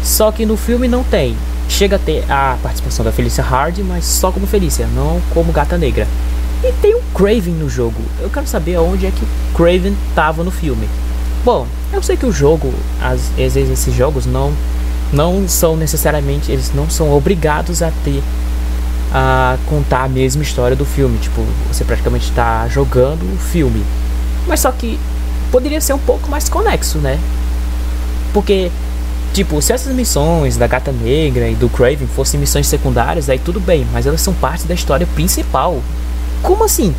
Só 0.04 0.32
que 0.32 0.46
no 0.46 0.56
filme 0.56 0.88
não 0.88 1.04
tem. 1.04 1.36
Chega 1.68 1.96
a 1.96 2.00
ter 2.00 2.24
a 2.30 2.58
participação 2.62 3.04
da 3.04 3.12
Felicia 3.12 3.44
Hardy, 3.44 3.84
mas 3.84 4.06
só 4.06 4.32
como 4.32 4.48
Felicia, 4.48 4.88
não 4.88 5.22
como 5.34 5.52
gata 5.52 5.78
negra. 5.78 6.08
E 6.64 6.72
tem 6.82 6.96
um 6.96 7.02
Craven 7.14 7.54
no 7.54 7.70
jogo. 7.70 8.02
Eu 8.22 8.30
quero 8.30 8.48
saber 8.48 8.76
aonde 8.76 9.06
é 9.06 9.12
que 9.12 9.24
o 9.24 9.28
Craven 9.56 9.96
tava 10.16 10.44
no 10.44 10.52
filme. 10.52 10.88
Bom, 11.44 11.68
eu 11.92 12.02
sei 12.02 12.16
que 12.16 12.26
o 12.26 12.32
jogo, 12.32 12.74
às 13.02 13.28
vezes 13.36 13.70
esses 13.70 13.94
jogos 13.94 14.26
não 14.26 14.54
não 15.12 15.48
são 15.48 15.78
necessariamente, 15.78 16.52
eles 16.52 16.72
não 16.74 16.90
são 16.90 17.16
obrigados 17.16 17.84
a 17.84 17.92
ter 18.04 18.24
a 19.14 19.58
contar 19.70 20.04
a 20.04 20.10
mesma 20.10 20.42
história 20.42 20.76
do 20.76 20.86
filme, 20.86 21.18
tipo, 21.20 21.42
você 21.68 21.86
praticamente 21.86 22.30
está 22.30 22.68
jogando 22.68 23.24
o 23.32 23.38
filme. 23.38 23.84
Mas 24.48 24.62
só 24.62 24.72
que 24.72 25.00
poderia 25.52 25.80
ser 25.80 25.94
um 25.94 26.00
pouco 26.00 26.28
mais 26.30 26.50
conexo, 26.50 26.98
né? 26.98 27.20
Porque 28.34 28.72
Tipo, 29.34 29.60
se 29.64 29.74
essas 29.74 29.96
missões 29.96 30.58
da 30.58 30.68
Gata 30.68 30.92
Negra 30.92 31.50
e 31.50 31.56
do 31.56 31.68
Craven 31.68 32.06
fossem 32.06 32.40
missões 32.40 32.68
secundárias, 32.68 33.32
aí 33.32 33.40
tudo 33.40 33.60
bem, 33.60 33.84
mas 33.92 34.06
elas 34.06 34.22
são 34.22 34.32
parte 34.32 34.68
da 34.68 34.76
história 34.76 35.08
principal. 35.08 35.78
Como 36.44 36.64
assim? 36.64 36.94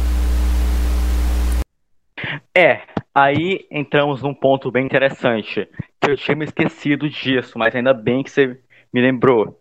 É, 2.53 2.81
aí 3.15 3.65
entramos 3.71 4.21
num 4.21 4.35
ponto 4.35 4.69
bem 4.69 4.85
interessante, 4.85 5.69
que 6.01 6.11
eu 6.11 6.17
tinha 6.17 6.37
me 6.37 6.45
esquecido 6.45 7.09
disso, 7.09 7.57
mas 7.57 7.73
ainda 7.73 7.95
bem 7.95 8.25
que 8.25 8.33
você 8.33 8.59
me 8.93 9.01
lembrou. 9.01 9.61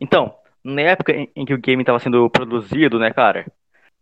Então, 0.00 0.34
na 0.72 0.82
época 0.82 1.12
em 1.12 1.44
que 1.44 1.54
o 1.54 1.58
game 1.58 1.82
estava 1.82 1.98
sendo 1.98 2.28
produzido, 2.30 2.98
né, 2.98 3.12
cara, 3.12 3.46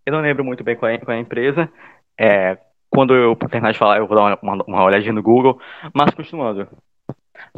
eu 0.04 0.12
não 0.12 0.20
lembro 0.20 0.44
muito 0.44 0.64
bem 0.64 0.76
qual 0.76 0.90
é, 0.90 0.98
qual 0.98 1.14
é 1.14 1.18
a 1.18 1.22
empresa, 1.22 1.70
é, 2.18 2.58
quando 2.90 3.14
eu 3.14 3.34
terminar 3.36 3.72
de 3.72 3.78
falar 3.78 3.98
eu 3.98 4.06
vou 4.06 4.16
dar 4.16 4.38
uma, 4.42 4.62
uma 4.66 4.84
olhadinha 4.84 5.12
no 5.12 5.22
Google, 5.22 5.60
mas 5.92 6.14
continuando. 6.14 6.68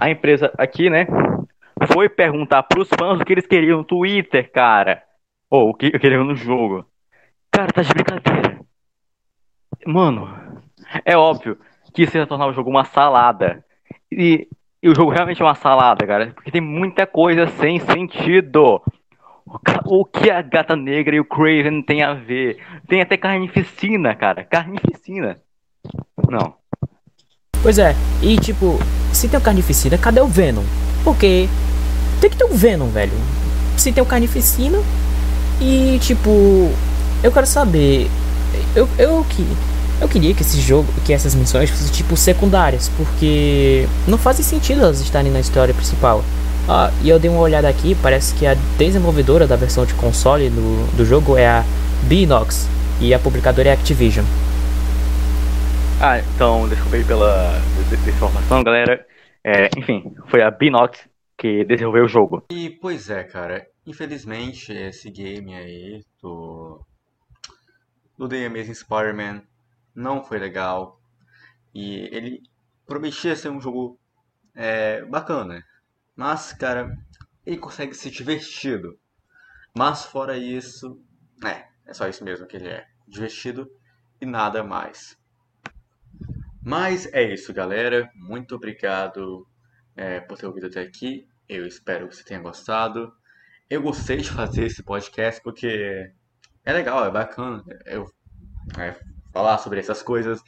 A 0.01 0.11
empresa 0.11 0.53
aqui, 0.57 0.89
né, 0.89 1.07
foi 1.93 2.09
perguntar 2.09 2.63
pros 2.63 2.89
fãs 2.89 3.21
o 3.21 3.25
que 3.25 3.33
eles 3.33 3.47
queriam 3.47 3.79
no 3.79 3.85
Twitter, 3.85 4.51
cara. 4.51 5.03
Ou 5.51 5.71
o 5.71 5.75
que 5.75 5.91
eu 5.93 6.01
queria 6.01 6.23
no 6.23 6.35
jogo. 6.35 6.85
Cara, 7.51 7.73
tá 7.73 7.83
de 7.83 7.91
brincadeira. 7.91 8.61
Mano, 9.87 10.29
é 11.05 11.17
óbvio 11.17 11.59
que 11.93 12.03
isso 12.03 12.17
ia 12.17 12.27
tornar 12.27 12.47
o 12.47 12.53
jogo 12.53 12.71
uma 12.71 12.85
salada. 12.85 13.65
E, 14.11 14.49
e 14.83 14.89
o 14.89 14.95
jogo 14.95 15.11
realmente 15.11 15.41
é 15.41 15.45
uma 15.45 15.55
salada, 15.55 16.07
cara. 16.07 16.33
Porque 16.35 16.51
tem 16.51 16.61
muita 16.61 17.07
coisa 17.07 17.47
sem 17.47 17.79
sentido. 17.79 18.83
O 19.85 20.05
que 20.05 20.31
a 20.31 20.43
gata 20.43 20.75
negra 20.75 21.15
e 21.15 21.21
o 21.21 21.25
Craven 21.25 21.81
tem 21.83 22.03
a 22.03 22.15
ver? 22.15 22.59
Tem 22.89 23.01
até 23.01 23.17
carnificina, 23.17 24.15
cara. 24.15 24.43
Carnificina. 24.45 25.39
Não. 26.29 26.55
Pois 27.63 27.79
é, 27.79 27.95
e 28.23 28.37
tipo, 28.39 28.79
se 29.13 29.29
tem 29.29 29.39
o 29.39 29.43
carnificina, 29.43 29.97
cadê 29.97 30.21
o 30.21 30.27
Venom? 30.27 30.65
Porque 31.03 31.49
tem 32.21 32.31
que 32.31 32.37
ter 32.37 32.45
o 32.45 32.55
Venom, 32.55 32.89
velho. 32.89 33.13
Se 33.77 33.93
tem 33.93 34.03
o 34.03 34.07
carnificina 34.07 34.79
e 35.61 35.99
tipo, 36.01 36.71
eu 37.23 37.33
quero 37.33 37.47
saber. 37.47 38.11
Eu, 38.75 38.89
eu, 38.99 39.25
que, 39.25 39.47
eu 40.01 40.09
queria 40.09 40.35
que 40.35 40.43
esse 40.43 40.61
jogo, 40.61 40.87
que 41.05 41.13
essas 41.13 41.35
missões 41.35 41.71
fossem 41.71 41.93
tipo 41.93 42.17
secundárias, 42.17 42.91
porque 42.97 43.87
não 44.07 44.19
faz 44.19 44.37
sentido 44.39 44.81
elas 44.81 45.01
estarem 45.01 45.31
na 45.31 45.41
história 45.41 45.75
principal. 45.75 46.25
Ah, 46.69 46.91
e 47.03 47.09
eu 47.09 47.19
dei 47.19 47.31
uma 47.31 47.41
olhada 47.41 47.69
aqui, 47.69 47.95
parece 48.03 48.35
que 48.35 48.45
a 48.45 48.55
desenvolvedora 48.77 49.47
da 49.47 49.55
versão 49.55 49.87
de 49.87 49.95
console 49.95 50.51
do, 50.51 50.97
do 50.97 51.05
jogo 51.05 51.37
é 51.37 51.47
a 51.47 51.65
Binox 52.09 52.69
e 53.01 53.15
a 53.15 53.19
publicadora 53.21 53.69
é 53.69 53.71
a 53.71 53.75
Activision. 53.75 54.25
Ah, 56.03 56.19
então, 56.19 56.69
desculpa 56.69 56.97
aí 56.97 57.05
pela 57.05 57.63
informação, 58.09 58.65
galera. 58.65 59.07
É, 59.45 59.71
enfim, 59.79 60.13
foi 60.27 60.43
a 60.43 60.51
Binox 60.51 60.99
que 61.39 61.65
desenvolveu 61.65 62.05
o 62.05 62.09
jogo. 62.09 62.43
E, 62.51 62.69
pois 62.69 63.11
é, 63.11 63.23
cara, 63.23 63.65
infelizmente 63.87 64.73
esse 64.73 65.09
game 65.09 65.55
aí 65.55 66.03
do 66.21 66.81
do 68.19 68.29
The 68.29 68.47
Amazing 68.47 68.75
Spider-Man 68.75 69.43
não 69.95 70.25
foi 70.25 70.39
legal. 70.39 70.99
E 71.73 72.09
ele 72.11 72.43
prometia 72.87 73.37
ser 73.37 73.51
um 73.51 73.61
jogo 73.61 73.99
é, 74.55 75.05
bacana. 75.05 75.63
Mas, 76.17 76.53
cara, 76.53 76.97
ele 77.45 77.59
consegue 77.59 77.95
ser 77.95 78.11
divertido. 78.11 78.99
Mas 79.77 80.05
fora 80.07 80.37
isso, 80.37 80.99
é, 81.45 81.67
é 81.87 81.93
só 81.93 82.09
isso 82.09 82.25
mesmo 82.25 82.47
que 82.47 82.57
ele 82.57 82.69
é. 82.69 82.87
Divertido 83.07 83.71
e 84.21 84.25
nada 84.25 84.65
mais. 84.65 85.17
Mas 86.65 87.07
é 87.13 87.23
isso, 87.23 87.53
galera. 87.53 88.11
Muito 88.15 88.57
obrigado 88.57 89.47
é, 89.95 90.21
por 90.21 90.39
ter 90.39 90.47
ouvido 90.47 90.67
até 90.67 90.81
aqui. 90.81 91.29
Eu 91.49 91.67
espero 91.67 92.09
que 92.09 92.17
você 92.17 92.25
tenha 92.25 92.41
gostado. 92.41 93.13
Eu 93.69 93.83
gostei 93.83 94.17
de 94.17 94.31
fazer 94.31 94.65
esse 94.65 94.83
podcast 94.83 95.41
porque 95.43 96.11
é 96.65 96.73
legal, 96.73 97.05
é 97.05 97.11
bacana 97.11 97.63
eu 97.85 98.05
é, 98.79 98.97
falar 99.33 99.59
sobre 99.59 99.79
essas 99.79 100.03
coisas 100.03 100.43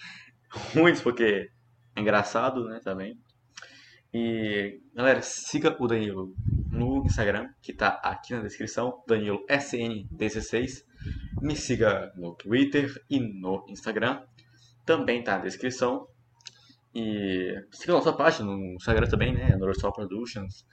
ruins, 0.75 1.01
porque 1.01 1.49
é 1.95 2.01
engraçado, 2.01 2.65
né, 2.65 2.81
também. 2.83 3.17
E, 4.13 4.81
galera, 4.95 5.21
siga 5.21 5.77
o 5.79 5.87
Danilo 5.87 6.35
no 6.71 7.05
Instagram, 7.05 7.49
que 7.61 7.73
tá 7.73 8.01
aqui 8.03 8.35
na 8.35 8.43
descrição, 8.43 9.03
Danilo 9.07 9.45
SN16. 9.47 10.85
Me 11.43 11.55
siga 11.55 12.13
no 12.17 12.35
Twitter 12.35 12.91
e 13.09 13.21
no 13.21 13.65
Instagram, 13.69 14.23
também 14.85 15.23
tá 15.23 15.37
na 15.39 15.45
descrição. 15.45 16.09
E 16.95 17.55
siga 17.71 17.93
a 17.93 17.97
nossa 17.97 18.13
página 18.13 18.51
no 18.51 18.75
Instagram 18.75 19.07
também, 19.09 19.35
né, 19.35 19.55
Norosol 19.57 19.93
Productions. 19.93 20.67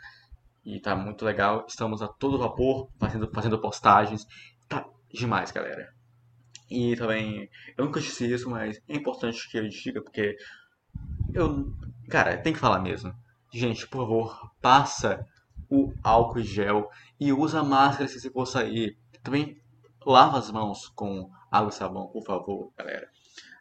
E 0.63 0.79
tá 0.79 0.95
muito 0.95 1.23
legal, 1.25 1.65
estamos 1.67 2.01
a 2.01 2.07
todo 2.07 2.39
vapor 2.39 2.89
fazendo, 2.99 3.29
fazendo 3.33 3.59
postagens 3.59 4.25
demais, 5.15 5.51
galera. 5.51 5.93
E 6.69 6.95
também, 6.95 7.49
eu 7.77 7.85
nunca 7.85 7.99
disse 7.99 8.31
isso, 8.31 8.49
mas 8.49 8.81
é 8.87 8.95
importante 8.95 9.49
que 9.49 9.57
eu 9.57 9.67
diga, 9.67 10.01
porque 10.01 10.35
eu, 11.33 11.73
cara, 12.09 12.37
tem 12.37 12.53
que 12.53 12.59
falar 12.59 12.81
mesmo. 12.81 13.13
Gente, 13.55 13.87
por 13.87 13.99
favor, 13.99 14.51
passa 14.61 15.25
o 15.69 15.93
álcool 16.03 16.41
gel 16.41 16.89
e 17.17 17.31
usa 17.31 17.63
máscara 17.63 18.05
se 18.05 18.19
você 18.19 18.29
for 18.29 18.45
sair. 18.45 18.97
Também 19.23 19.55
lava 20.05 20.37
as 20.37 20.51
mãos 20.51 20.89
com 20.89 21.31
água 21.49 21.69
e 21.69 21.73
sabão, 21.73 22.09
por 22.09 22.21
favor, 22.25 22.73
galera. 22.77 23.07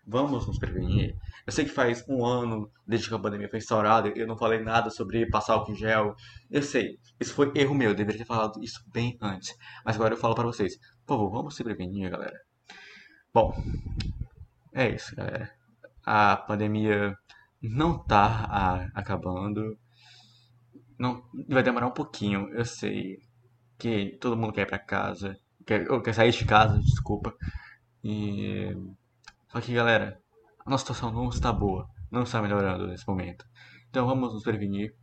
Vamos 0.05 0.49
nos 0.49 0.59
prevenir. 0.59 1.15
Eu 1.47 1.53
sei 1.53 1.65
que 1.65 1.71
faz 1.71 2.05
um 2.09 2.27
ano 2.27 2.69
desde 2.85 3.09
que 3.09 3.15
a 3.15 3.21
pandemia 3.21 3.49
foi 3.49 3.61
instaurada, 3.61 4.09
eu 4.09 4.27
não 4.27 4.37
falei 4.37 4.59
nada 4.65 4.91
sobre 4.91 5.31
passar 5.31 5.53
álcool 5.53 5.77
gel. 5.77 6.17
Eu 6.51 6.65
sei, 6.65 6.99
isso 7.21 7.33
foi 7.33 7.53
erro 7.55 7.73
meu, 7.73 7.91
eu 7.91 7.95
deveria 7.95 8.19
ter 8.19 8.27
falado 8.27 8.61
isso 8.65 8.85
bem 8.93 9.17
antes. 9.23 9.57
Mas 9.85 9.95
agora 9.95 10.15
eu 10.15 10.19
falo 10.19 10.35
para 10.35 10.43
vocês. 10.43 10.77
Por 11.07 11.15
favor, 11.15 11.31
vamos 11.31 11.55
se 11.55 11.63
prevenir, 11.63 12.11
galera. 12.11 12.41
Bom, 13.33 13.55
é 14.73 14.89
isso, 14.89 15.15
galera. 15.15 15.53
A 16.05 16.37
pandemia 16.37 17.17
não 17.63 17.97
tá 17.97 18.47
a, 18.51 19.01
acabando. 19.01 19.79
Não 20.99 21.23
vai 21.49 21.63
demorar 21.63 21.87
um 21.87 21.93
pouquinho, 21.93 22.49
eu 22.55 22.65
sei 22.65 23.19
que 23.79 24.17
todo 24.21 24.37
mundo 24.37 24.53
quer 24.53 24.63
ir 24.63 24.67
para 24.67 24.79
casa, 24.79 25.37
quer, 25.67 25.91
ou 25.91 26.01
quer 26.01 26.15
sair 26.15 26.31
de 26.31 26.45
casa, 26.45 26.79
desculpa. 26.79 27.35
E 28.03 28.77
só 29.51 29.61
que, 29.61 29.73
galera, 29.73 30.21
a 30.65 30.71
nossa 30.71 30.83
situação 30.83 31.13
não 31.13 31.29
está 31.29 31.53
boa, 31.53 31.89
não 32.11 32.23
está 32.23 32.41
melhorando 32.41 32.87
nesse 32.87 33.07
momento. 33.07 33.45
Então 33.89 34.07
vamos 34.07 34.33
nos 34.33 34.43
prevenir. 34.43 34.95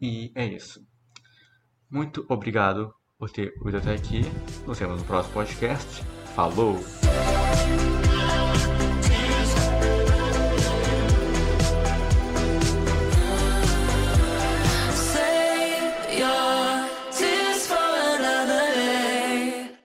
E 0.00 0.32
é 0.34 0.46
isso. 0.46 0.84
Muito 1.90 2.24
obrigado 2.28 2.94
por 3.18 3.30
ter 3.30 3.52
ouvido 3.58 3.78
até 3.78 3.94
aqui. 3.94 4.22
Nos 4.66 4.78
vemos 4.78 5.00
no 5.00 5.06
próximo 5.06 5.34
podcast. 5.34 6.02
Falou! 6.34 6.78